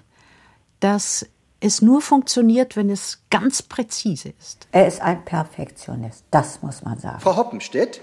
dass 0.79 1.25
es 1.59 1.81
nur 1.81 2.01
funktioniert, 2.01 2.75
wenn 2.75 2.89
es 2.89 3.23
ganz 3.29 3.61
präzise 3.61 4.33
ist. 4.39 4.67
Er 4.71 4.87
ist 4.87 5.01
ein 5.01 5.23
Perfektionist, 5.23 6.25
das 6.31 6.63
muss 6.63 6.83
man 6.83 6.97
sagen. 6.97 7.19
Frau 7.19 7.37
Hoppenstedt. 7.37 8.01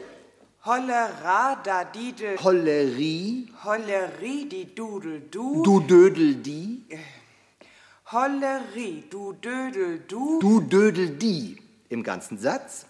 Hollera 0.65 1.57
da 1.65 1.85
didel. 1.85 2.37
Hollerie. 2.43 3.49
Hollerie 3.65 4.49
die 4.49 4.75
dudel 4.75 5.23
du. 5.31 5.63
Du 5.63 5.81
dödel 5.81 6.37
die. 6.37 6.83
Hollerie, 8.11 9.05
du 9.11 9.35
Dödel, 9.35 10.01
du. 10.09 10.39
Du 10.41 10.63
dödel 10.63 11.11
die. 11.11 11.59
Im 11.91 12.03
ganzen 12.03 12.39
Satz. 12.39 12.87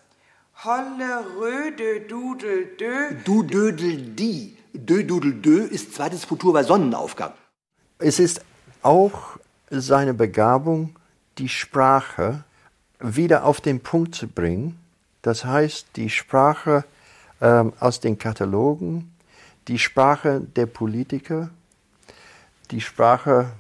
Holleröde, 0.63 2.03
Dudel, 2.09 2.77
dö. 2.79 3.17
Du 3.25 3.43
dödel 3.43 3.97
die. 4.15 4.57
Dö, 4.73 5.03
dudel, 5.03 5.33
dö 5.33 5.65
ist 5.65 5.95
zweites 5.95 6.25
Futur 6.25 6.53
bei 6.53 6.63
Sonnenaufgang. 6.63 7.33
Es 7.99 8.21
ist 8.21 8.43
auch 8.83 9.39
seine 9.71 10.15
Begabung, 10.15 10.95
die 11.39 11.49
Sprache 11.49 12.45
wieder 13.01 13.43
auf 13.43 13.61
den 13.61 13.81
Punkt 13.81 14.15
zu 14.15 14.29
bringen. 14.29 14.79
Das 15.23 15.45
heißt, 15.45 15.89
die 15.97 16.11
Sprache 16.11 16.85
ähm, 17.41 17.73
aus 17.81 17.99
den 17.99 18.19
Katalogen, 18.19 19.13
die 19.67 19.81
Sprache 19.81 20.41
der 20.41 20.67
Politiker, 20.67 21.51
die 22.71 22.81
Sprache 22.81 23.51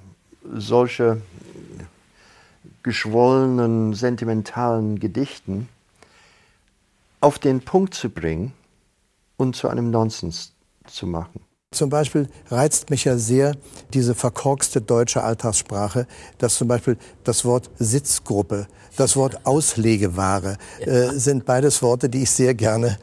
solcher 0.55 1.19
geschwollenen, 2.89 3.93
sentimentalen 3.93 4.99
Gedichten 4.99 5.69
auf 7.21 7.39
den 7.39 7.61
Punkt 7.61 7.93
zu 7.93 8.09
bringen 8.09 8.55
und 9.37 9.55
zu 9.55 9.69
einem 9.69 9.91
Nonsens 9.91 10.55
zu 10.87 11.07
machen. 11.07 11.41
Zum 11.71 11.91
Beispiel 11.91 12.31
reizt 12.51 12.89
mich 12.89 13.05
ja 13.05 13.19
sehr 13.19 13.53
diese 13.93 14.15
verkorkste 14.15 14.81
deutsche 14.81 15.23
Alltagssprache, 15.23 16.07
dass 16.39 16.57
zum 16.57 16.67
Beispiel 16.67 16.97
das 17.25 17.45
Wort 17.45 17.69
Sitzgruppe, 17.79 18.67
das 18.97 19.17
Wort 19.17 19.45
Auslegeware 19.45 20.57
äh, 20.81 21.11
sind 21.11 21.45
beides 21.45 21.83
Worte, 21.83 22.09
die 22.09 22.23
ich 22.23 22.31
sehr 22.31 22.55
gerne 22.55 22.99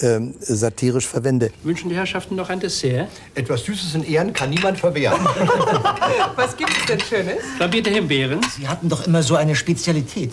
ähm, 0.00 0.34
satirisch 0.40 1.06
verwende. 1.06 1.50
Wünschen 1.62 1.90
die 1.90 1.94
Herrschaften 1.94 2.36
noch 2.36 2.48
ein 2.48 2.58
Dessert? 2.58 3.10
Etwas 3.34 3.64
Süßes 3.64 3.94
in 3.94 4.02
Ehren 4.02 4.32
kann 4.32 4.48
niemand 4.48 4.80
verwehren. 4.80 5.20
Was 6.36 6.56
gibt 6.56 6.74
es 6.74 6.86
denn 6.86 7.00
Schönes? 7.00 7.44
Flambierte 7.58 7.90
Himbeeren? 7.90 8.40
Sie 8.56 8.66
hatten 8.66 8.88
doch 8.88 9.06
immer 9.06 9.22
so 9.22 9.36
eine 9.36 9.54
Spezialität. 9.54 10.32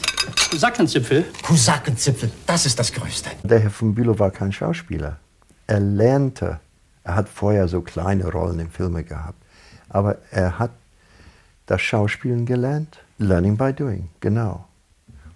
Sackenzipfel? 0.56 1.26
Husakenzipfel, 1.50 2.32
das 2.48 2.66
ist 2.66 2.80
das 2.80 2.94
Größte. 2.94 3.32
Der 3.44 3.60
Herr 3.60 3.70
von 3.70 3.94
Bülow 3.94 4.18
war 4.18 4.32
kein 4.32 4.54
Schauspieler. 4.54 5.20
Er 5.68 5.82
lernte. 5.82 6.62
Er 7.04 7.16
hat 7.16 7.30
vorher 7.30 7.68
so 7.68 7.82
kleine 7.82 8.32
Rollen 8.32 8.60
in 8.60 8.70
Filmen 8.70 9.06
gehabt. 9.06 9.38
Aber 9.90 10.18
er 10.32 10.60
hat 10.60 10.72
das 11.66 11.82
Schauspielen 11.82 12.46
gelernt. 12.46 13.00
Learning 13.18 13.58
by 13.58 13.74
doing, 13.74 14.10
genau. 14.20 14.66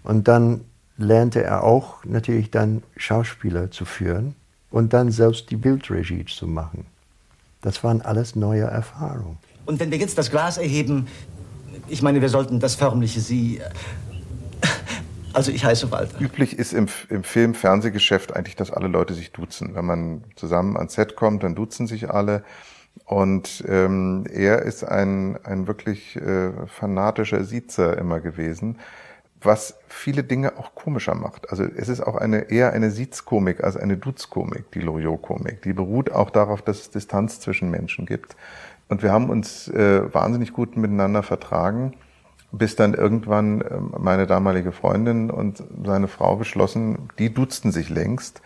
Und 0.04 0.28
dann 0.28 0.62
lernte 0.98 1.44
er 1.44 1.64
auch 1.64 2.04
natürlich 2.06 2.50
dann 2.52 2.84
Schauspieler 2.96 3.72
zu 3.72 3.86
führen 3.86 4.36
und 4.72 4.94
dann 4.94 5.12
selbst 5.12 5.50
die 5.52 5.56
Bildregie 5.56 6.26
zu 6.26 6.48
machen. 6.48 6.86
Das 7.62 7.84
waren 7.84 8.02
alles 8.02 8.36
neue 8.36 8.64
Erfahrungen. 8.64 9.38
Und 9.66 9.80
wenn 9.80 9.92
wir 9.92 9.98
jetzt 9.98 10.18
das 10.18 10.32
Glas 10.32 10.58
erheben, 10.58 11.08
ich 11.88 12.02
meine, 12.02 12.22
wir 12.22 12.30
sollten 12.30 12.60
das 12.60 12.76
förmliche 12.76 13.20
Sie. 13.22 13.62
Also 15.38 15.52
ich 15.52 15.64
heiße 15.64 15.92
Walter. 15.92 16.20
Üblich 16.20 16.58
ist 16.58 16.74
im, 16.74 16.88
im 17.10 17.24
Film, 17.24 17.54
Fernsehgeschäft 17.54 18.36
eigentlich, 18.36 18.56
dass 18.56 18.72
alle 18.72 18.88
Leute 18.88 19.14
sich 19.14 19.32
duzen. 19.32 19.76
Wenn 19.76 19.86
man 19.86 20.24
zusammen 20.36 20.76
ans 20.76 20.96
Set 20.96 21.16
kommt, 21.16 21.44
dann 21.44 21.54
duzen 21.54 21.86
sich 21.86 22.10
alle. 22.10 22.44
Und 23.06 23.64
ähm, 23.68 24.26
er 24.34 24.64
ist 24.64 24.84
ein, 24.84 25.38
ein 25.44 25.68
wirklich 25.68 26.16
äh, 26.16 26.54
fanatischer 26.66 27.44
Siezer 27.44 28.00
immer 28.00 28.20
gewesen, 28.20 28.80
was 29.40 29.76
viele 29.88 30.24
Dinge 30.24 30.58
auch 30.58 30.74
komischer 30.74 31.14
macht. 31.14 31.52
Also 31.52 31.66
es 31.66 31.88
ist 31.88 32.02
auch 32.02 32.16
eine 32.16 32.50
eher 32.50 32.74
eine 32.74 32.90
Siezkomik 32.90 33.64
als 33.64 33.78
eine 33.78 33.96
Duzkomik, 33.96 34.72
die 34.72 34.80
Loriot-Komik. 34.80 35.62
Die 35.62 35.74
beruht 35.74 36.12
auch 36.12 36.32
darauf, 36.32 36.64
dass 36.64 36.80
es 36.80 36.90
Distanz 36.90 37.40
zwischen 37.42 37.70
Menschen 37.70 38.08
gibt. 38.08 38.36
Und 38.90 39.04
wir 39.04 39.12
haben 39.12 39.30
uns 39.30 39.68
äh, 39.68 40.12
wahnsinnig 40.12 40.52
gut 40.52 40.78
miteinander 40.78 41.22
vertragen, 41.22 41.94
bis 42.58 42.76
dann 42.76 42.94
irgendwann 42.94 43.62
äh, 43.62 43.80
meine 44.00 44.28
damalige 44.28 44.72
Freundin 44.72 45.30
und 45.30 45.64
seine 45.86 46.08
Frau 46.08 46.36
beschlossen, 46.36 47.10
die 47.20 47.34
duzten 47.34 47.72
sich 47.72 47.90
längst. 47.90 48.42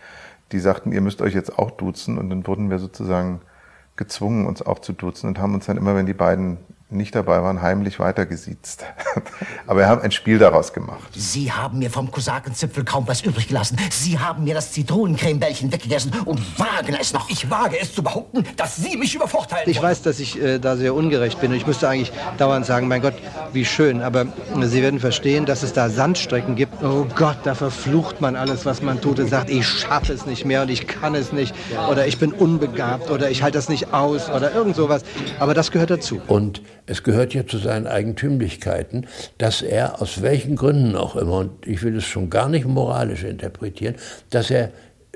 Die 0.52 0.58
sagten, 0.58 0.92
ihr 0.92 1.00
müsst 1.00 1.22
euch 1.22 1.34
jetzt 1.34 1.58
auch 1.58 1.70
duzen. 1.70 2.18
Und 2.18 2.30
dann 2.30 2.46
wurden 2.46 2.70
wir 2.70 2.78
sozusagen 2.78 3.40
gezwungen, 3.96 4.46
uns 4.46 4.62
auch 4.62 4.80
zu 4.80 4.92
duzen 4.92 5.28
und 5.28 5.38
haben 5.38 5.54
uns 5.54 5.66
dann 5.66 5.76
immer, 5.76 5.94
wenn 5.94 6.06
die 6.06 6.14
beiden 6.14 6.58
nicht 6.92 7.14
dabei 7.14 7.42
waren, 7.42 7.62
heimlich 7.62 7.98
weitergesiezt. 7.98 8.84
Aber 9.66 9.80
wir 9.80 9.88
haben 9.88 10.02
ein 10.02 10.12
Spiel 10.12 10.38
daraus 10.38 10.72
gemacht. 10.72 11.10
Sie 11.14 11.52
haben 11.52 11.78
mir 11.78 11.90
vom 11.90 12.10
Kosakenzipfel 12.10 12.84
kaum 12.84 13.06
was 13.08 13.22
übrig 13.22 13.48
gelassen. 13.48 13.78
Sie 13.90 14.18
haben 14.18 14.44
mir 14.44 14.54
das 14.54 14.72
Zitronencremebällchen 14.72 15.72
weggegessen 15.72 16.12
und 16.24 16.40
wagen 16.58 16.96
es 17.00 17.12
noch. 17.12 17.28
Ich 17.30 17.50
wage 17.50 17.78
es 17.80 17.94
zu 17.94 18.02
behaupten, 18.02 18.44
dass 18.56 18.76
Sie 18.76 18.96
mich 18.96 19.14
übervorteilen 19.14 19.68
Ich 19.68 19.82
weiß, 19.82 20.02
dass 20.02 20.20
ich 20.20 20.40
äh, 20.40 20.58
da 20.58 20.76
sehr 20.76 20.94
ungerecht 20.94 21.40
bin 21.40 21.50
und 21.50 21.56
ich 21.56 21.66
müsste 21.66 21.88
eigentlich 21.88 22.12
dauernd 22.38 22.66
sagen, 22.66 22.88
mein 22.88 23.02
Gott, 23.02 23.14
wie 23.52 23.64
schön. 23.64 24.02
Aber 24.02 24.26
Sie 24.62 24.82
werden 24.82 25.00
verstehen, 25.00 25.46
dass 25.46 25.62
es 25.62 25.72
da 25.72 25.88
Sandstrecken 25.88 26.56
gibt. 26.56 26.82
Oh 26.82 27.06
Gott, 27.14 27.38
da 27.44 27.54
verflucht 27.54 28.20
man 28.20 28.36
alles, 28.36 28.66
was 28.66 28.82
man 28.82 29.00
tut 29.00 29.18
und 29.18 29.28
sagt, 29.28 29.50
ich 29.50 29.66
schaffe 29.66 30.12
es 30.12 30.26
nicht 30.26 30.44
mehr 30.44 30.62
und 30.62 30.70
ich 30.70 30.86
kann 30.86 31.14
es 31.14 31.32
nicht 31.32 31.54
oder 31.90 32.06
ich 32.06 32.18
bin 32.18 32.32
unbegabt 32.32 33.10
oder 33.10 33.30
ich 33.30 33.42
halte 33.42 33.58
das 33.58 33.68
nicht 33.68 33.92
aus 33.92 34.28
oder 34.30 34.52
irgend 34.52 34.76
sowas. 34.76 35.02
Aber 35.38 35.54
das 35.54 35.70
gehört 35.70 35.90
dazu. 35.90 36.20
Und 36.26 36.62
es 36.86 37.02
gehört 37.02 37.34
ja 37.34 37.46
zu 37.46 37.58
seinen 37.58 37.86
Eigentümlichkeiten, 37.86 39.06
dass 39.38 39.62
er 39.62 40.00
aus 40.02 40.22
welchen 40.22 40.56
Gründen 40.56 40.96
auch 40.96 41.16
immer, 41.16 41.38
und 41.38 41.66
ich 41.66 41.82
will 41.82 41.96
es 41.96 42.04
schon 42.04 42.30
gar 42.30 42.48
nicht 42.48 42.66
moralisch 42.66 43.24
interpretieren, 43.24 43.94
dass 44.30 44.50
er 44.50 44.72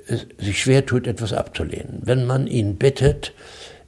es 0.07 0.27
sich 0.39 0.61
schwer 0.61 0.87
tut, 0.87 1.07
etwas 1.07 1.33
abzulehnen. 1.33 2.01
Wenn 2.03 2.27
man 2.27 2.47
ihn 2.47 2.77
bittet, 2.77 3.33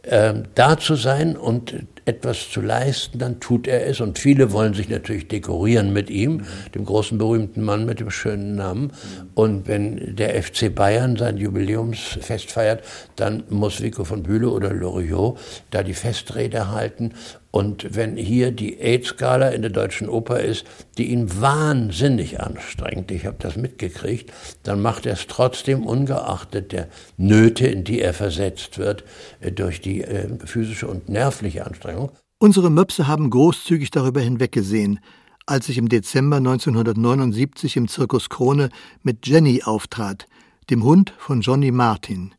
äh, 0.03 0.35
da 0.55 0.79
zu 0.79 0.95
sein 0.95 1.37
und 1.37 1.75
etwas 2.05 2.51
zu 2.51 2.63
leisten, 2.63 3.19
dann 3.19 3.39
tut 3.41 3.69
er 3.69 3.87
es. 3.87 4.01
Und 4.01 4.19
viele 4.19 4.53
wollen 4.53 4.73
sich 4.73 4.89
natürlich 4.89 5.29
dekorieren 5.29 5.93
mit 5.93 6.09
ihm, 6.09 6.45
dem 6.75 6.87
großen 6.87 7.19
berühmten 7.19 7.63
Mann 7.63 7.85
mit 7.85 8.01
dem 8.01 8.11
schönen 8.11 8.57
Namen. 8.57 8.93
Und 9.35 9.69
wenn 9.69 10.17
der 10.17 10.43
FC 10.43 10.75
Bayern 10.75 11.17
sein 11.17 11.37
Jubiläumsfest 11.37 12.51
feiert, 12.51 12.83
dann 13.17 13.45
muss 13.51 13.83
Vico 13.83 14.05
von 14.05 14.23
Bülow 14.23 14.53
oder 14.53 14.73
Loriot 14.73 15.39
da 15.71 15.83
die 15.83 15.95
Festrede 15.95 16.71
halten. 16.71 17.13
Und 17.51 17.95
wenn 17.95 18.17
hier 18.17 18.51
die 18.51 18.79
AIDS-Skala 18.79 19.49
in 19.49 19.63
der 19.63 19.71
Deutschen 19.71 20.09
Oper 20.09 20.41
ist, 20.41 20.67
die 20.99 21.11
ihn 21.11 21.41
wahnsinnig 21.41 22.41
anstrengt, 22.41 23.11
ich 23.11 23.25
habe 23.25 23.37
das 23.39 23.57
mitgekriegt, 23.57 24.33
dann 24.65 24.83
macht 24.83 25.07
er 25.07 25.15
es 25.15 25.27
trotzdem 25.27 25.87
ungeachtet 25.87 26.73
der 26.73 26.89
Nöte, 27.17 27.67
in 27.67 27.85
die 27.85 28.01
er 28.01 28.13
versetzt 28.13 28.79
wird, 28.79 29.05
äh, 29.41 29.51
durch 29.51 29.81
die 29.81 30.03
äh, 30.03 30.29
physische 30.45 30.87
und 30.89 31.09
nervliche 31.09 31.67
Anstrengung. 31.67 32.11
Unsere 32.39 32.71
Möpse 32.71 33.09
haben 33.09 33.31
großzügig 33.31 33.91
darüber 33.91 34.21
hinweggesehen, 34.21 35.01
als 35.47 35.71
ich 35.71 35.79
im 35.79 35.89
Dezember 35.89 36.37
1979 36.37 37.77
im 37.79 37.89
Zirkus 37.89 38.29
Krone 38.29 38.69
mit 39.03 39.27
Jenny 39.27 39.63
auftrat, 39.65 40.27
dem 40.69 40.85
Hund 40.85 41.15
von 41.19 41.41
Johnny 41.41 41.71
Martin. 41.73 42.35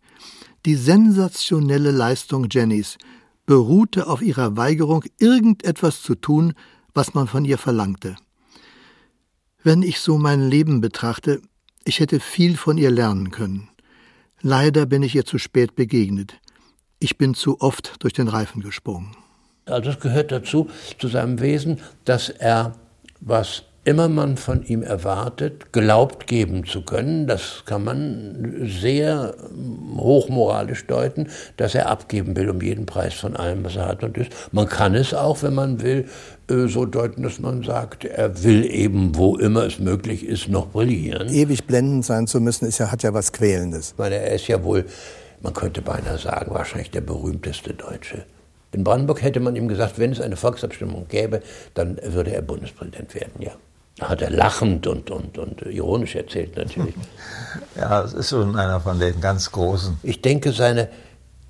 Die 0.65 0.75
sensationelle 0.75 1.91
Leistung 1.91 2.47
Jennys 2.49 2.97
beruhte 3.49 4.05
auf 4.05 4.21
ihrer 4.21 4.57
Weigerung, 4.57 5.03
irgendetwas 5.17 6.03
zu 6.03 6.13
tun, 6.13 6.53
was 6.93 7.15
man 7.15 7.25
von 7.25 7.45
ihr 7.45 7.57
verlangte. 7.57 8.15
Wenn 9.63 9.81
ich 9.81 10.01
so 10.01 10.19
mein 10.19 10.47
Leben 10.47 10.81
betrachte, 10.81 11.41
ich 11.83 11.99
hätte 11.99 12.19
viel 12.19 12.55
von 12.57 12.77
ihr 12.77 12.91
lernen 12.91 13.31
können. 13.31 13.67
Leider 14.43 14.85
bin 14.85 15.01
ich 15.01 15.15
ihr 15.15 15.25
zu 15.25 15.39
spät 15.39 15.73
begegnet. 15.73 16.39
Ich 16.99 17.17
bin 17.17 17.33
zu 17.33 17.59
oft 17.59 17.95
durch 18.03 18.13
den 18.13 18.27
Reifen 18.27 18.61
gesprungen. 18.61 19.15
Also 19.65 19.89
es 19.89 19.99
gehört 19.99 20.31
dazu, 20.31 20.69
zu 20.99 21.07
seinem 21.07 21.39
Wesen, 21.39 21.79
dass 22.05 22.29
er, 22.29 22.75
was 23.19 23.63
immer 23.83 24.09
man 24.09 24.37
von 24.37 24.63
ihm 24.63 24.83
erwartet, 24.83 25.71
glaubt 25.71 26.27
geben 26.27 26.65
zu 26.65 26.83
können. 26.83 27.27
Das 27.27 27.63
kann 27.65 27.83
man 27.83 28.61
sehr 28.65 29.35
hochmoralisch 29.97 30.85
deuten, 30.85 31.27
dass 31.57 31.75
er 31.75 31.89
abgeben 31.89 32.35
will 32.35 32.49
um 32.49 32.61
jeden 32.61 32.85
Preis 32.85 33.13
von 33.13 33.35
allem, 33.35 33.63
was 33.63 33.75
er 33.75 33.87
hat 33.87 34.03
und 34.03 34.17
ist. 34.17 34.31
Man 34.51 34.67
kann 34.67 34.95
es 34.95 35.13
auch, 35.13 35.41
wenn 35.43 35.55
man 35.55 35.81
will, 35.81 36.07
äh, 36.49 36.67
so 36.67 36.85
deuten, 36.85 37.23
dass 37.23 37.39
man 37.39 37.63
sagt, 37.63 38.05
er 38.05 38.43
will 38.43 38.65
eben, 38.65 39.15
wo 39.15 39.37
immer 39.37 39.65
es 39.65 39.79
möglich 39.79 40.25
ist, 40.25 40.49
noch 40.49 40.67
brillieren. 40.67 41.29
Ewig 41.29 41.65
blendend 41.65 42.05
sein 42.05 42.27
zu 42.27 42.41
müssen, 42.41 42.67
ist 42.67 42.79
ja, 42.79 42.91
hat 42.91 43.03
ja 43.03 43.13
was 43.13 43.31
Quälendes. 43.31 43.91
Ich 43.91 43.97
meine, 43.97 44.15
er 44.15 44.35
ist 44.35 44.47
ja 44.47 44.63
wohl, 44.63 44.85
man 45.41 45.53
könnte 45.53 45.81
beinahe 45.81 46.17
sagen, 46.17 46.53
wahrscheinlich 46.53 46.91
der 46.91 47.01
berühmteste 47.01 47.73
Deutsche. 47.73 48.25
In 48.71 48.83
Brandenburg 48.83 49.23
hätte 49.23 49.39
man 49.39 49.55
ihm 49.55 49.67
gesagt, 49.67 49.97
wenn 49.97 50.11
es 50.11 50.21
eine 50.21 50.35
Volksabstimmung 50.35 51.07
gäbe, 51.07 51.41
dann 51.73 51.99
würde 52.03 52.33
er 52.33 52.41
Bundespräsident 52.41 53.15
werden, 53.15 53.41
ja. 53.41 53.51
Hat 53.99 54.21
er 54.21 54.29
lachend 54.29 54.87
und, 54.87 55.11
und, 55.11 55.37
und 55.37 55.61
ironisch 55.63 56.15
erzählt 56.15 56.55
natürlich. 56.55 56.95
Ja, 57.75 58.03
es 58.03 58.13
ist 58.13 58.29
schon 58.29 58.55
einer 58.55 58.79
von 58.79 58.99
den 58.99 59.21
ganz 59.21 59.51
Großen. 59.51 59.97
Ich 60.03 60.21
denke, 60.21 60.51
seine 60.51 60.89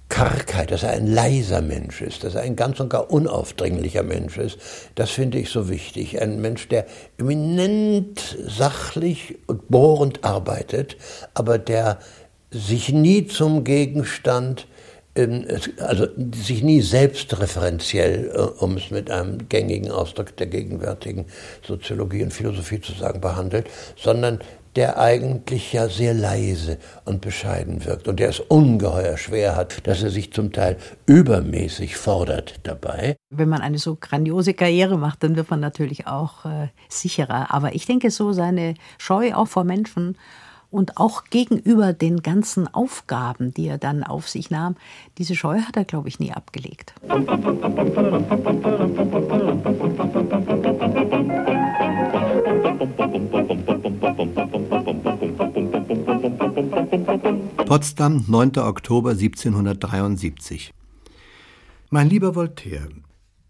Kargheit, 0.10 0.72
dass 0.72 0.84
er 0.84 0.92
ein 0.92 1.08
leiser 1.08 1.62
Mensch 1.62 2.02
ist, 2.02 2.24
dass 2.24 2.36
er 2.36 2.42
ein 2.42 2.56
ganz 2.56 2.80
und 2.80 2.90
gar 2.90 3.12
unaufdringlicher 3.12 4.04
Mensch 4.04 4.38
ist, 4.38 4.58
das 4.96 5.12
finde 5.12 5.38
ich 5.38 5.50
so 5.50 5.70
wichtig. 5.70 6.22
Ein 6.22 6.42
Mensch, 6.42 6.68
der 6.68 6.86
eminent 7.18 8.38
sachlich 8.48 9.38
und 9.48 9.68
bohrend 9.70 10.24
arbeitet, 10.24 10.98
aber 11.36 11.58
der 11.60 12.00
sich 12.52 12.90
nie 12.90 13.28
zum 13.28 13.64
Gegenstand 13.64 14.68
also 15.80 16.08
sich 16.34 16.64
nie 16.64 16.82
selbstreferenziell, 16.82 18.32
äh, 18.34 18.64
um 18.64 18.78
es 18.78 18.92
mit 18.92 19.12
einem 19.12 19.50
gängigen 19.50 19.92
Ausdruck 19.92 20.36
der 20.38 20.48
gegenwärtigen 20.48 21.26
Soziologie 21.66 22.24
und 22.24 22.34
Philosophie 22.34 22.82
zu 22.82 22.94
sagen, 22.94 23.22
behandelt, 23.22 23.68
sondern 23.96 24.40
der 24.76 25.00
eigentlich 25.00 25.74
ja 25.74 25.90
sehr 25.90 26.14
leise 26.14 26.78
und 27.06 27.22
bescheiden 27.22 27.86
wirkt 27.86 28.08
und 28.08 28.20
der 28.20 28.30
es 28.30 28.40
ungeheuer 28.40 29.18
schwer 29.18 29.56
hat, 29.56 29.88
dass 29.88 30.04
er 30.04 30.10
sich 30.10 30.32
zum 30.32 30.52
Teil 30.52 30.78
übermäßig 31.06 31.98
fordert 31.98 32.56
dabei. 32.64 33.16
Wenn 33.30 33.50
man 33.50 33.62
eine 33.62 33.80
so 33.80 33.98
grandiose 34.00 34.54
Karriere 34.54 34.98
macht, 34.98 35.24
dann 35.24 35.36
wird 35.36 35.50
man 35.50 35.60
natürlich 35.60 36.08
auch 36.08 36.46
äh, 36.46 36.68
sicherer. 36.88 37.54
Aber 37.54 37.74
ich 37.74 37.86
denke 37.88 38.12
so, 38.12 38.32
seine 38.32 38.76
Scheu 38.98 39.34
auch 39.34 39.48
vor 39.48 39.64
Menschen 39.64 40.18
und 40.72 40.98
auch 40.98 41.26
gegenüber 41.26 41.94
den 41.94 42.22
ganzen 42.22 42.68
Aufgaben, 42.68 43.54
die 43.54 43.68
er 43.68 43.78
dann 43.78 44.04
auf 44.04 44.28
sich 44.28 44.50
nahm, 44.50 44.76
diese 45.18 45.36
Scheu 45.36 45.62
hat 45.62 45.78
er, 45.78 45.86
glaube 45.86 46.10
ich, 46.10 46.20
nie 46.20 46.32
abgelegt. 46.32 46.94
Potsdam, 57.66 58.26
9. 58.28 58.58
Oktober 58.58 59.12
1773. 59.12 60.74
Mein 61.90 62.10
lieber 62.10 62.36
Voltaire, 62.36 62.90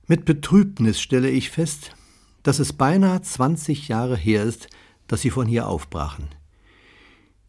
mit 0.07 0.25
Betrübnis 0.25 0.99
stelle 0.99 1.29
ich 1.29 1.49
fest, 1.49 1.95
dass 2.43 2.59
es 2.59 2.73
beinahe 2.73 3.21
20 3.21 3.87
Jahre 3.89 4.15
her 4.15 4.43
ist, 4.43 4.67
dass 5.07 5.21
Sie 5.21 5.29
von 5.29 5.47
hier 5.47 5.67
aufbrachen. 5.67 6.38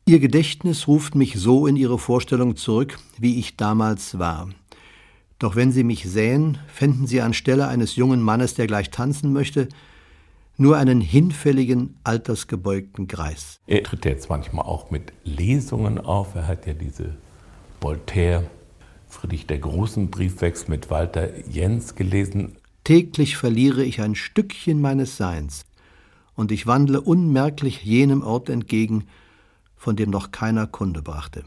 Ihr 0.07 0.19
Gedächtnis 0.19 0.89
ruft 0.89 1.15
mich 1.15 1.35
so 1.37 1.67
in 1.67 1.77
Ihre 1.77 1.99
Vorstellung 1.99 2.57
zurück, 2.57 2.99
wie 3.19 3.39
ich 3.39 3.57
damals 3.57 4.19
war. 4.19 4.49
Doch 5.39 5.57
wenn 5.57 5.73
Sie 5.73 5.85
mich 5.85 6.05
sähen, 6.05 6.59
fänden 6.67 7.07
Sie 7.07 7.21
anstelle 7.21 7.69
eines 7.69 7.97
jungen 7.97 8.21
Mannes, 8.21 8.55
der 8.55 8.67
gleich 8.67 8.91
tanzen 8.91 9.33
möchte, 9.33 9.69
nur 10.57 10.77
einen 10.77 11.01
hinfälligen, 11.01 11.97
altersgebeugten 12.05 13.09
Greis. 13.09 13.61
Er 13.67 13.83
tritt 13.83 14.05
jetzt 14.05 14.29
manchmal 14.29 14.67
auch 14.67 14.91
mit 14.91 15.13
Lesungen 15.25 15.99
auf. 15.99 16.35
Er 16.35 16.47
hat 16.47 16.67
ja 16.67 16.75
diese 16.75 17.17
Voltaire, 17.81 18.45
Friedrich 19.09 19.47
der 19.47 19.59
Großen 19.59 20.11
Briefwechsel 20.11 20.69
mit 20.69 20.91
Walter 20.91 21.31
Jens 21.49 21.95
gelesen. 21.95 22.57
Täglich 22.85 23.37
verliere 23.37 23.83
ich 23.85 24.03
ein 24.03 24.15
Stückchen 24.15 24.81
meines 24.81 25.17
Seins, 25.17 25.65
und 26.35 26.53
ich 26.53 26.67
wandle 26.67 27.01
unmerklich 27.01 27.83
jenem 27.83 28.23
Ort 28.23 28.51
entgegen, 28.51 29.05
von 29.81 29.97
dem 29.97 30.11
noch 30.11 30.31
keiner 30.31 30.67
Kunde 30.67 31.01
brachte. 31.01 31.43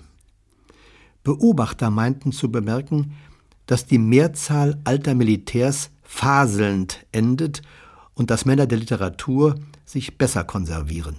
Beobachter 1.24 1.92
meinten 1.92 2.32
zu 2.32 2.52
bemerken, 2.52 3.16
dass 3.68 3.86
die 3.86 4.00
Mehrzahl 4.00 4.82
alter 4.86 5.14
Militärs 5.14 5.92
faselnd 6.02 7.06
endet 7.12 7.62
und 8.16 8.32
dass 8.32 8.46
Männer 8.46 8.66
der 8.66 8.80
Literatur 8.80 9.60
sich 9.86 10.18
besser 10.18 10.44
konservieren. 10.44 11.18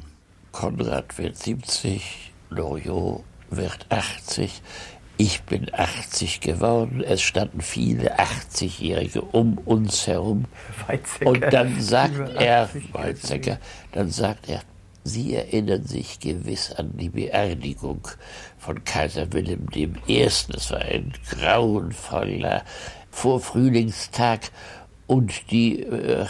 Konrad 0.50 1.16
wird 1.16 1.38
70, 1.38 2.32
Loriot 2.50 3.22
wird 3.48 3.86
80, 3.90 4.60
ich 5.16 5.42
bin 5.42 5.72
80 5.72 6.40
geworden, 6.40 7.00
es 7.00 7.22
standen 7.22 7.60
viele 7.60 8.18
80-Jährige 8.18 9.22
um 9.22 9.58
uns 9.58 10.08
herum. 10.08 10.46
Weizsäcker. 10.88 11.30
Und 11.30 11.40
dann 11.52 11.80
sagt 11.80 12.34
er, 12.34 12.64
80 12.64 12.92
Weizsäcker, 12.92 13.58
dann 13.92 14.10
sagt 14.10 14.48
er, 14.48 14.62
Sie 15.06 15.34
erinnern 15.34 15.84
sich 15.84 16.18
gewiss 16.18 16.72
an 16.72 16.96
die 16.96 17.10
Beerdigung 17.10 18.08
von 18.56 18.82
Kaiser 18.84 19.30
Wilhelm 19.34 19.68
I. 19.76 20.22
Es 20.22 20.48
war 20.70 20.80
ein 20.80 21.12
grauenvoller 21.28 22.64
Vorfrühlingstag 23.10 24.50
und 25.06 25.50
die 25.50 25.82
äh, 25.82 26.24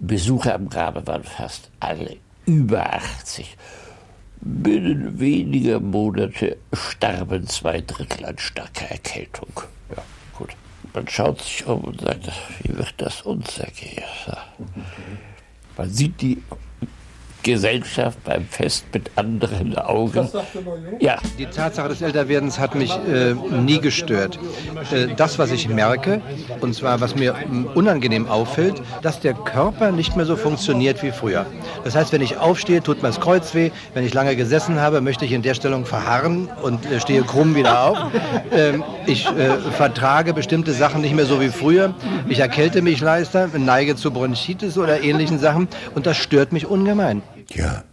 Besucher 0.00 0.56
am 0.56 0.68
Grabe 0.68 1.06
waren 1.06 1.22
fast 1.22 1.70
alle 1.78 2.16
über 2.46 2.94
80. 2.94 3.56
Binnen 4.40 5.20
weniger 5.20 5.78
Monate 5.78 6.56
starben 6.72 7.46
zwei 7.46 7.80
Drittel 7.80 8.24
an 8.24 8.38
starker 8.38 8.86
Erkältung. 8.86 9.52
Ja, 9.94 10.02
gut. 10.36 10.50
Man 10.92 11.06
schaut 11.06 11.42
sich 11.42 11.64
um 11.64 11.84
und 11.84 12.00
sagt, 12.00 12.28
wie 12.62 12.76
wird 12.76 12.94
das 12.96 13.22
uns 13.22 13.58
ergehen? 13.58 14.02
Man 15.76 15.90
sieht 15.90 16.20
die 16.20 16.42
Gesellschaft 17.42 18.22
beim 18.24 18.44
Fest 18.46 18.84
mit 18.92 19.10
anderen 19.16 19.76
Augen. 19.78 20.28
Ja. 20.98 21.18
Die 21.38 21.46
Tatsache 21.46 21.88
des 21.88 22.02
Älterwerdens 22.02 22.58
hat 22.58 22.74
mich 22.74 22.90
äh, 22.90 23.34
nie 23.34 23.80
gestört. 23.80 24.38
Äh, 24.92 25.08
das, 25.16 25.38
was 25.38 25.50
ich 25.50 25.68
merke, 25.68 26.20
und 26.60 26.74
zwar 26.74 27.00
was 27.00 27.16
mir 27.16 27.34
unangenehm 27.74 28.28
auffällt, 28.28 28.82
dass 29.02 29.20
der 29.20 29.34
Körper 29.34 29.92
nicht 29.92 30.16
mehr 30.16 30.26
so 30.26 30.36
funktioniert 30.36 31.02
wie 31.02 31.10
früher. 31.10 31.46
Das 31.84 31.94
heißt, 31.94 32.12
wenn 32.12 32.22
ich 32.22 32.38
aufstehe, 32.38 32.82
tut 32.82 33.02
mir 33.02 33.08
das 33.08 33.20
Kreuz 33.20 33.54
weh. 33.54 33.70
Wenn 33.94 34.04
ich 34.04 34.14
lange 34.14 34.36
gesessen 34.36 34.80
habe, 34.80 35.00
möchte 35.00 35.24
ich 35.24 35.32
in 35.32 35.42
der 35.42 35.54
Stellung 35.54 35.86
verharren 35.86 36.48
und 36.62 36.84
äh, 36.86 37.00
stehe 37.00 37.22
krumm 37.22 37.54
wieder 37.54 37.84
auf. 37.84 37.98
Ähm, 38.52 38.82
ich 39.06 39.26
äh, 39.26 39.58
vertrage 39.76 40.34
bestimmte 40.34 40.72
Sachen 40.72 41.02
nicht 41.02 41.14
mehr 41.14 41.24
so 41.24 41.40
wie 41.40 41.48
früher. 41.48 41.94
Ich 42.28 42.40
erkälte 42.40 42.82
mich 42.82 43.00
leichter, 43.00 43.48
neige 43.56 43.96
zu 43.96 44.10
Bronchitis 44.10 44.76
oder 44.76 45.02
ähnlichen 45.02 45.38
Sachen 45.38 45.68
und 45.94 46.06
das 46.06 46.16
stört 46.16 46.52
mich 46.52 46.66
ungemein. 46.66 47.22
Ja, 47.52 47.84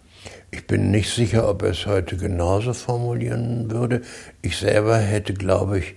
ich 0.51 0.65
bin 0.67 0.91
nicht 0.91 1.13
sicher, 1.13 1.49
ob 1.49 1.63
er 1.63 1.71
es 1.71 1.85
heute 1.85 2.15
genauso 2.17 2.73
formulieren 2.73 3.71
würde. 3.71 4.01
Ich 4.41 4.57
selber 4.57 4.97
hätte, 4.97 5.33
glaube 5.33 5.79
ich, 5.79 5.95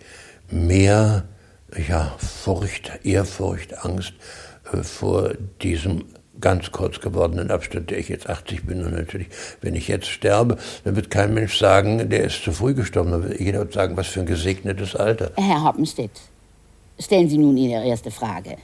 mehr 0.50 1.24
ja, 1.88 2.14
Furcht, 2.18 2.90
Ehrfurcht, 3.04 3.84
Angst 3.84 4.14
äh, 4.72 4.82
vor 4.82 5.34
diesem 5.62 6.04
ganz 6.40 6.72
kurz 6.72 7.00
gewordenen 7.00 7.50
Abstand, 7.50 7.90
der 7.90 7.98
ich 7.98 8.08
jetzt 8.08 8.28
80 8.28 8.64
bin. 8.64 8.84
Und 8.84 8.94
natürlich, 8.94 9.28
wenn 9.60 9.74
ich 9.74 9.88
jetzt 9.88 10.08
sterbe, 10.08 10.56
dann 10.84 10.96
wird 10.96 11.10
kein 11.10 11.34
Mensch 11.34 11.58
sagen, 11.58 12.08
der 12.08 12.24
ist 12.24 12.42
zu 12.42 12.52
früh 12.52 12.74
gestorben. 12.74 13.10
Dann 13.10 13.28
wird 13.28 13.40
jeder 13.40 13.70
sagen, 13.70 13.96
was 13.96 14.08
für 14.08 14.20
ein 14.20 14.26
gesegnetes 14.26 14.96
Alter. 14.96 15.32
Herr 15.36 15.64
Hoppenstedt, 15.64 16.10
stellen 16.98 17.28
Sie 17.28 17.38
nun 17.38 17.56
Ihre 17.56 17.84
erste 17.86 18.10
Frage. 18.10 18.56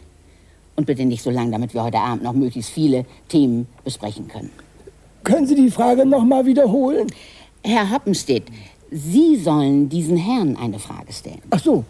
Und 0.75 0.87
bitte 0.87 1.05
nicht 1.05 1.23
so 1.23 1.31
lang, 1.31 1.53
damit 1.53 1.75
wir 1.75 1.85
heute 1.85 1.99
Abend 1.99 2.23
noch 2.23 2.35
möglichst 2.35 2.71
viele 2.71 3.07
Themen 3.29 3.67
besprechen 3.85 4.29
können. 4.29 4.51
Können 5.27 5.47
Sie 5.47 5.57
die 5.57 5.71
Frage 5.73 6.07
noch 6.07 6.25
mal 6.25 6.47
wiederholen? 6.47 7.09
Herr 7.65 7.91
Hoppenstedt, 7.91 8.45
Sie 8.93 9.37
sollen 9.37 9.89
diesen 9.89 10.17
Herrn 10.17 10.57
eine 10.57 10.79
Frage 10.79 11.13
stellen. 11.13 11.43
Ach 11.51 11.59
so. 11.59 11.85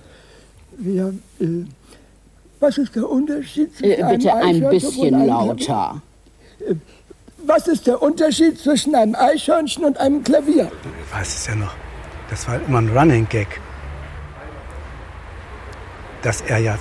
Ja, 0.82 1.09
äh, 1.41 1.64
was 2.61 2.78
ist 2.78 2.97
der 2.97 3.09
Unterschied 3.09 3.76
zwischen 3.76 3.93
Äh, 4.05 4.16
bitte 4.16 4.32
ein 4.34 4.45
Eichhörnchen 4.64 4.70
bisschen 4.70 5.14
und 5.14 5.20
einem 5.20 5.28
lauter. 5.28 6.03
Klavier? 6.59 6.70
Äh, 6.70 6.74
Was 7.47 7.68
ist 7.68 7.87
der 7.87 8.01
Unterschied 8.03 8.59
zwischen 8.59 8.95
einem 8.95 9.14
Eichhörnchen 9.14 9.84
und 9.84 9.99
einem 9.99 10.24
Klavier? 10.24 10.70
Ich 11.07 11.14
weiß 11.14 11.28
es 11.37 11.47
ja 11.47 11.55
noch. 11.55 11.74
Das 12.30 12.49
war 12.49 12.59
immer 12.66 12.78
ein 12.78 12.89
Running 12.97 13.26
Gag. 13.28 13.61
Dass 16.22 16.41
er 16.41 16.59
ja 16.59 16.78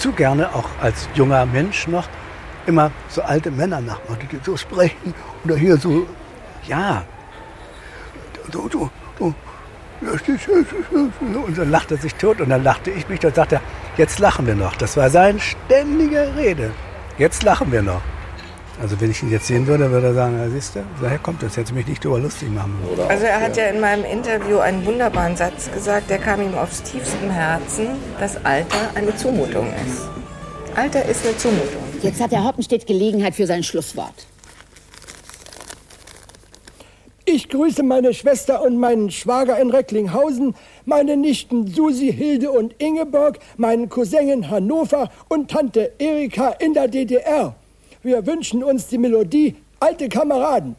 zu 0.00 0.10
gerne, 0.12 0.52
auch 0.54 0.68
als 0.80 1.08
junger 1.14 1.46
Mensch 1.46 1.86
noch, 1.86 2.08
immer 2.66 2.90
so 3.08 3.22
alte 3.22 3.50
Männer 3.50 3.80
nachmachte, 3.80 4.26
die 4.30 4.38
so 4.44 4.56
sprechen. 4.56 5.14
Oder 5.44 5.56
hier 5.56 5.76
so, 5.76 6.06
ja. 6.66 7.04
Du, 8.50 8.68
du, 8.68 8.90
du. 9.18 9.34
Und 10.00 11.58
dann 11.58 11.70
lachte 11.70 11.94
er 11.94 12.00
sich 12.00 12.14
tot 12.16 12.40
und 12.40 12.48
dann 12.48 12.64
lachte 12.64 12.90
ich 12.90 13.08
mich. 13.08 13.20
Dann 13.20 13.34
sagte 13.34 13.56
er, 13.56 13.60
jetzt 13.96 14.18
lachen 14.18 14.46
wir 14.46 14.54
noch. 14.54 14.74
Das 14.76 14.96
war 14.96 15.10
seine 15.10 15.38
ständige 15.38 16.34
Rede. 16.36 16.70
Jetzt 17.18 17.42
lachen 17.42 17.70
wir 17.70 17.82
noch. 17.82 18.02
Also 18.80 19.00
wenn 19.00 19.10
ich 19.10 19.22
ihn 19.22 19.30
jetzt 19.30 19.46
sehen 19.46 19.66
würde, 19.66 19.90
würde 19.90 20.08
er 20.08 20.14
sagen, 20.14 20.38
ja, 20.38 20.48
siehst 20.48 20.74
du, 20.74 20.80
daher 21.00 21.18
kommt 21.18 21.42
das, 21.42 21.56
jetzt 21.56 21.72
mich 21.72 21.86
nicht 21.86 22.02
drüber 22.04 22.18
lustig 22.18 22.50
machen. 22.50 22.76
Also 23.08 23.26
er 23.26 23.40
hat 23.40 23.56
ja 23.56 23.66
in 23.66 23.80
meinem 23.80 24.04
Interview 24.04 24.58
einen 24.58 24.84
wunderbaren 24.84 25.36
Satz 25.36 25.70
gesagt, 25.70 26.10
der 26.10 26.18
kam 26.18 26.40
ihm 26.40 26.54
aufs 26.54 26.82
tiefstem 26.82 27.30
Herzen, 27.30 27.88
dass 28.18 28.44
Alter 28.44 28.90
eine 28.94 29.14
Zumutung 29.14 29.72
ist. 29.86 30.08
Alter 30.74 31.04
ist 31.04 31.24
eine 31.24 31.36
Zumutung. 31.36 31.81
Jetzt 32.02 32.20
hat 32.20 32.32
Herr 32.32 32.44
Hoppenstedt 32.44 32.84
Gelegenheit 32.84 33.36
für 33.36 33.46
sein 33.46 33.62
Schlusswort. 33.62 34.26
Ich 37.24 37.48
grüße 37.48 37.84
meine 37.84 38.12
Schwester 38.12 38.60
und 38.62 38.76
meinen 38.76 39.12
Schwager 39.12 39.56
in 39.60 39.70
Recklinghausen, 39.70 40.56
meine 40.84 41.16
Nichten 41.16 41.68
Susi, 41.68 42.12
Hilde 42.12 42.50
und 42.50 42.74
Ingeborg, 42.82 43.38
meinen 43.56 43.88
Cousin 43.88 44.28
in 44.28 44.50
Hannover 44.50 45.12
und 45.28 45.48
Tante 45.48 45.92
Erika 45.98 46.48
in 46.58 46.74
der 46.74 46.88
DDR. 46.88 47.54
Wir 48.02 48.26
wünschen 48.26 48.64
uns 48.64 48.88
die 48.88 48.98
Melodie 48.98 49.54
Alte 49.78 50.08
Kameraden. 50.08 50.74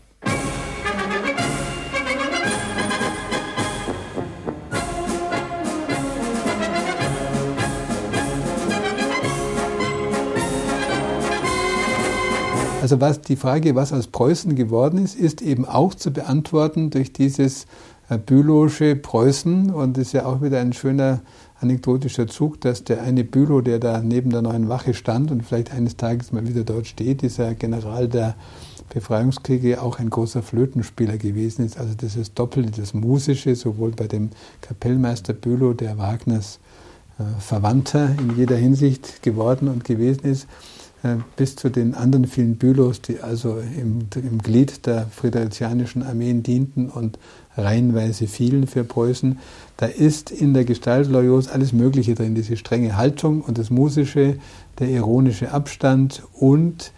Also 12.83 12.99
was 12.99 13.21
die 13.21 13.37
Frage, 13.37 13.75
was 13.75 13.93
aus 13.93 14.07
Preußen 14.07 14.55
geworden 14.55 15.01
ist, 15.01 15.15
ist 15.15 15.41
eben 15.41 15.63
auch 15.63 15.95
zu 15.95 16.11
beantworten 16.11 16.89
durch 16.89 17.13
dieses 17.13 17.65
äh, 18.09 18.17
Bülowsche 18.17 18.97
Preußen. 18.97 19.69
Und 19.69 19.97
es 19.97 20.07
ist 20.07 20.11
ja 20.11 20.25
auch 20.25 20.41
wieder 20.41 20.59
ein 20.59 20.73
schöner 20.73 21.21
anekdotischer 21.61 22.27
Zug, 22.27 22.59
dass 22.59 22.83
der 22.83 23.01
eine 23.01 23.23
Bülow, 23.23 23.61
der 23.61 23.79
da 23.79 24.01
neben 24.01 24.31
der 24.31 24.41
neuen 24.41 24.67
Wache 24.67 24.93
stand 24.93 25.31
und 25.31 25.45
vielleicht 25.45 25.71
eines 25.71 25.95
Tages 25.95 26.33
mal 26.33 26.45
wieder 26.45 26.65
dort 26.65 26.85
steht, 26.85 27.21
dieser 27.21 27.53
General 27.53 28.09
der 28.09 28.35
Befreiungskriege 28.93 29.81
auch 29.81 29.99
ein 29.99 30.09
großer 30.09 30.43
Flötenspieler 30.43 31.17
gewesen 31.17 31.65
ist. 31.65 31.77
Also 31.77 31.93
das 31.95 32.17
ist 32.17 32.37
doppelt 32.37 32.77
das 32.77 32.93
Musische, 32.93 33.55
sowohl 33.55 33.91
bei 33.91 34.07
dem 34.07 34.31
Kapellmeister 34.59 35.31
Bülow, 35.31 35.71
der 35.71 35.97
Wagners 35.97 36.59
äh, 37.17 37.23
Verwandter 37.39 38.13
in 38.19 38.35
jeder 38.35 38.57
Hinsicht 38.57 39.23
geworden 39.23 39.69
und 39.69 39.85
gewesen 39.85 40.25
ist, 40.25 40.47
bis 41.35 41.57
zu 41.57 41.69
den 41.69 41.95
anderen 41.95 42.27
vielen 42.27 42.55
Bülows, 42.55 43.01
die 43.01 43.19
also 43.19 43.57
im, 43.57 44.07
im 44.15 44.37
Glied 44.37 44.85
der 44.85 45.07
friedrichianischen 45.07 46.01
Armeen 46.01 46.43
dienten 46.43 46.89
und 46.89 47.19
reihenweise 47.57 48.27
fielen 48.27 48.67
für 48.67 48.83
Preußen. 48.83 49.39
Da 49.77 49.85
ist 49.85 50.31
in 50.31 50.53
der 50.53 50.63
Gestalt 50.63 51.09
Loyos 51.09 51.49
alles 51.49 51.73
Mögliche 51.73 52.15
drin, 52.15 52.35
diese 52.35 52.55
strenge 52.55 52.95
Haltung 52.95 53.41
und 53.41 53.57
das 53.57 53.69
Musische, 53.69 54.37
der 54.79 54.89
ironische 54.89 55.51
Abstand 55.51 56.23
und 56.33 56.93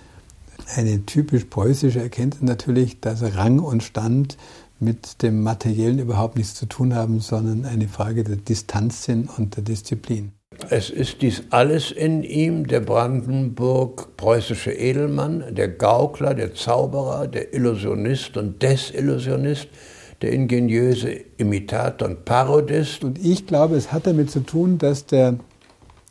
eine 0.75 1.05
typisch 1.05 1.45
preußische 1.45 1.99
Erkenntnis 1.99 2.43
natürlich, 2.43 3.01
dass 3.01 3.23
Rang 3.35 3.59
und 3.59 3.83
Stand 3.83 4.37
mit 4.79 5.21
dem 5.23 5.41
Materiellen 5.41 5.99
überhaupt 5.99 6.37
nichts 6.37 6.53
zu 6.53 6.65
tun 6.67 6.93
haben, 6.93 7.21
sondern 7.21 7.65
eine 7.65 7.87
Frage 7.87 8.23
der 8.23 8.35
Distanz 8.35 9.03
sind 9.03 9.29
und 9.37 9.55
der 9.55 9.63
Disziplin. 9.63 10.34
Es 10.69 10.89
ist 10.89 11.21
dies 11.21 11.43
alles 11.49 11.91
in 11.91 12.23
ihm, 12.23 12.67
der 12.67 12.79
Brandenburg-preußische 12.79 14.71
Edelmann, 14.71 15.43
der 15.53 15.67
Gaukler, 15.69 16.33
der 16.33 16.53
Zauberer, 16.53 17.27
der 17.27 17.53
Illusionist 17.53 18.37
und 18.37 18.61
Desillusionist, 18.61 19.67
der 20.21 20.31
ingeniöse 20.31 21.11
Imitator 21.37 22.07
und 22.07 22.25
Parodist. 22.25 23.03
Und 23.03 23.23
ich 23.23 23.45
glaube, 23.45 23.75
es 23.75 23.91
hat 23.91 24.07
damit 24.07 24.31
zu 24.31 24.39
tun, 24.41 24.77
dass 24.77 25.05
der 25.05 25.37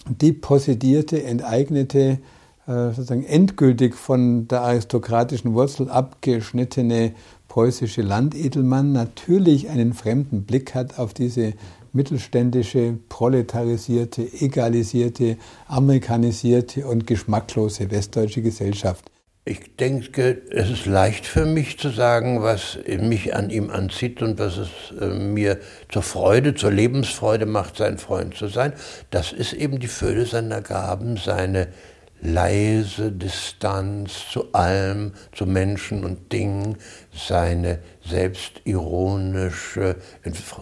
depossedierte, 0.08 1.22
enteignete, 1.22 2.18
äh, 2.66 2.88
sozusagen 2.88 3.24
endgültig 3.24 3.94
von 3.94 4.48
der 4.48 4.62
aristokratischen 4.62 5.54
Wurzel 5.54 5.88
abgeschnittene 5.88 7.12
preußische 7.48 8.02
Landedelmann 8.02 8.92
natürlich 8.92 9.68
einen 9.68 9.92
fremden 9.94 10.44
Blick 10.44 10.74
hat 10.74 10.98
auf 10.98 11.14
diese 11.14 11.54
mittelständische, 11.94 12.98
proletarisierte, 13.08 14.22
egalisierte, 14.40 15.38
amerikanisierte 15.66 16.86
und 16.86 17.06
geschmacklose 17.06 17.90
westdeutsche 17.90 18.42
Gesellschaft. 18.42 19.10
Ich 19.46 19.76
denke, 19.76 20.40
es 20.50 20.70
ist 20.70 20.86
leicht 20.86 21.26
für 21.26 21.44
mich 21.44 21.78
zu 21.78 21.90
sagen, 21.90 22.42
was 22.42 22.78
mich 22.86 23.34
an 23.34 23.50
ihm 23.50 23.68
anzieht 23.68 24.22
und 24.22 24.38
was 24.38 24.56
es 24.56 24.70
äh, 24.98 25.06
mir 25.06 25.60
zur 25.90 26.02
Freude, 26.02 26.54
zur 26.54 26.70
Lebensfreude 26.70 27.44
macht, 27.44 27.76
sein 27.76 27.98
Freund 27.98 28.34
zu 28.34 28.48
sein. 28.48 28.72
Das 29.10 29.32
ist 29.32 29.52
eben 29.52 29.80
die 29.80 29.86
Fülle 29.86 30.24
seiner 30.24 30.62
Gaben, 30.62 31.18
seine 31.18 31.68
leise 32.20 33.12
Distanz 33.12 34.28
zu 34.30 34.52
allem, 34.52 35.12
zu 35.32 35.46
Menschen 35.46 36.04
und 36.04 36.32
Dingen, 36.32 36.76
seine 37.12 37.80
selbstironische 38.06 39.96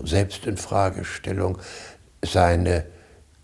Selbstinfragestellung, 0.05 1.59
seine 2.25 2.85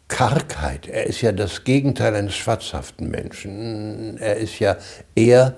Kargheit. 0.08 0.88
Er 0.88 1.06
ist 1.06 1.20
ja 1.20 1.32
das 1.32 1.64
Gegenteil 1.64 2.16
eines 2.16 2.34
schwatzhaften 2.34 3.10
Menschen. 3.10 4.16
Er 4.18 4.36
ist 4.36 4.58
ja 4.58 4.78
eher 5.14 5.54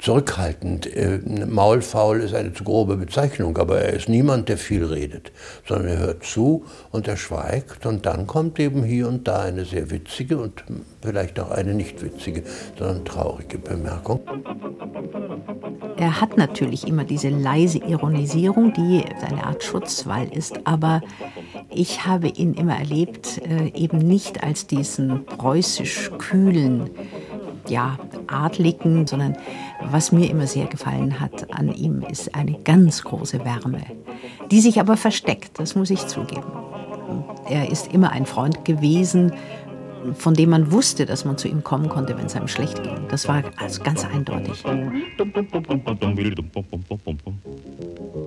zurückhaltend. 0.00 0.86
Äh, 0.94 1.20
maulfaul 1.46 2.20
ist 2.20 2.34
eine 2.34 2.52
zu 2.52 2.64
grobe 2.64 2.96
Bezeichnung, 2.96 3.56
aber 3.58 3.80
er 3.80 3.92
ist 3.92 4.08
niemand, 4.08 4.48
der 4.48 4.58
viel 4.58 4.84
redet, 4.84 5.32
sondern 5.66 5.88
er 5.88 5.98
hört 5.98 6.24
zu 6.24 6.64
und 6.90 7.06
er 7.06 7.16
schweigt 7.16 7.86
und 7.86 8.06
dann 8.06 8.26
kommt 8.26 8.58
eben 8.58 8.82
hier 8.82 9.08
und 9.08 9.28
da 9.28 9.40
eine 9.40 9.64
sehr 9.64 9.90
witzige 9.90 10.38
und 10.38 10.64
vielleicht 11.02 11.38
auch 11.38 11.50
eine 11.50 11.74
nicht 11.74 12.02
witzige, 12.02 12.42
sondern 12.78 13.04
traurige 13.04 13.58
Bemerkung. 13.58 14.20
Er 15.96 16.18
hat 16.18 16.38
natürlich 16.38 16.88
immer 16.88 17.04
diese 17.04 17.28
leise 17.28 17.78
Ironisierung, 17.78 18.72
die 18.72 19.04
eine 19.20 19.44
Art 19.44 19.62
Schutzwall 19.62 20.28
ist, 20.32 20.58
aber 20.64 21.02
ich 21.68 22.06
habe 22.06 22.28
ihn 22.28 22.54
immer 22.54 22.76
erlebt, 22.76 23.42
äh, 23.46 23.68
eben 23.78 23.98
nicht 23.98 24.42
als 24.42 24.66
diesen 24.66 25.26
preußisch 25.26 26.10
kühlen, 26.16 26.88
ja, 27.68 27.98
Adligen, 28.28 29.06
sondern 29.06 29.36
was 29.82 30.12
mir 30.12 30.30
immer 30.30 30.46
sehr 30.46 30.66
gefallen 30.66 31.20
hat 31.20 31.52
an 31.52 31.72
ihm, 31.72 32.02
ist 32.02 32.34
eine 32.34 32.58
ganz 32.64 33.02
große 33.02 33.44
Wärme, 33.44 33.82
die 34.50 34.60
sich 34.60 34.80
aber 34.80 34.96
versteckt, 34.96 35.58
das 35.58 35.74
muss 35.74 35.90
ich 35.90 36.06
zugeben. 36.06 36.52
Er 37.48 37.70
ist 37.70 37.92
immer 37.92 38.10
ein 38.12 38.26
Freund 38.26 38.64
gewesen, 38.64 39.32
von 40.14 40.34
dem 40.34 40.50
man 40.50 40.72
wusste, 40.72 41.06
dass 41.06 41.24
man 41.24 41.36
zu 41.36 41.48
ihm 41.48 41.64
kommen 41.64 41.88
konnte, 41.88 42.16
wenn 42.16 42.26
es 42.26 42.36
einem 42.36 42.48
schlecht 42.48 42.82
ging. 42.82 42.96
Das 43.08 43.28
war 43.28 43.42
also 43.56 43.82
ganz 43.82 44.04
eindeutig. 44.04 44.62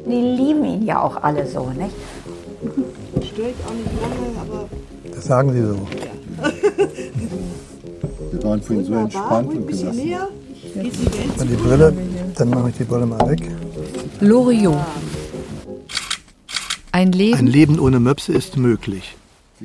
Die 0.06 0.12
lieben 0.12 0.66
ihn 0.66 0.86
ja 0.86 1.02
auch 1.02 1.24
alle 1.24 1.48
so, 1.48 1.70
nicht? 1.70 1.96
Störe 3.26 3.50
ich 3.50 3.56
auch 3.66 3.74
nicht 3.74 3.92
lange, 4.02 4.40
aber. 4.42 4.70
Das 5.16 5.26
sagen 5.26 5.52
Sie 5.54 5.62
so. 5.62 5.74
Ja. 5.74 6.14
Wir 8.32 8.44
waren 8.44 8.62
vorhin 8.62 8.86
so 8.86 8.94
entspannt 8.94 9.50
und 9.50 9.68
gelassen. 9.68 10.12
Mal 10.76 11.48
die 11.48 11.56
Brille, 11.56 11.94
dann 12.36 12.50
mache 12.50 12.70
ich 12.70 12.78
die 12.78 12.84
Brille 12.84 13.06
mal 13.06 13.30
weg. 13.30 13.50
Loriot. 14.20 14.78
Ein 16.92 17.12
Leben, 17.12 17.38
Ein 17.38 17.48
Leben 17.48 17.80
ohne 17.80 18.00
Möpse 18.00 18.34
ist 18.34 18.58
möglich, 18.58 19.16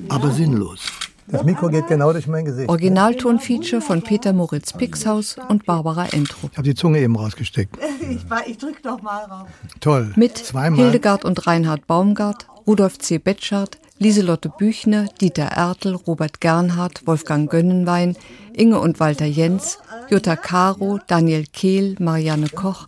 aber 0.09 0.31
sinnlos. 0.31 0.81
Das 1.27 1.45
Mikro 1.45 1.69
geht 1.69 1.87
genau 1.89 2.13
durch 2.13 2.27
mein 2.27 2.47
Gesicht. 2.47 2.71
Originalton-Feature 2.71 3.83
von 3.83 4.01
Peter 4.01 4.33
Moritz 4.33 4.73
Pixhaus 4.73 5.37
und 5.49 5.67
Barbara 5.67 6.07
Entrup. 6.07 6.51
Ich 6.53 6.59
habe 6.59 6.67
die 6.69 6.75
Zunge 6.75 7.01
eben 7.01 7.17
rausgesteckt. 7.17 7.77
Ich, 8.01 8.21
ich 8.47 8.57
drück 8.59 8.83
doch 8.83 9.03
mal 9.03 9.25
rauf. 9.25 9.49
Toll. 9.81 10.13
Mit 10.17 10.39
Zweimal. 10.39 10.79
Hildegard 10.81 11.27
und 11.27 11.47
Reinhard 11.47 11.87
Baumgart, 11.87 12.47
Rudolf 12.69 12.99
C. 12.99 13.17
Betschart, 13.17 13.79
Lieselotte 13.99 14.51
Büchner, 14.51 15.07
Dieter 15.23 15.47
Ertel, 15.47 15.95
Robert 15.95 16.43
Gernhardt, 16.43 17.07
Wolfgang 17.07 17.51
Gönnenwein, 17.51 18.15
Inge 18.53 18.79
und 18.79 19.01
Walter 19.01 19.25
Jens, 19.25 19.79
Jutta 20.11 20.37
Caro, 20.37 21.01
Daniel 21.07 21.45
Kehl, 21.51 21.97
Marianne 21.99 22.51
Koch, 22.51 22.87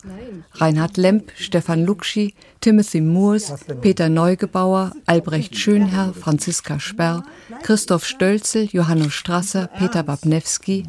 Reinhard 0.53 0.99
Lemp, 0.99 1.33
Stefan 1.35 1.87
Luxi, 1.87 2.35
Timothy 2.61 3.01
Moores, 3.01 3.55
Peter 3.81 4.11
Neugebauer, 4.11 4.93
Albrecht 5.07 5.57
Schönherr, 5.57 6.13
Franziska 6.13 6.79
Sperr, 6.79 7.25
Christoph 7.63 8.05
Stölzel, 8.05 8.69
Johanno 8.71 9.09
Strasser, 9.09 9.71
Peter 9.79 10.03
Babnewski 10.03 10.85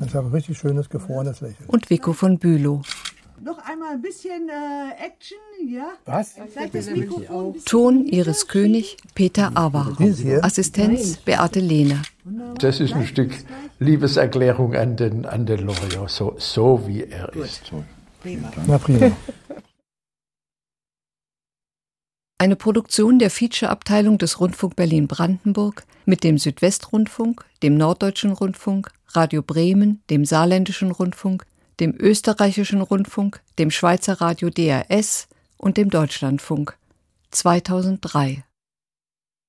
und 1.67 1.89
Vico 1.89 2.11
von 2.11 2.37
Bülow. 2.39 2.81
Noch 3.43 3.57
einmal 3.65 3.93
ein 3.93 4.01
bisschen 4.01 4.49
äh, 4.49 5.03
Action, 5.03 5.37
ja? 5.67 5.93
Was? 6.05 6.35
Vielleicht 6.51 6.75
das 6.75 6.91
Mikrofon. 6.91 7.55
Ton 7.65 8.05
Iris 8.05 8.47
König, 8.47 8.97
Peter 9.15 9.51
Awa. 9.55 9.97
Assistenz 10.41 11.17
Beate 11.17 11.59
Lehner. 11.59 12.03
Das 12.59 12.79
ist 12.79 12.93
ein 12.93 13.07
Stück 13.07 13.31
Liebeserklärung 13.79 14.75
an 14.75 14.95
den, 14.95 15.25
an 15.25 15.47
den 15.47 15.65
Loriot, 15.65 16.11
so, 16.11 16.35
so 16.37 16.83
wie 16.85 17.03
er 17.03 17.33
ist. 17.35 17.71
Na 18.67 18.77
prima. 18.77 19.11
Eine 22.37 22.55
Produktion 22.55 23.19
der 23.19 23.29
Feature-Abteilung 23.29 24.17
des 24.17 24.39
Rundfunk 24.39 24.75
Berlin-Brandenburg 24.75 25.83
mit 26.05 26.23
dem 26.23 26.39
Südwestrundfunk, 26.39 27.45
dem 27.61 27.75
Norddeutschen 27.77 28.31
Rundfunk, 28.31 28.91
Radio 29.09 29.43
Bremen, 29.43 30.01
dem 30.09 30.25
Saarländischen 30.25 30.89
Rundfunk, 30.89 31.45
dem 31.81 31.95
Österreichischen 31.97 32.81
Rundfunk, 32.81 33.41
dem 33.57 33.71
Schweizer 33.71 34.21
Radio 34.21 34.51
DRS 34.51 35.27
und 35.57 35.77
dem 35.77 35.89
Deutschlandfunk. 35.89 36.77
2003 37.31 38.43